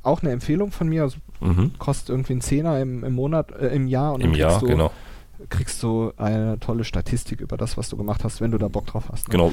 [0.02, 1.72] auch eine Empfehlung von mir, also Mhm.
[1.78, 4.90] kostet irgendwie einen Zehner im, im Monat, äh, im Jahr und Im Jahr, genau.
[5.48, 8.86] Kriegst du eine tolle Statistik über das, was du gemacht hast, wenn du da Bock
[8.86, 9.28] drauf hast.
[9.28, 9.32] ne?
[9.32, 9.52] Genau.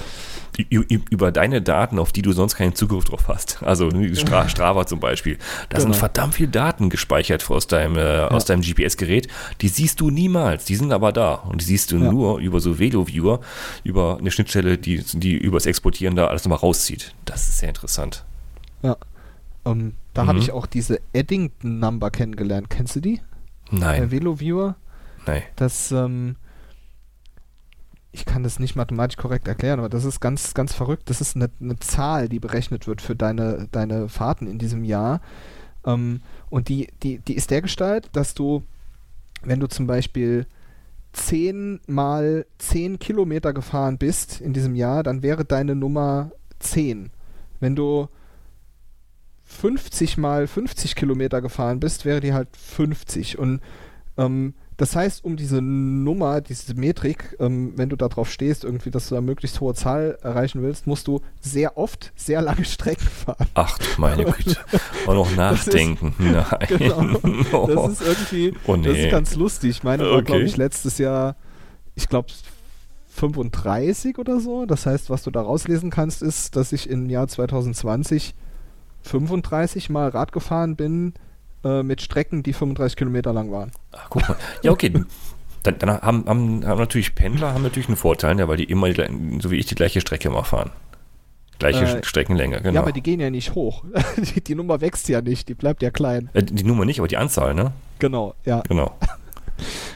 [1.10, 3.62] Über deine Daten, auf die du sonst keinen Zugriff drauf hast.
[3.64, 5.38] Also Stra Strava zum Beispiel.
[5.70, 6.00] Da sind Genau.
[6.00, 9.28] verdammt viele Daten gespeichert aus deinem, äh, aus deinem GPS-Gerät.
[9.62, 10.66] Die siehst du niemals.
[10.66, 11.34] Die sind aber da.
[11.36, 12.12] Und die siehst du Ja.
[12.12, 13.40] nur über so Velo-Viewer,
[13.84, 17.14] über eine Schnittstelle, die, die übers Exportieren da alles nochmal rauszieht.
[17.26, 18.24] Das ist sehr interessant.
[19.64, 20.28] Ähm, da Mhm.
[20.28, 22.70] habe ich auch diese Eddington Number kennengelernt.
[22.70, 23.22] Kennst du die?
[23.70, 24.76] Nein, Bei VeloViewer.
[25.26, 25.44] Nein.
[25.56, 26.36] Das, ähm,
[28.12, 31.10] ich kann das nicht mathematisch korrekt erklären, aber das ist ganz, ganz verrückt.
[31.10, 35.22] Das ist eine, eine Zahl, die berechnet wird für deine, deine Fahrten in diesem Jahr.
[35.86, 38.64] Ähm, und die, die, die ist der Gestalt, dass du,
[39.44, 40.46] wenn du zum Beispiel
[41.14, 47.12] 10 mal 10 Kilometer gefahren bist in diesem Jahr, dann wäre deine Nummer 10.
[47.60, 48.08] Wenn du
[49.44, 53.38] 50 mal 50 Kilometer gefahren bist, wäre die halt 50.
[53.38, 53.62] Und
[54.18, 58.90] ähm, das heißt, um diese Nummer, diese Metrik, ähm, wenn du da drauf stehst, irgendwie,
[58.92, 63.08] dass du da möglichst hohe Zahl erreichen willst, musst du sehr oft sehr lange Strecken
[63.08, 63.48] fahren.
[63.54, 64.58] Ach du meine Güte.
[65.06, 66.14] Und noch Das ist- nachdenken.
[66.20, 66.46] Nein.
[66.68, 67.68] Genau.
[67.68, 69.06] Das ist irgendwie, Oh das nee.
[69.06, 69.84] ist ganz lustig.
[69.84, 70.24] Meine war, Okay.
[70.26, 71.36] glaube ich, letztes Jahr,
[71.96, 72.30] ich glaube,
[73.10, 74.66] 35 oder so.
[74.66, 78.34] Das heißt, was du da rauslesen kannst, ist, dass ich im Jahr 2020
[79.04, 81.14] 35 Mal Rad gefahren bin,
[81.64, 83.72] äh, mit Strecken, die 35 Kilometer lang waren.
[83.92, 84.38] Ach, guck mal.
[84.64, 84.92] Ja, okay.
[85.64, 88.90] Dann, dann haben, haben, haben natürlich Pendler haben natürlich einen Vorteil, ja, weil die immer,
[88.90, 89.04] die,
[89.42, 90.72] so wie ich, die gleiche Strecke immer fahren.
[91.60, 92.74] Gleiche Äh, Streckenlänge, genau.
[92.74, 93.84] Ja, aber die gehen ja nicht hoch.
[94.36, 96.32] die, die Nummer wächst ja nicht, die bleibt ja klein.
[96.34, 97.74] äh, die Nummer nicht, aber die Anzahl, ne?
[98.00, 98.64] Genau, ja.
[98.68, 98.98] Genau.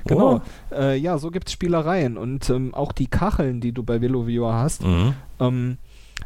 [0.05, 0.41] Genau.
[0.71, 2.17] Äh, ja, so gibt es Spielereien.
[2.17, 4.87] Und ähm, auch die Kacheln, die du bei Veloviewer hast, Oh.
[4.87, 5.13] Mhm.
[5.39, 5.77] ähm,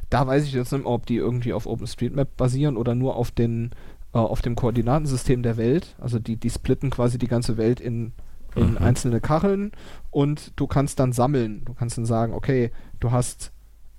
[0.10, 3.32] da weiß ich jetzt nicht, mehr, ob die irgendwie auf OpenStreetMap basieren oder nur auf,
[3.32, 3.72] den,
[4.14, 5.96] äh, auf dem Koordinatensystem der Welt.
[6.00, 8.14] Also die, die splitten quasi die ganze Welt in,
[8.56, 8.78] in Mhm.
[8.78, 9.72] einzelne Kacheln
[10.12, 11.64] und du kannst dann sammeln.
[11.66, 13.52] Du kannst dann sagen, okay, du hast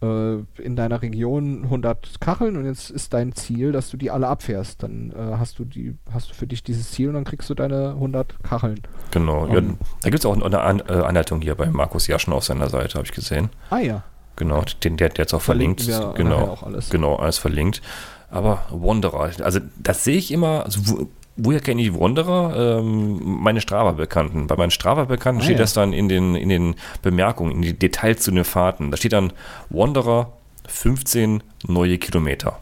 [0.02, 4.28] äh, in deiner Region 100 Kacheln und jetzt ist dein Ziel, dass du die alle
[4.28, 4.82] abfährst.
[4.82, 7.54] Dann äh, hast du die, hast du für dich dieses Ziel und dann kriegst du
[7.54, 8.80] deine 100 Kacheln.
[9.10, 9.46] Genau.
[9.48, 9.76] ja, Ähm.
[10.02, 12.94] da gibt es auch eine An äh, Anleitung hier bei Markus Jaschen auf seiner Seite,
[12.94, 13.50] habe ich gesehen.
[13.68, 14.02] Ah ja,
[14.36, 15.86] Genau, den, der, der jetzt auch verlinkt.
[15.86, 16.88] Wir genau, auch alles.
[16.88, 17.82] genau, alles verlinkt.
[18.30, 22.78] Aber Wanderer, also das sehe ich immer, also wo, woher kenne ich Wanderer?
[22.80, 24.46] Ähm, meine Strava-Bekannten.
[24.46, 25.62] Bei meinen Strava-Bekannten Ah, steht ja.
[25.64, 28.90] das dann in den, in den Bemerkungen, in die Details zu den Fahrten.
[28.90, 29.32] Da steht dann
[29.68, 30.32] Wanderer
[30.68, 32.58] 15 neue Kilometer.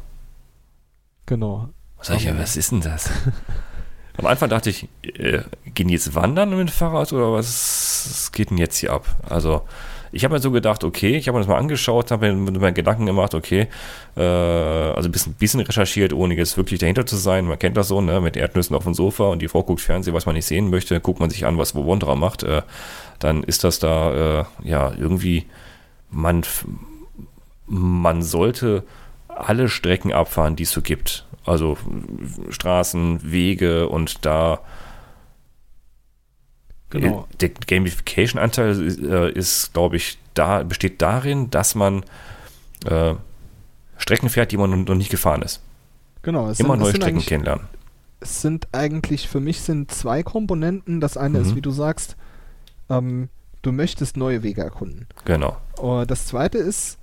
[1.26, 1.68] genau.
[1.98, 3.10] Was, sag ich, ja, was ist denn das?
[4.18, 5.42] Am Anfang dachte ich, äh,
[5.74, 7.46] gehen die jetzt wandern mit dem Fahrrad oder was,
[8.08, 9.04] was geht denn jetzt hier ab?
[9.28, 9.62] Also,
[10.12, 12.72] ich habe mir so gedacht, okay, ich habe mir das mal angeschaut, habe mir, mir
[12.72, 13.68] Gedanken gemacht, okay,
[14.16, 17.46] äh, also ein bisschen, bisschen recherchiert, ohne jetzt wirklich dahinter zu sein.
[17.46, 20.14] Man kennt das so, ne, mit Erdnüssen auf dem Sofa und die Frau guckt Fernsehen,
[20.14, 22.62] was man nicht sehen möchte, guckt man sich an, was Wanderer macht, äh,
[23.18, 25.46] dann ist das da, äh, ja, irgendwie,
[26.10, 26.42] man,
[27.66, 28.84] man sollte
[29.28, 31.26] alle Strecken abfahren, die es so gibt.
[31.44, 31.78] Also
[32.50, 34.60] Straßen, Wege und da
[36.90, 37.26] Genau.
[37.32, 42.02] äh, der Gamification-Anteil ist, äh, ist glaube ich, da besteht darin, dass man
[42.86, 43.14] äh,
[43.98, 45.60] Strecken fährt, die man noch nicht gefahren ist.
[46.22, 46.48] Genau.
[46.48, 47.66] Es Immer sind, neue Strecken kennenlernen.
[48.20, 51.00] es sind eigentlich für mich sind zwei Komponenten.
[51.00, 51.44] Das eine Mhm.
[51.44, 52.16] ist, wie du sagst,
[52.88, 53.28] ähm,
[53.62, 55.06] du möchtest neue Wege erkunden.
[55.24, 55.56] Genau.
[55.80, 56.98] Uh, das zweite ist,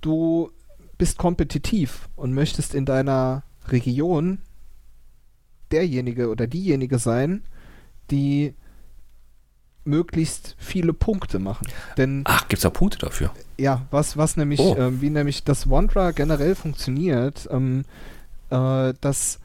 [0.00, 0.50] du
[0.98, 4.40] bist kompetitiv und möchtest in deiner Region
[5.72, 7.42] derjenige oder diejenige sein,
[8.10, 8.54] die
[9.84, 11.66] möglichst viele Punkte machen.
[11.96, 13.30] Denn Ach, gibt es da Punkte dafür?
[13.56, 14.76] ja, was, was nämlich, Oh.
[14.78, 17.84] ähm, wie nämlich das Wanderer generell funktioniert, ähm,
[18.50, 19.38] äh, das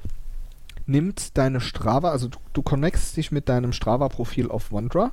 [0.86, 5.12] nimmt deine Strava, also du, du connectst dich mit deinem Strava-Profil auf Wanderer,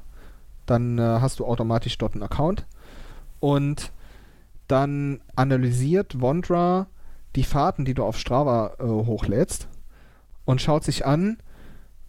[0.66, 2.66] dann äh, hast du automatisch dort einen Account
[3.40, 3.90] und
[4.68, 6.86] dann analysiert Wanderer
[7.36, 9.66] die Fahrten, die du auf Strava äh, hochlädst
[10.44, 11.38] und schaut sich an,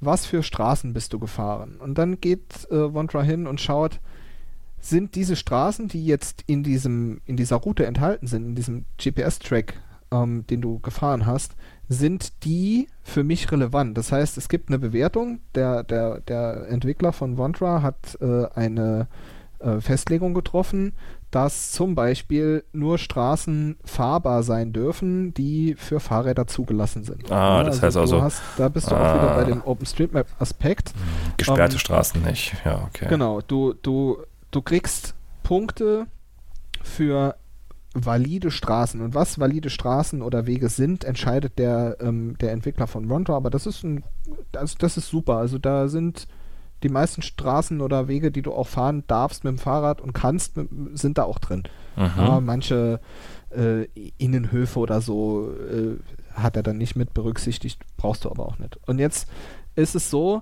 [0.06, 1.78] was für Straßen bist du gefahren.
[1.80, 4.00] Und dann geht äh, Wanderer hin und schaut,
[4.80, 9.76] sind diese Straßen, die jetzt in diesem, in dieser Route enthalten sind, in diesem GPS-Track,
[10.12, 11.56] ähm, den du gefahren hast,
[11.88, 13.98] sind die für mich relevant.
[13.98, 15.40] Das heißt, es gibt eine Bewertung.
[15.56, 19.08] Der, der, der Entwickler von Wanderer hat äh, eine
[19.60, 20.94] äh, Festlegung getroffen,
[21.34, 27.32] dass zum Beispiel nur Straßen fahrbar sein dürfen, die für Fahrräder zugelassen sind.
[27.32, 29.16] Ah, das heißt also- hast, da bist du auch Ah.
[29.16, 30.94] wieder bei dem OpenStreetMap-Aspekt.
[31.38, 32.54] Gesperrte Ähm, Straßen nicht.
[32.64, 33.08] Ja, okay.
[33.10, 34.18] Genau, du, du,
[34.52, 36.06] du kriegst Punkte
[36.84, 37.36] für
[37.96, 39.02] valide Straßen.
[39.02, 43.36] Und was valide Straßen oder Wege sind, entscheidet der, ähm, der Entwickler von Wanderer.
[43.38, 44.04] Aber das ist ein,
[44.52, 45.38] das, das ist super.
[45.38, 46.28] Also da sind
[46.84, 50.58] die meisten Straßen oder Wege, die du auch fahren darfst mit dem Fahrrad und kannst,
[50.58, 51.64] mit, sind da auch drin.
[51.96, 52.12] Mhm.
[52.18, 53.00] Ja, manche
[53.52, 53.86] äh,
[54.18, 55.98] Innenhöfe oder so äh,
[56.34, 58.78] hat er dann nicht mit berücksichtigt, brauchst du aber auch nicht.
[58.88, 59.30] Und jetzt
[59.76, 60.42] ist es so,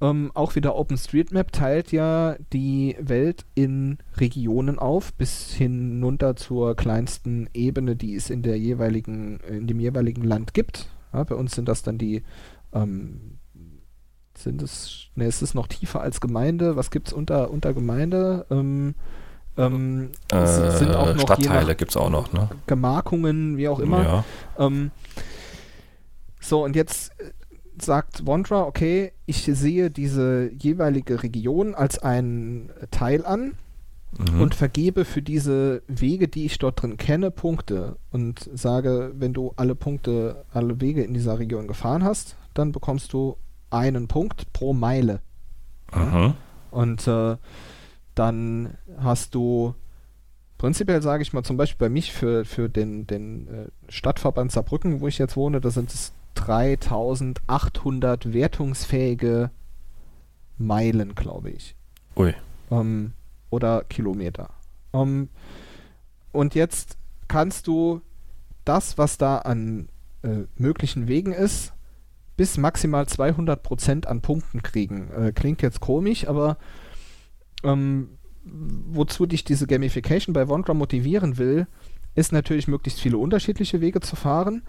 [0.00, 7.48] ähm, auch wieder OpenStreetMap teilt ja die Welt in Regionen auf, bis hinunter zur kleinsten
[7.52, 10.88] Ebene, die es in der jeweiligen, in dem jeweiligen Land gibt.
[11.12, 12.22] Ja, bei uns sind das dann die,
[12.72, 13.38] ähm,
[14.42, 16.76] sind es, ne, ist es noch tiefer als Gemeinde?
[16.76, 18.46] Was gibt es unter, unter Gemeinde?
[18.50, 18.94] Ähm,
[19.56, 20.46] ähm, Äh,
[20.78, 22.48] sind auch noch Stadtteile gibt es auch noch, ne?
[22.66, 24.02] Gemarkungen, wie auch immer.
[24.02, 24.24] Ja.
[24.58, 24.90] Ähm,
[26.40, 27.32] so, und jetzt äh,
[27.82, 33.54] sagt Wanderer, okay, ich sehe diese jeweilige Region als einen Teil an
[34.16, 34.40] Mhm.
[34.40, 39.52] und vergebe für diese Wege, die ich dort drin kenne, Punkte und sage, wenn du
[39.56, 43.36] alle Punkte, alle Wege in dieser Region gefahren hast, dann bekommst du
[43.70, 45.20] einen Punkt pro Meile.
[45.94, 46.34] Mhm.
[46.70, 47.36] Und äh,
[48.14, 49.74] dann hast du
[50.58, 55.00] prinzipiell, sage ich mal, zum Beispiel bei mich für, für den, den äh, Stadtverband Saarbrücken,
[55.00, 59.50] wo ich jetzt wohne, da sind es 3800 wertungsfähige
[60.58, 61.74] Meilen, glaube ich.
[62.16, 62.34] Ui.
[62.70, 63.12] Ähm,
[63.50, 64.50] oder Kilometer.
[64.92, 65.28] Ähm,
[66.32, 66.98] und jetzt
[67.28, 68.02] kannst du
[68.64, 69.88] das, was da an
[70.22, 71.72] äh, möglichen Wegen ist,
[72.38, 75.10] bis maximal 200% an Punkten kriegen.
[75.10, 76.56] Äh, klingt jetzt komisch, aber
[77.64, 78.10] ähm,
[78.44, 81.66] wozu dich diese Gamification bei Wondra motivieren will,
[82.14, 84.62] ist natürlich möglichst viele unterschiedliche Wege zu fahren,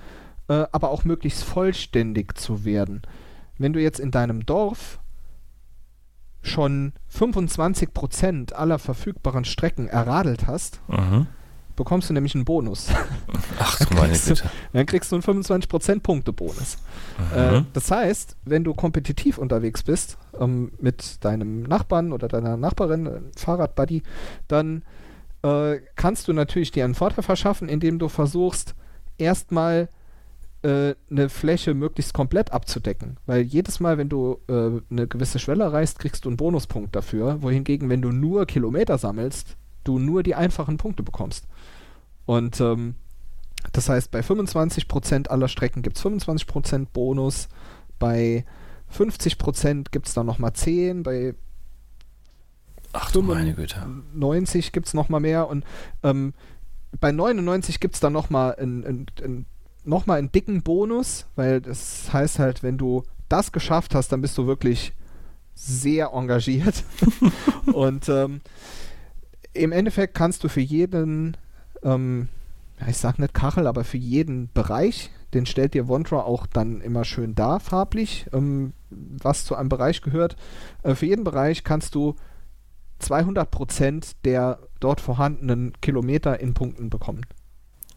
[0.49, 3.03] äh, aber auch möglichst vollständig zu werden.
[3.59, 4.99] Wenn du jetzt in deinem Dorf
[6.41, 11.27] schon 25% aller verfügbaren Strecken erradelt hast, Mhm.
[11.79, 12.89] Bekommst du nämlich einen Bonus.
[13.59, 14.49] Ach du meine kriegst du- Güte.
[14.73, 16.77] Dann kriegst du einen 25% Punkte-Bonus.
[17.33, 17.37] Mhm.
[17.39, 23.05] Äh, das heißt, wenn du kompetitiv unterwegs bist ähm, mit deinem Nachbarn oder deiner Nachbarin,
[23.07, 24.03] äh, Fahrradbuddy,
[24.47, 24.83] dann
[25.41, 28.75] äh, kannst du natürlich dir einen Vorteil verschaffen, indem du versuchst,
[29.17, 29.89] erstmal
[30.61, 33.17] äh, eine Fläche möglichst komplett abzudecken.
[33.25, 37.41] Weil jedes Mal, wenn du äh, eine gewisse Schwelle erreichst, kriegst du einen Bonuspunkt dafür.
[37.41, 39.55] Wohingegen, wenn du nur Kilometer sammelst,
[39.85, 41.45] du nur die einfachen Punkte bekommst.
[42.29, 42.93] Und ähm,
[43.73, 47.49] das heißt, bei 25% aller Strecken gibt es 25% Bonus,
[47.97, 48.45] bei
[48.95, 51.33] 50% gibt es dann nochmal 10, bei
[52.93, 53.83] Ach du meine Güte.
[54.13, 55.65] 90 gibt es nochmal mehr und
[56.03, 56.35] ähm,
[56.99, 59.45] bei 99 gibt es dann nochmal einen, einen, einen,
[59.83, 64.21] noch mal einen dicken Bonus, weil das heißt halt, wenn du das geschafft hast, dann
[64.21, 64.93] bist du wirklich
[65.55, 66.83] sehr engagiert.
[67.73, 68.41] und ähm,
[69.53, 71.35] im Endeffekt kannst du für jeden,
[71.83, 72.29] ähm,
[72.87, 77.03] ich sag nicht Kachel, aber für jeden Bereich, den stellt dir Wondra auch dann immer
[77.03, 80.35] schön dar, farblich, ähm, was zu einem Bereich gehört.
[80.83, 82.15] Äh, für jeden Bereich kannst du
[83.01, 87.25] 200% der dort vorhandenen Kilometer in Punkten bekommen.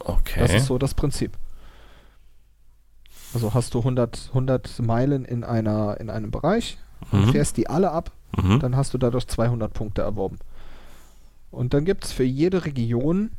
[0.01, 0.41] Okay.
[0.41, 1.37] Das ist so das Prinzip.
[3.35, 6.79] Also hast du 100, 100 Meilen in, einer, in einem Bereich,
[7.11, 7.33] mhm.
[7.33, 8.61] fährst die alle ab, Mhm.
[8.61, 10.39] dann hast du dadurch 200 Punkte erworben.
[11.51, 13.31] Und dann gibt es für jede Region,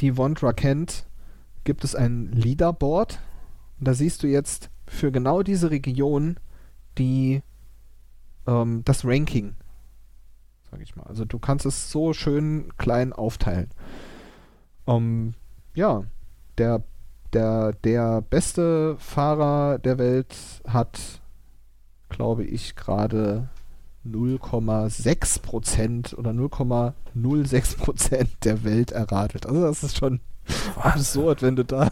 [0.00, 1.06] die Wondra kennt,
[1.64, 3.18] gibt es ein Leaderboard.
[3.78, 6.38] Und da siehst du jetzt für genau diese Region
[6.98, 7.42] die,
[8.46, 9.56] ähm, das Ranking,
[10.70, 11.04] sag ich mal.
[11.04, 13.70] Also du kannst es so schön klein aufteilen.
[14.86, 15.34] Ähm,
[15.74, 16.04] ja,
[16.58, 16.82] der,
[17.32, 20.36] der, der beste Fahrer der Welt
[20.68, 21.20] hat,
[22.08, 23.48] glaube ich, gerade
[24.08, 29.46] 0,6 Prozent oder 0,06 Prozent der Welt erratet.
[29.46, 30.20] Also das ist schon
[30.76, 31.90] absurd, wenn du da,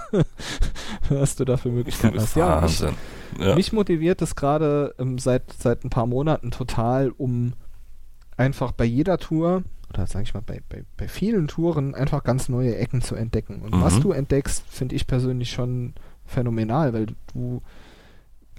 [1.08, 2.36] was du da für Möglichkeiten hast.
[2.36, 2.94] Ja, mich, Wahnsinn.
[3.38, 3.54] Ja.
[3.54, 7.54] mich motiviert es gerade ähm, seit, seit ein paar Monaten total, um
[8.36, 12.48] einfach bei jeder Tour oder sage ich mal bei, bei, bei vielen Touren einfach ganz
[12.48, 13.60] neue Ecken zu entdecken.
[13.62, 14.00] Und was Mhm.
[14.02, 15.92] du entdeckst, finde ich persönlich schon
[16.24, 17.62] phänomenal, weil du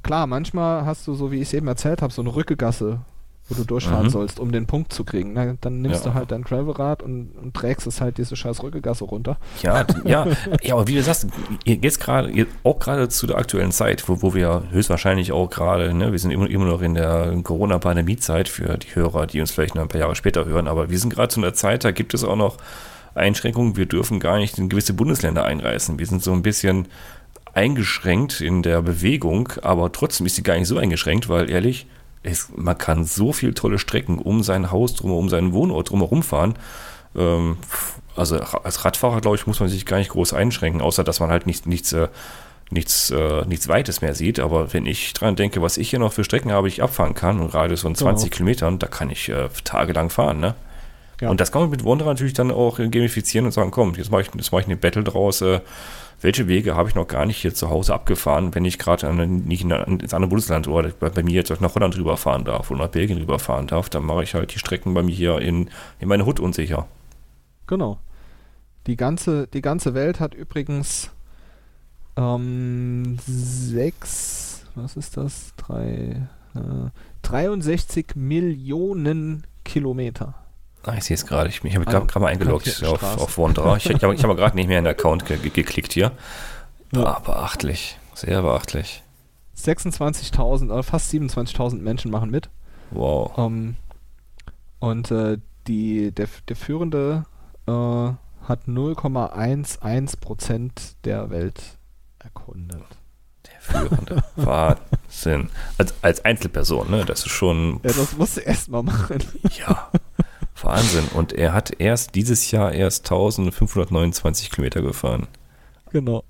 [0.04, 3.02] klar, manchmal hast du, so wie ich es eben erzählt habe, so eine Rückegasse,
[3.50, 4.10] wo du durchfahren Mhm.
[4.12, 5.34] sollst, um den Punkt zu kriegen.
[5.34, 6.12] Na, dann nimmst Ja.
[6.12, 9.38] du halt dein Gravelrad und, und trägst es halt diese scheiß Rückegasse runter.
[9.62, 10.28] Ja, ja,
[10.62, 11.28] ja, aber wie du sagst,
[11.66, 16.14] jetzt gerade, auch gerade zu der aktuellen Zeit, wo, wo wir höchstwahrscheinlich auch gerade, ne,
[16.14, 19.82] wir sind immer, immer noch in der Corona-Pandemie-Zeit für die Hörer, die uns vielleicht noch
[19.82, 22.24] ein paar Jahre später hören, aber wir sind gerade zu einer Zeit, da gibt es
[22.24, 22.58] auch noch
[23.16, 26.00] Einschränkungen, wir dürfen gar nicht in gewisse Bundesländer einreisen.
[26.00, 26.88] Wir sind so ein bisschen
[27.54, 31.86] eingeschränkt in der Bewegung, aber trotzdem ist sie gar nicht so eingeschränkt, weil ehrlich,
[32.24, 36.24] es, man kann so viele tolle Strecken um sein Haus drum, um seinen Wohnort drumherum
[36.24, 36.56] fahren.
[37.16, 37.58] Ähm,
[38.16, 41.30] also als Radfahrer, glaube ich, muss man sich gar nicht groß einschränken, außer dass man
[41.30, 42.08] halt nicht, nichts, äh,
[42.70, 44.40] nichts, äh, nichts Weites mehr sieht.
[44.40, 47.14] Aber wenn ich dran denke, was ich hier noch für Strecken habe, die ich abfahren
[47.14, 48.36] kann, und gerade so in 20 Genau.
[48.36, 50.56] Kilometern, da kann ich äh, tagelang fahren, ne?
[51.22, 51.30] Ja.
[51.30, 54.24] Und das kann man mit Wanderer natürlich dann auch gamifizieren und sagen, komm, jetzt mache
[54.24, 55.42] ich, jetzt mache ich eine Battle draus.
[55.42, 55.62] Äh,
[56.24, 59.64] welche Wege habe ich noch gar nicht hier zu Hause abgefahren, wenn ich gerade nicht
[59.64, 62.82] in, ein- ins andere Bundesland oder bei, bei mir jetzt nach Holland rüberfahren darf oder
[62.86, 65.70] nach Belgien rüberfahren darf, dann mache ich halt die Strecken bei mir hier in,
[66.00, 66.88] in meine Hut unsicher.
[67.68, 68.00] Genau.
[68.88, 71.12] Die ganze, die ganze Welt hat übrigens
[72.18, 75.54] ähm, sechs, was ist das?
[75.58, 76.90] Drei, äh,
[77.24, 80.36] 63 Millionen Kilometer.
[80.84, 81.50] Ah, ich sehe es gerade.
[81.50, 83.78] Ich, ich habe An gerade mal eingeloggt auf, auf Wanderer.
[83.78, 86.12] Ich, ich habe hab gerade nicht mehr in den Account ge ge geklickt hier.
[86.92, 87.06] Ja.
[87.06, 87.98] Ah, beachtlich.
[88.14, 89.02] Sehr beachtlich.
[89.58, 92.50] 26.000 oder fast 27.000 Menschen machen mit.
[92.92, 93.32] Wow.
[93.38, 93.76] Ähm,
[94.80, 95.38] und äh,
[95.68, 97.24] die, der, der Führende
[97.68, 101.62] äh, hat 0,11 Prozent der Welt
[102.20, 102.84] erkundet.
[103.46, 104.24] Der Führende.
[104.36, 105.50] Wahnsinn.
[105.78, 107.06] Als, als Einzelperson, ne?
[107.06, 107.80] Das ist schon.
[107.84, 109.24] Ja, das musst du erstmal machen.
[109.58, 109.90] Ja.
[110.64, 111.08] Wahnsinn.
[111.14, 115.28] Und er hat erst dieses Jahr erst 1529 Kilometer gefahren.
[115.92, 116.24] Genau.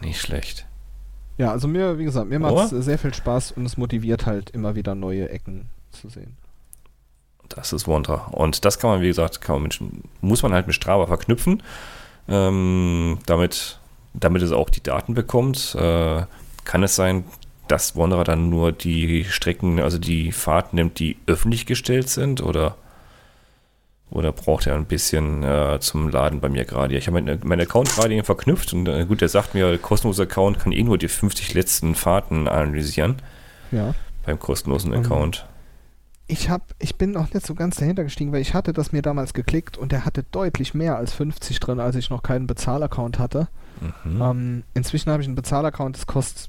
[0.00, 0.66] Nicht schlecht.
[1.38, 4.50] Ja, also mir, wie gesagt, mir macht es sehr viel Spaß und es motiviert halt
[4.50, 6.36] immer wieder neue Ecken zu sehen.
[7.48, 8.34] Das ist Wanderer.
[8.34, 9.80] Und das kann man, wie gesagt, kann man mit,
[10.20, 11.62] muss man halt mit Strava verknüpfen.
[12.28, 13.78] ähm, damit,
[14.14, 15.74] damit es auch die Daten bekommt.
[15.76, 16.24] Äh,
[16.64, 17.24] kann es sein,
[17.68, 22.76] dass Wanderer dann nur die Strecken, also die Fahrten nimmt, die öffentlich gestellt sind oder,
[24.10, 26.96] oder braucht er ein bisschen äh, zum Laden bei mir gerade?
[26.96, 30.60] Ich habe meinen mein Account gerade verknüpft und äh, gut, der sagt mir, kostenloser Account
[30.60, 33.16] kann eh nur die 50 letzten Fahrten analysieren.
[33.72, 33.94] Ja.
[34.24, 34.98] Beim kostenlosen Mhm.
[34.98, 35.46] Account.
[36.28, 39.00] Ich hab, ich bin noch nicht so ganz dahinter gestiegen, weil ich hatte das mir
[39.02, 43.20] damals geklickt und der hatte deutlich mehr als 50 drin, als ich noch keinen Bezahlaccount
[43.20, 43.46] hatte.
[44.04, 44.20] Mhm.
[44.22, 46.48] Ähm, inzwischen habe ich einen Bezahlaccount, das kostet,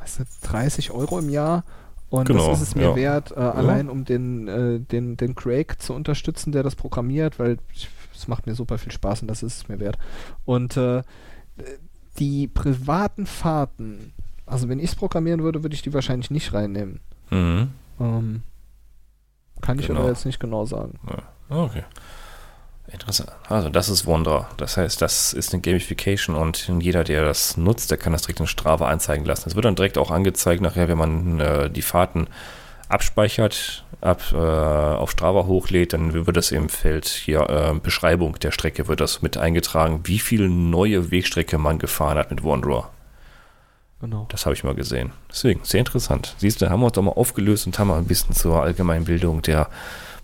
[0.00, 1.64] weiß nicht, 30 Euro im Jahr.
[2.08, 2.96] Und Genau, das ist es mir ja.
[2.96, 7.58] wert, äh, allein um den, äh, den, den Craig zu unterstützen, der das programmiert, weil
[7.72, 9.96] ich- es macht mir super viel Spaß und das ist es mir wert.
[10.44, 11.02] Und äh,
[12.18, 14.12] die privaten Fahrten,
[14.44, 17.00] also wenn ich es programmieren würde, würde ich die wahrscheinlich nicht reinnehmen.
[17.30, 17.70] Mhm.
[18.00, 18.42] Ähm,
[19.60, 20.00] kann ich Genau.
[20.00, 20.98] aber jetzt nicht genau sagen.
[21.48, 21.84] Okay.
[22.92, 23.30] Interessant.
[23.48, 24.48] Also das ist Wanderer.
[24.56, 28.40] Das heißt, das ist eine Gamification und jeder, der das nutzt, der kann das direkt
[28.40, 29.48] in Strava anzeigen lassen.
[29.48, 32.26] Es wird dann direkt auch angezeigt nachher, wenn man äh, die Fahrten
[32.88, 38.50] abspeichert, ab, äh, auf Strava hochlädt, dann wird das im Feld hier äh, Beschreibung der
[38.50, 42.90] Strecke wird das mit eingetragen, wie viel neue Wegstrecke man gefahren hat mit Wanderer.
[44.00, 44.26] Genau.
[44.30, 45.12] Das habe ich mal gesehen.
[45.30, 46.34] Deswegen, sehr interessant.
[46.38, 49.42] Siehst du, haben wir uns doch mal aufgelöst und haben mal ein bisschen zur Allgemeinbildung
[49.42, 49.68] der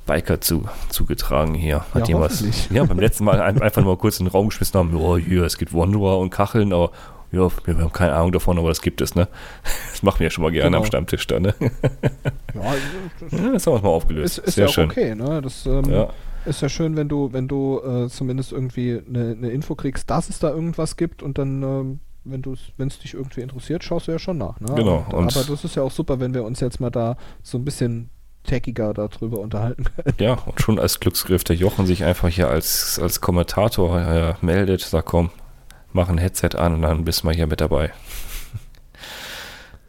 [0.07, 1.77] Biker zu, zugetragen hier.
[1.77, 2.69] Ja, Hat jemand was?
[2.71, 5.17] Ja, beim letzten Mal ein, einfach nur mal kurz in den Raum geschmissen haben, oh,
[5.19, 6.91] hier, es gibt Wanderer und Kacheln, aber
[7.33, 9.27] ja, wir haben keine Ahnung davon, aber das gibt es, ne?
[9.91, 10.79] Das machen wir ja schon mal gerne Genau.
[10.79, 11.55] am Stammtisch da, ne?
[11.61, 11.71] Ja,
[12.61, 12.83] also,
[13.21, 14.39] das Ja, das haben wir uns mal aufgelöst.
[14.39, 14.91] ist, ist sehr ja schön.
[14.91, 15.43] okay, ne?
[15.43, 16.09] Das ähm, Ja,
[16.45, 20.29] ist ja schön, wenn du, wenn du äh, zumindest irgendwie eine, eine Info kriegst, dass
[20.29, 24.07] es da irgendwas gibt und dann, ähm, wenn du wenn es dich irgendwie interessiert, schaust
[24.07, 24.61] du ja schon nach.
[24.61, 24.73] Ne?
[24.77, 27.59] Genau, und- aber das ist ja auch super, wenn wir uns jetzt mal da so
[27.59, 28.11] ein bisschen
[28.47, 30.17] taggiger darüber unterhalten können.
[30.19, 34.81] ja, und schon als Glücksgriff der Jochen sich einfach hier als, als Kommentator äh, meldet,
[34.81, 35.31] sagt, komm,
[35.93, 37.93] mach ein Headset an und dann bist du mal hier mit dabei.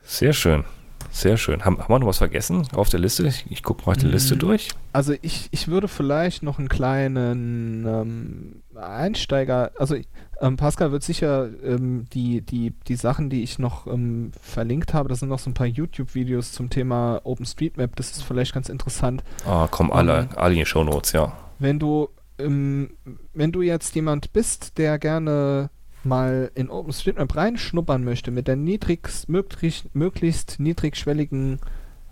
[0.04, 0.64] Sehr schön.
[1.12, 1.66] Sehr schön.
[1.66, 3.28] Haben, haben wir noch was vergessen auf der Liste?
[3.28, 4.06] Ich, ich gucke mal die.
[4.06, 4.70] Liste durch.
[4.94, 9.96] Also ich, ich würde vielleicht noch einen kleinen ähm, Einsteiger, also
[10.41, 15.09] ähm, Pascal wird sicher ähm, die, die, die Sachen, die ich noch ähm, verlinkt habe,
[15.09, 19.23] das sind noch so ein paar YouTube-Videos zum Thema OpenStreetMap, das ist vielleicht ganz interessant.
[19.45, 20.30] Ah, kommen alle, Ähm.
[20.35, 21.38] alle in die Shownotes, ja.
[21.59, 22.91] Wenn du, ähm,
[23.34, 25.69] wenn du jetzt jemand bist, der gerne
[26.03, 31.59] mal in OpenStreetMap reinschnuppern möchte mit der niedrigst, möglich, möglichst niedrigschwelligen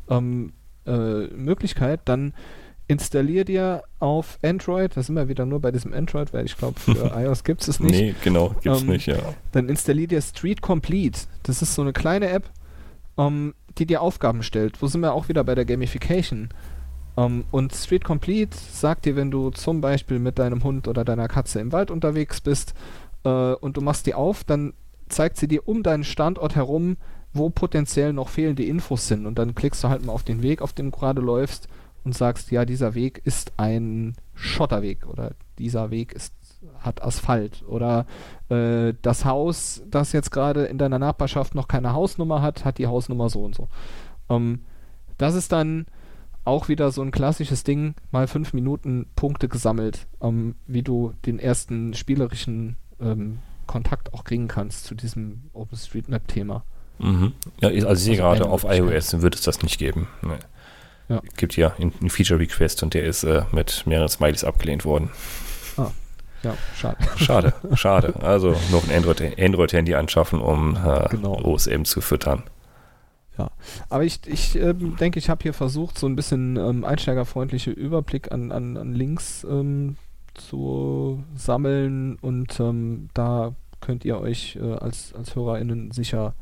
[0.10, 0.54] ähm,
[0.86, 2.34] äh, Möglichkeit, dann
[2.88, 6.80] installier dir auf Android, da sind wir wieder nur bei diesem Android, weil ich glaube,
[6.80, 9.18] für iOS gibt es es nicht, Nee, genau, gibt's Ähm, nicht, ja.
[9.52, 11.22] dann installier dir Street Complete.
[11.44, 12.50] Das ist so eine kleine App,
[13.18, 14.82] ähm, die dir Aufgaben stellt.
[14.82, 16.50] Wo sind wir auch wieder bei der Gamification?
[17.18, 21.28] Ähm, und Street Complete sagt dir, wenn du zum Beispiel mit deinem Hund oder deiner
[21.28, 22.74] Katze im Wald unterwegs bist
[23.24, 24.74] äh, und du machst die auf, dann
[25.10, 26.98] zeigt sie dir um deinen Standort herum,
[27.34, 29.26] wo potenziell noch fehlende Infos sind.
[29.26, 31.68] Und dann klickst du halt mal auf den Weg, auf dem du gerade läufst
[32.06, 36.34] und sagst, ja, dieser Weg ist ein Schotterweg oder dieser Weg ist,
[36.80, 38.06] hat Asphalt oder
[38.50, 42.88] äh, das Haus, das jetzt gerade in deiner Nachbarschaft noch keine Hausnummer hat, hat die
[42.88, 43.68] Hausnummer so und so.
[44.30, 44.62] Ähm,
[45.18, 45.86] das ist dann
[46.44, 51.40] auch wieder so ein klassisches Ding, mal fünf Minuten Punkte gesammelt, ähm, wie du den
[51.40, 56.64] ersten spielerischen ähm, Kontakt auch kriegen kannst zu diesem OpenStreetMap-Thema.
[57.00, 57.34] Mhm.
[57.60, 60.08] Ja, also ich sehe Also gerade, auf iOS wird es das nicht geben.
[60.22, 60.38] Nee.
[61.08, 61.22] Ja.
[61.38, 65.10] Gibt ja einen Feature-Request und der ist äh, mit mehreren Smileys abgelehnt worden.
[66.44, 66.98] Ja, schade.
[67.18, 68.14] Schade, schade.
[68.22, 71.40] Also noch ein Android- Android-Handy anschaffen, um äh, Genau.
[71.44, 72.44] OSM zu füttern.
[73.90, 78.32] Aber ich, ich ähm, denke, ich habe hier versucht, so ein bisschen ähm, einsteigerfreundliche Überblick
[78.32, 79.98] an, an, an Links ähm,
[80.36, 86.34] zu sammeln und ähm, da könnt ihr euch äh, als, als HörerInnen sicher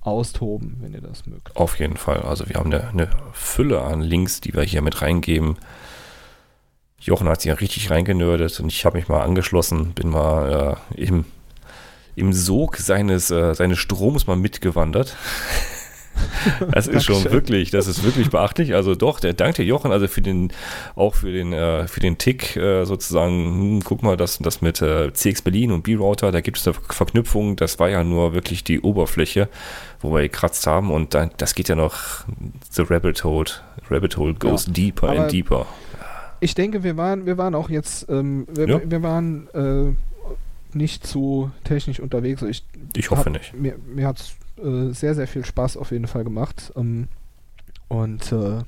[0.00, 1.54] austoben, wenn ihr das mögt.
[1.56, 2.22] Auf jeden Fall.
[2.22, 5.56] Also wir haben eine, eine Fülle an Links, die wir hier mit reingeben.
[6.98, 11.02] Jochen hat sich ja richtig reingenördet und ich habe mich mal angeschlossen, bin mal äh,
[11.02, 11.24] im,
[12.14, 15.16] im Sog seines, äh, seines Stroms mal mitgewandert.
[16.72, 18.74] Das ist schon wirklich, das ist wirklich beachtlich.
[18.74, 20.52] Also doch, der dank dir Jochen, also für den,
[20.96, 24.80] auch für den, äh, für den Tick äh, sozusagen, hm, guck mal, das, das mit
[24.82, 28.64] äh, CX Berlin und B-Router, da gibt es eine Verknüpfung, das war ja nur wirklich
[28.64, 29.48] die Oberfläche,
[30.00, 32.24] wo wir gekratzt haben und dann, das geht ja noch,
[32.70, 33.46] the rabbit hole,
[33.90, 35.66] rabbit hole goes deeper aber- and deeper.
[36.42, 38.80] Ich denke, wir waren, wir waren auch jetzt, ähm, wir, Ja.
[38.82, 39.92] wir waren äh,
[40.76, 42.40] nicht zu technisch unterwegs.
[42.42, 42.64] Ich
[42.96, 43.52] Ich hoffe hab, nicht.
[43.54, 46.72] Mir, mir hat es äh, sehr, sehr viel Spaß auf jeden Fall gemacht.
[46.76, 47.08] Ähm,
[47.88, 48.58] und äh,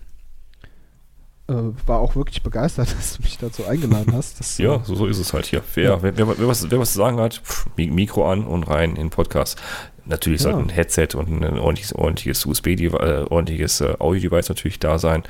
[1.49, 4.41] äh, war auch wirklich begeistert, dass du mich dazu eingeladen hast.
[4.41, 5.63] Das, ja, äh, so, so ist es halt hier.
[5.75, 6.03] Wer, Ja.
[6.03, 8.91] wer, wer, wer, was, wer was zu sagen hat, pff, Mi- Mikro an und rein
[8.91, 9.61] in den Podcast.
[10.05, 10.51] Natürlich Ja.
[10.53, 15.23] sollte ein Headset und ein ordentliches, ordentliches USB-Device, ordentliches Audio-Device natürlich da sein.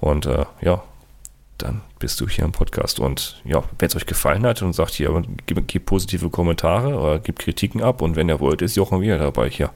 [0.00, 0.82] Und äh, ja,
[1.58, 3.00] dann bist du hier im Podcast.
[3.00, 7.18] Und ja, wenn es euch gefallen hat und sagt hier, gebt, gebt positive Kommentare oder
[7.18, 8.00] gebt Kritiken ab.
[8.00, 9.70] Und wenn ihr wollt, ist Jochen wieder dabei hier.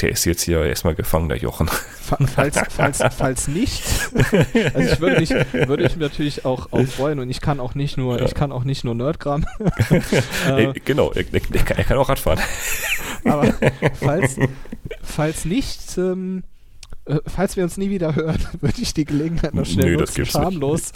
[0.00, 1.68] Der ist jetzt hier erstmal gefangen, der Jochen.
[1.68, 3.82] fa- falls, falls, falls nicht,
[4.74, 7.74] also ich würde mich, würde ich mich natürlich auch, auch freuen und ich kann auch
[7.74, 9.44] nicht nur, ich kann auch nicht nur Nerdgram.
[10.48, 12.40] äh, genau, er, er, kann- er kann auch Radfahren.
[13.24, 13.52] aber
[14.00, 14.36] falls,
[15.02, 16.42] falls nicht, ähm,
[17.04, 20.10] äh, falls wir uns nie wieder hören, würde ich die Gelegenheit noch schnell Nö, das
[20.10, 20.92] nutzen, gibt's schamlos,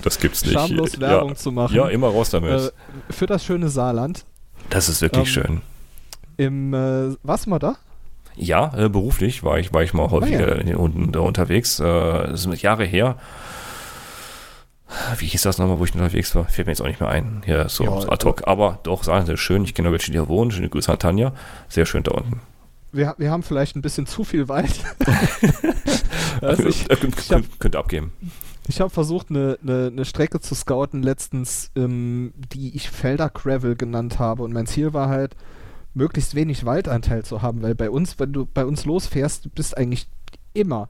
[0.53, 1.75] schamlos ja, Werbung zu machen.
[1.75, 2.51] Ja, immer raus damit.
[2.53, 2.71] äh,
[3.11, 4.25] für das schöne Saarland.
[4.71, 5.61] das ist wirklich ähm, schön.
[6.39, 7.77] Im, äh, warst du mal da?
[8.37, 10.77] Ja, äh, beruflich war ich, war ich mal häufiger Ah, ja.
[10.77, 11.81] unten da unterwegs.
[11.81, 13.17] Äh, das ist Jahre her.
[15.19, 16.45] Wie hieß das nochmal, wo ich unterwegs war?
[16.45, 17.43] Fällt mir jetzt auch nicht mehr ein.
[17.45, 18.47] Hier so Ja, so ad hoc.
[18.47, 19.65] Aber doch, sagen Sie schön.
[19.65, 20.51] Ich kenne welche, die hier wohnen.
[20.53, 21.33] Schöne Grüße an Tanja.
[21.69, 22.41] Sehr schön da unten.
[22.93, 24.71] Wir, wir haben vielleicht ein bisschen zu viel Wald.
[26.41, 28.13] also ich, Äh, ich hab- könnt, könnt ihr abgeben.
[28.69, 33.77] Ich habe versucht, eine, eine, eine Strecke zu scouten letztens, ähm, die ich Felder Gravel
[33.77, 34.43] genannt habe.
[34.43, 35.37] Und mein Ziel war halt,
[35.97, 39.77] möglichst wenig Waldanteil zu haben, weil bei uns, wenn du bei uns losfährst, du bist
[39.77, 40.07] eigentlich
[40.53, 40.89] immer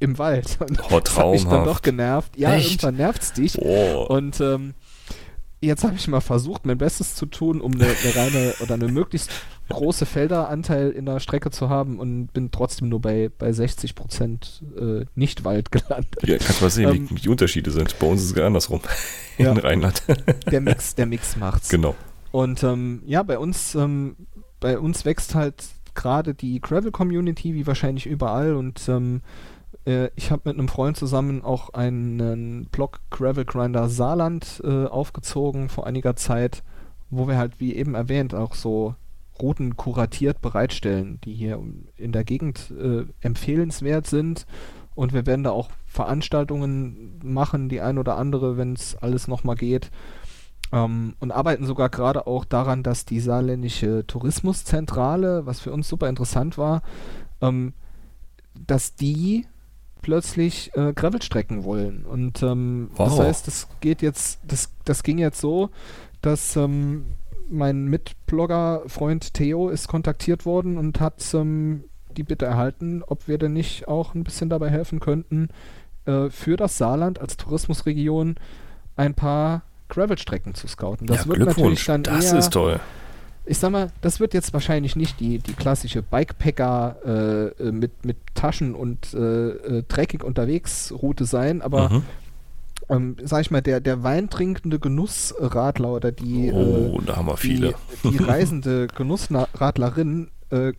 [0.00, 0.58] im Wald.
[0.60, 2.36] Und Oh, das hat mich dann doch genervt.
[2.36, 2.70] Ja, Echt?
[2.70, 3.54] irgendwann nervt's dich.
[3.54, 4.10] Boah.
[4.10, 4.74] Und ähm,
[5.60, 8.88] jetzt habe ich mal versucht, mein Bestes zu tun, um eine, eine reine oder eine
[8.88, 9.30] möglichst
[9.68, 14.62] große Felderanteil in der Strecke zu haben und bin trotzdem nur bei, bei 60 Prozent
[14.80, 16.16] äh, Nicht-Wald gelandet.
[16.24, 17.98] Ja, kannst mal sehen, ähm, wie, wie die Unterschiede sind.
[17.98, 18.80] Bei uns ist es gar andersrum.
[19.36, 19.52] Ja.
[19.52, 20.02] In Rheinland.
[20.50, 21.68] Der Mix, der Mix macht's.
[21.68, 21.94] genau.
[22.32, 24.16] Und ähm, ja, bei uns, ähm,
[24.60, 28.54] bei uns wächst halt gerade die Gravel-Community, wie wahrscheinlich überall.
[28.54, 29.22] Und ähm,
[29.84, 35.68] äh, ich habe mit einem Freund zusammen auch einen Blog Gravel Grinder Saarland äh, aufgezogen
[35.68, 36.62] vor einiger Zeit,
[37.10, 38.94] wo wir halt, wie eben erwähnt, auch so
[39.40, 41.62] Routen kuratiert bereitstellen, die hier
[41.96, 44.46] in der Gegend äh, empfehlenswert sind.
[44.94, 49.54] Und wir werden da auch Veranstaltungen machen, die ein oder andere, wenn es alles nochmal
[49.54, 49.90] geht.
[50.72, 56.08] Ähm, und arbeiten sogar gerade auch daran, dass die saarländische Tourismuszentrale, was für uns super
[56.08, 56.82] interessant war,
[57.40, 57.72] ähm,
[58.66, 59.46] dass die
[60.02, 62.04] plötzlich äh, Gravelstrecken wollen.
[62.04, 63.20] Und ähm, das Wow.
[63.20, 65.70] heißt, das geht jetzt, das, das ging jetzt so,
[66.22, 67.06] dass ähm,
[67.50, 71.84] mein Mitblogger-Freund Theo ist kontaktiert worden und hat ähm,
[72.16, 75.48] die Bitte erhalten, ob wir denn nicht auch ein bisschen dabei helfen könnten,
[76.04, 78.36] äh, für das Saarland als Tourismusregion
[78.96, 81.06] ein paar Gravelstrecken zu scouten.
[81.06, 82.80] Das ja, wird natürlich dann das eher, ist toll.
[83.46, 88.04] ich sag mal, das wird jetzt wahrscheinlich nicht die, die klassische Bikepacker äh, äh, mit,
[88.04, 89.18] mit Taschen und äh,
[89.78, 92.02] äh, dreckig unterwegs Route sein, aber Mhm.
[92.90, 97.36] ähm, sag ich mal, der, der weintrinkende Genussradler oder die, äh, Oh, da haben wir
[97.36, 97.74] viele.
[98.04, 100.72] die, die reisende Genussradlerin äh,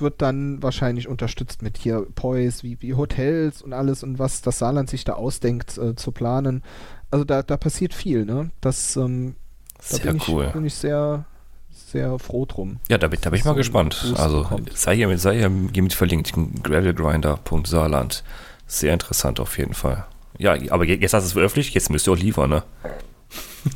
[0.00, 4.58] wird dann wahrscheinlich unterstützt mit hier Pois, wie, wie Hotels und alles und was das
[4.58, 6.62] Saarland sich da ausdenkt äh, zu planen.
[7.10, 8.50] Also da, da passiert viel, ne?
[8.60, 9.34] Das ähm,
[9.78, 10.50] da Sehr bin ich, cool.
[10.52, 11.24] bin ich sehr,
[11.70, 12.78] sehr froh drum.
[12.88, 14.14] Ja, da bin, da bin ich so mal ein gespannt.
[14.16, 16.32] Also sei hier mit, sei hier mit verlinkt.
[16.62, 18.22] Gravelgrinder.saarland.
[18.66, 20.06] Sehr interessant auf jeden Fall.
[20.38, 22.62] Ja, aber je- jetzt hast du es veröffentlicht, jetzt müsst ihr auch liefern, ne?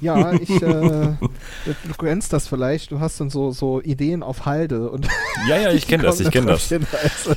[0.01, 4.91] Ja, ich, äh, du kennst das vielleicht, du hast dann so, so Ideen auf Halde
[4.91, 5.09] und
[5.49, 6.73] Ja, ja, ich kenne das, ich kenne das.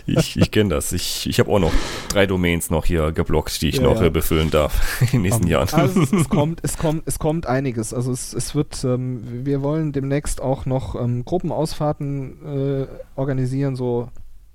[0.06, 0.92] Ich, ich kenne das.
[0.92, 1.72] Ich, ich habe auch noch
[2.10, 4.08] drei Domains noch hier geblockt, die ich Ja, noch ja.
[4.08, 5.70] äh, befüllen darf in den nächsten Um, Jahren.
[5.74, 7.94] Also es, es kommt, es kommt, es kommt einiges.
[7.94, 14.10] Also es, es wird, ähm, wir wollen demnächst auch noch ähm, Gruppenausfahrten äh, organisieren, so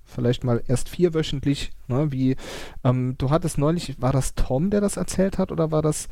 [0.05, 1.70] vielleicht mal erst vierwöchentlich.
[1.89, 2.36] Ne, wie
[2.82, 6.09] ähm, du hattest neulich, war das Tom, der das erzählt hat, oder war das?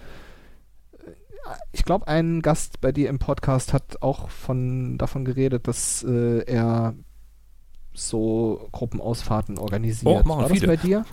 [1.72, 6.44] Ich glaube, ein Gast bei dir im Podcast hat auch von davon geredet, dass äh,
[6.44, 6.94] er
[7.94, 10.22] so Gruppenausfahrten organisiert.
[10.24, 10.66] Oh, machen war viele.
[10.66, 11.04] bei dir?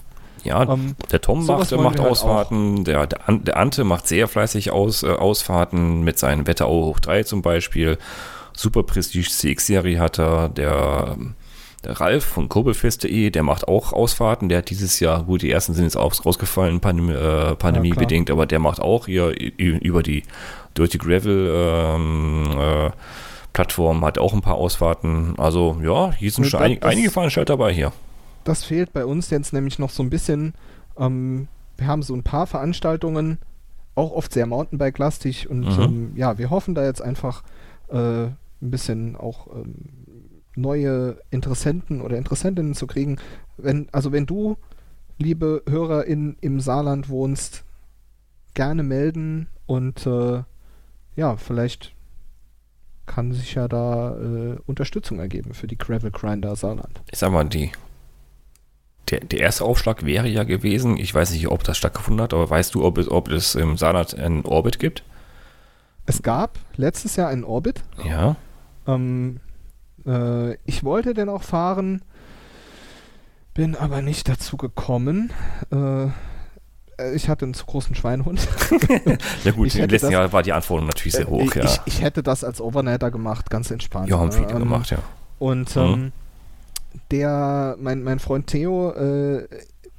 [0.43, 4.27] ja, Ähm, der Tom macht, macht halt Ausfahrten, der, der, An- der Ante macht sehr
[4.29, 7.97] fleißig aus, äh, Ausfahrten mit seinen Wetterau hoch 3 zum Beispiel.
[8.55, 11.35] Super Prestige CX-Serie hat er, der, ähm,
[11.81, 14.49] der Ralf von kurbelfest.de, der macht auch Ausfahrten.
[14.49, 18.45] Der hat dieses Jahr, gut, die ersten sind jetzt aus, rausgefallen, Pandemie, äh, pandemiebedingt, aber
[18.45, 20.23] der macht auch hier über die
[20.77, 22.91] Dirty Gravel ähm, äh,
[23.53, 25.33] Plattform, hat auch ein paar Ausfahrten.
[25.37, 27.91] Also ja, hier sind Ne, schon das- einige Veranstalter dabei hier.
[28.43, 30.53] das fehlt bei uns jetzt nämlich noch so ein bisschen.
[30.97, 31.47] Ähm,
[31.77, 33.37] wir haben so ein paar Veranstaltungen,
[33.95, 35.81] auch oft sehr Mountainbike-lastig und Mhm.
[35.83, 37.43] ähm, ja, wir hoffen da jetzt einfach
[37.91, 37.95] äh,
[38.25, 39.75] ein bisschen auch ähm,
[40.55, 43.17] neue Interessenten oder Interessentinnen zu kriegen.
[43.57, 44.57] Wenn, also wenn du,
[45.17, 47.63] liebe HörerInnen im Saarland wohnst,
[48.53, 50.43] gerne melden und äh,
[51.15, 51.93] ja, vielleicht
[53.05, 57.01] kann sich ja da äh, Unterstützung ergeben für die Gravel Grinder Saarland.
[57.11, 57.71] Ich sag mal, die,
[59.09, 62.49] der, der erste Aufschlag wäre ja gewesen, ich weiß nicht, ob das stattgefunden hat, aber
[62.49, 65.03] weißt du, ob es, ob es im Saarland einen Orbit gibt?
[66.05, 67.83] Es gab letztes Jahr einen Orbit.
[68.03, 68.35] Ja.
[68.87, 69.39] Ähm,
[70.09, 72.01] äh, ich wollte den auch fahren,
[73.53, 75.31] bin aber nicht dazu gekommen.
[75.71, 76.07] Äh,
[77.15, 78.45] ich hatte einen zu großen Schweinhund.
[79.45, 81.63] ja gut, im letzten Jahr war die Anforderung natürlich sehr hoch, ich, ja.
[81.63, 84.09] ich, ich hätte das als Overnighter gemacht, ganz entspannt.
[84.09, 84.33] ja, haben ne?
[84.35, 84.97] viele Ähm, gemacht, ja.
[85.37, 85.81] Und Mhm.
[85.81, 86.11] ähm,
[87.11, 89.47] der, mein, mein Freund Theo, äh,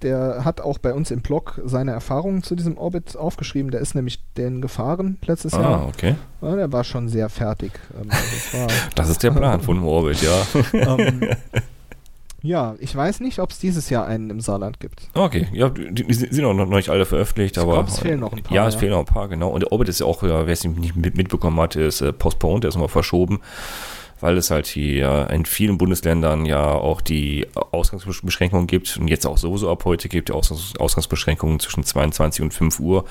[0.03, 3.71] der hat auch bei uns im Blog seine Erfahrungen zu diesem Orbit aufgeschrieben.
[3.71, 5.87] Der ist nämlich den gefahren letztes Ah, Jahr.
[5.89, 6.15] okay.
[6.43, 7.73] Ja, der war schon sehr fertig.
[8.01, 10.43] Ähm, das war, Das ist der Plan von dem Orbit, ja.
[10.99, 11.21] ähm,
[12.43, 15.09] ja, ich weiß nicht, ob es dieses Jahr einen im Saarland gibt.
[15.15, 17.75] Okay, ja, die, die sind auch noch nicht alle veröffentlicht, Ich aber.
[17.75, 18.81] glaub, es fehlen noch ein paar, Ja, es ja.
[18.81, 19.49] fehlen noch ein paar, genau.
[19.51, 22.13] Und der Orbit ist ja auch, ja, wer es nicht mit, mitbekommen hat, ist äh,
[22.15, 23.41] postponed, der ist mal verschoben,
[24.21, 29.39] weil es halt hier in vielen Bundesländern ja auch die Ausgangsbeschränkungen gibt und jetzt auch
[29.39, 33.05] sowieso ab heute gibt, die Ausgangs Ausgangsbeschränkungen zwischen 22 und 5 Uhr.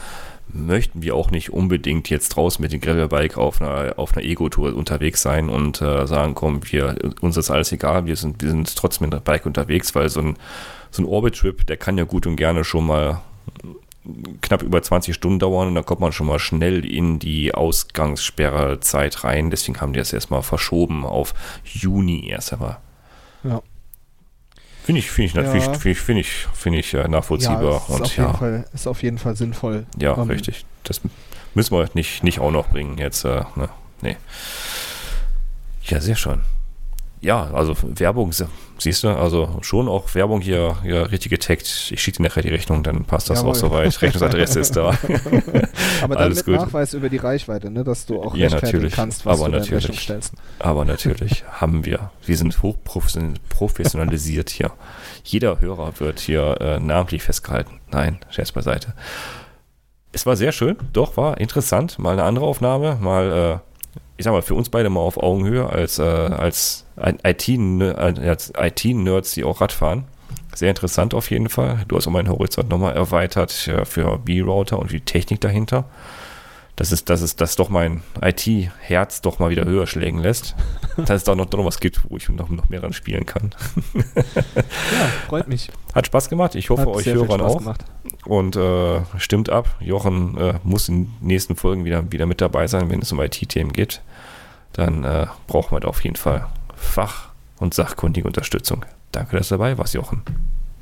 [0.52, 4.76] Möchten wir auch nicht unbedingt jetzt draußen mit dem Gravelbike auf einer, auf einer Ego-Tour
[4.76, 8.76] unterwegs sein und äh, sagen, komm, wir, uns ist alles egal, wir sind, wir sind
[8.76, 10.38] trotzdem mit dem Bike unterwegs, weil so ein,
[10.90, 13.22] so ein Orbit-Trip, der kann ja gut und gerne schon mal
[14.42, 19.24] knapp über 20 Stunden dauern und dann kommt man schon mal schnell in die Ausgangssperrezeit
[19.24, 19.50] rein.
[19.50, 21.34] Deswegen haben die das erstmal verschoben auf
[21.64, 22.78] Juni erst einmal.
[23.44, 23.62] Ja.
[24.84, 25.42] Finde ich, finde ich Ja.
[25.44, 28.66] natürlich, finde ich, finde ich, finde ich äh, nachvollziehbar ist, und auf ja, jeden Fall,
[28.74, 29.86] ist auf jeden Fall sinnvoll.
[30.00, 30.66] ja, Ähm, richtig.
[30.84, 31.02] Das
[31.54, 33.70] müssen wir nicht, nicht auch noch bringen jetzt, äh, ne,
[34.02, 34.18] nee.
[35.84, 36.42] Ja, sehr schön.
[37.22, 38.32] Ja, also Werbung,
[38.78, 41.90] siehst du, also schon auch Werbung hier, hier richtig getaggt.
[41.92, 43.52] Ich schicke dir nachher die Rechnung, dann passt das Jawohl.
[43.52, 44.02] auch soweit.
[44.02, 44.92] Rechnungsadresse ist da.
[46.02, 46.56] Aber dann Alles mit gut.
[46.56, 48.94] Nachweis über die Reichweite, ne, dass du auch Ja, rechtfertigen natürlich.
[48.96, 49.84] kannst, was Aber du da in natürlich.
[49.84, 50.34] Rechnung stellst.
[50.60, 54.72] Aber natürlich haben wir, wir sind hochprofessionalisiert hier.
[55.26, 57.82] Jeder Hörer wird hier äh, namentlich festgehalten.
[57.92, 58.94] Nein, Scherz beiseite.
[60.12, 62.00] Es war sehr schön, doch, war interessant.
[62.00, 63.69] Mal eine andere Aufnahme, mal, äh,
[64.20, 68.52] ich sag mal, für uns beide mal auf Augenhöhe als, äh, als ein IT-Ner- als
[68.58, 70.04] IT-Nerds, die auch Radfahren.
[70.54, 71.86] Sehr interessant auf jeden Fall.
[71.88, 75.86] Du hast auch meinen Horizont nochmal erweitert äh, für B-Router und die Technik dahinter.
[76.80, 80.56] Das ist, das ist, das doch mein IT-Herz doch mal wieder höher schlägen lässt.
[80.96, 83.52] Dass es da noch, noch was gibt, wo ich noch, noch mehr dran spielen kann.
[84.16, 85.72] Ja, freut mich.
[85.94, 86.56] Hat Spaß gemacht.
[86.56, 87.58] Ich hoffe, Hat euch Hörern Spaß auch.
[87.58, 87.84] gemacht.
[88.26, 89.76] Und äh, stimmt ab.
[89.82, 93.20] Jochen äh, muss in den nächsten Folgen wieder, wieder mit dabei sein, wenn es um
[93.20, 94.02] IT-Themen geht.
[94.72, 98.86] Dann äh, brauchen wir da auf jeden Fall Fach- und sachkundige Unterstützung.
[99.12, 100.22] Danke, dass du dabei warst, Jochen.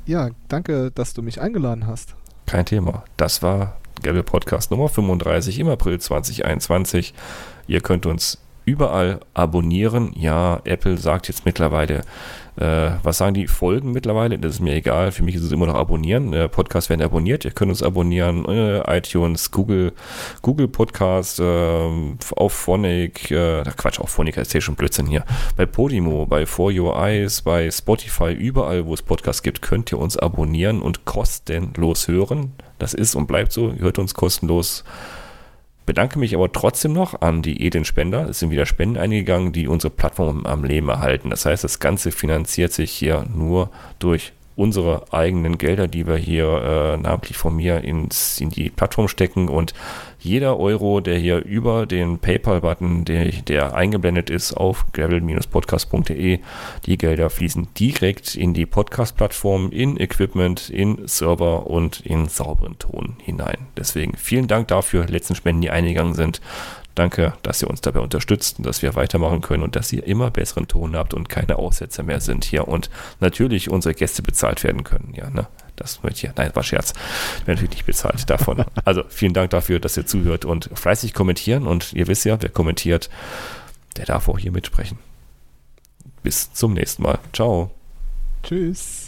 [0.06, 2.14] Ja, danke, dass du mich eingeladen hast.
[2.46, 3.02] Kein Thema.
[3.16, 7.14] Das war Gabriel Podcast Nummer 35 im April 2021.
[7.66, 8.38] Ihr könnt uns
[8.68, 10.12] überall abonnieren.
[10.14, 12.02] Ja, Apple sagt jetzt mittlerweile,
[12.56, 14.38] äh, was sagen die Folgen mittlerweile?
[14.38, 15.10] Das ist mir egal.
[15.10, 16.32] Für mich ist es immer noch abonnieren.
[16.34, 17.44] Äh, Podcasts werden abonniert.
[17.44, 18.44] Ihr könnt uns abonnieren.
[18.44, 19.92] Äh, iTunes, Google,
[20.42, 21.88] Google Podcast, äh,
[22.36, 25.24] auf Phonic, äh, Quatsch, auf Phonic ist ja schon Blödsinn hier.
[25.56, 29.98] Bei Podimo, bei For Your Eyes, bei Spotify, überall, wo es Podcasts gibt, könnt ihr
[29.98, 32.52] uns abonnieren und kostenlos hören.
[32.78, 33.72] Das ist und bleibt so.
[33.78, 34.84] Hört uns kostenlos.
[35.86, 38.28] Bedanke mich aber trotzdem noch an die Edin Spender.
[38.28, 41.30] Es sind wieder Spenden eingegangen, die unsere Plattform am Leben erhalten.
[41.30, 46.46] Das heißt, das Ganze finanziert sich hier nur durch unsere eigenen Gelder, die wir hier
[46.46, 49.72] äh, namentlich von mir ins, in die Plattform stecken und
[50.20, 56.40] jeder Euro, der hier über den PayPal-Button, der, der eingeblendet ist auf gravel-podcast.de,
[56.86, 63.16] die Gelder fließen direkt in die Podcast-Plattform, in Equipment, in Server und in sauberen Ton
[63.22, 63.68] hinein.
[63.76, 66.40] Deswegen vielen Dank dafür, letzten Spenden, die eingegangen sind.
[66.96, 70.32] Danke, dass ihr uns dabei unterstützt und dass wir weitermachen können und dass ihr immer
[70.32, 72.90] besseren Ton habt und keine Aussetzer mehr sind hier und
[73.20, 75.12] natürlich unsere Gäste bezahlt werden können.
[75.14, 75.46] Ja, ne?
[75.78, 76.92] Das wird hier, nein, war Scherz.
[76.92, 78.64] Werden natürlich nicht bezahlt davon.
[78.84, 82.48] Also vielen Dank dafür, dass ihr zuhört und fleißig kommentieren und ihr wisst ja, wer
[82.48, 83.10] kommentiert,
[83.96, 84.98] der darf auch hier mitsprechen.
[86.22, 87.18] Bis zum nächsten Mal.
[87.32, 87.70] Ciao.
[88.42, 89.07] Tschüss.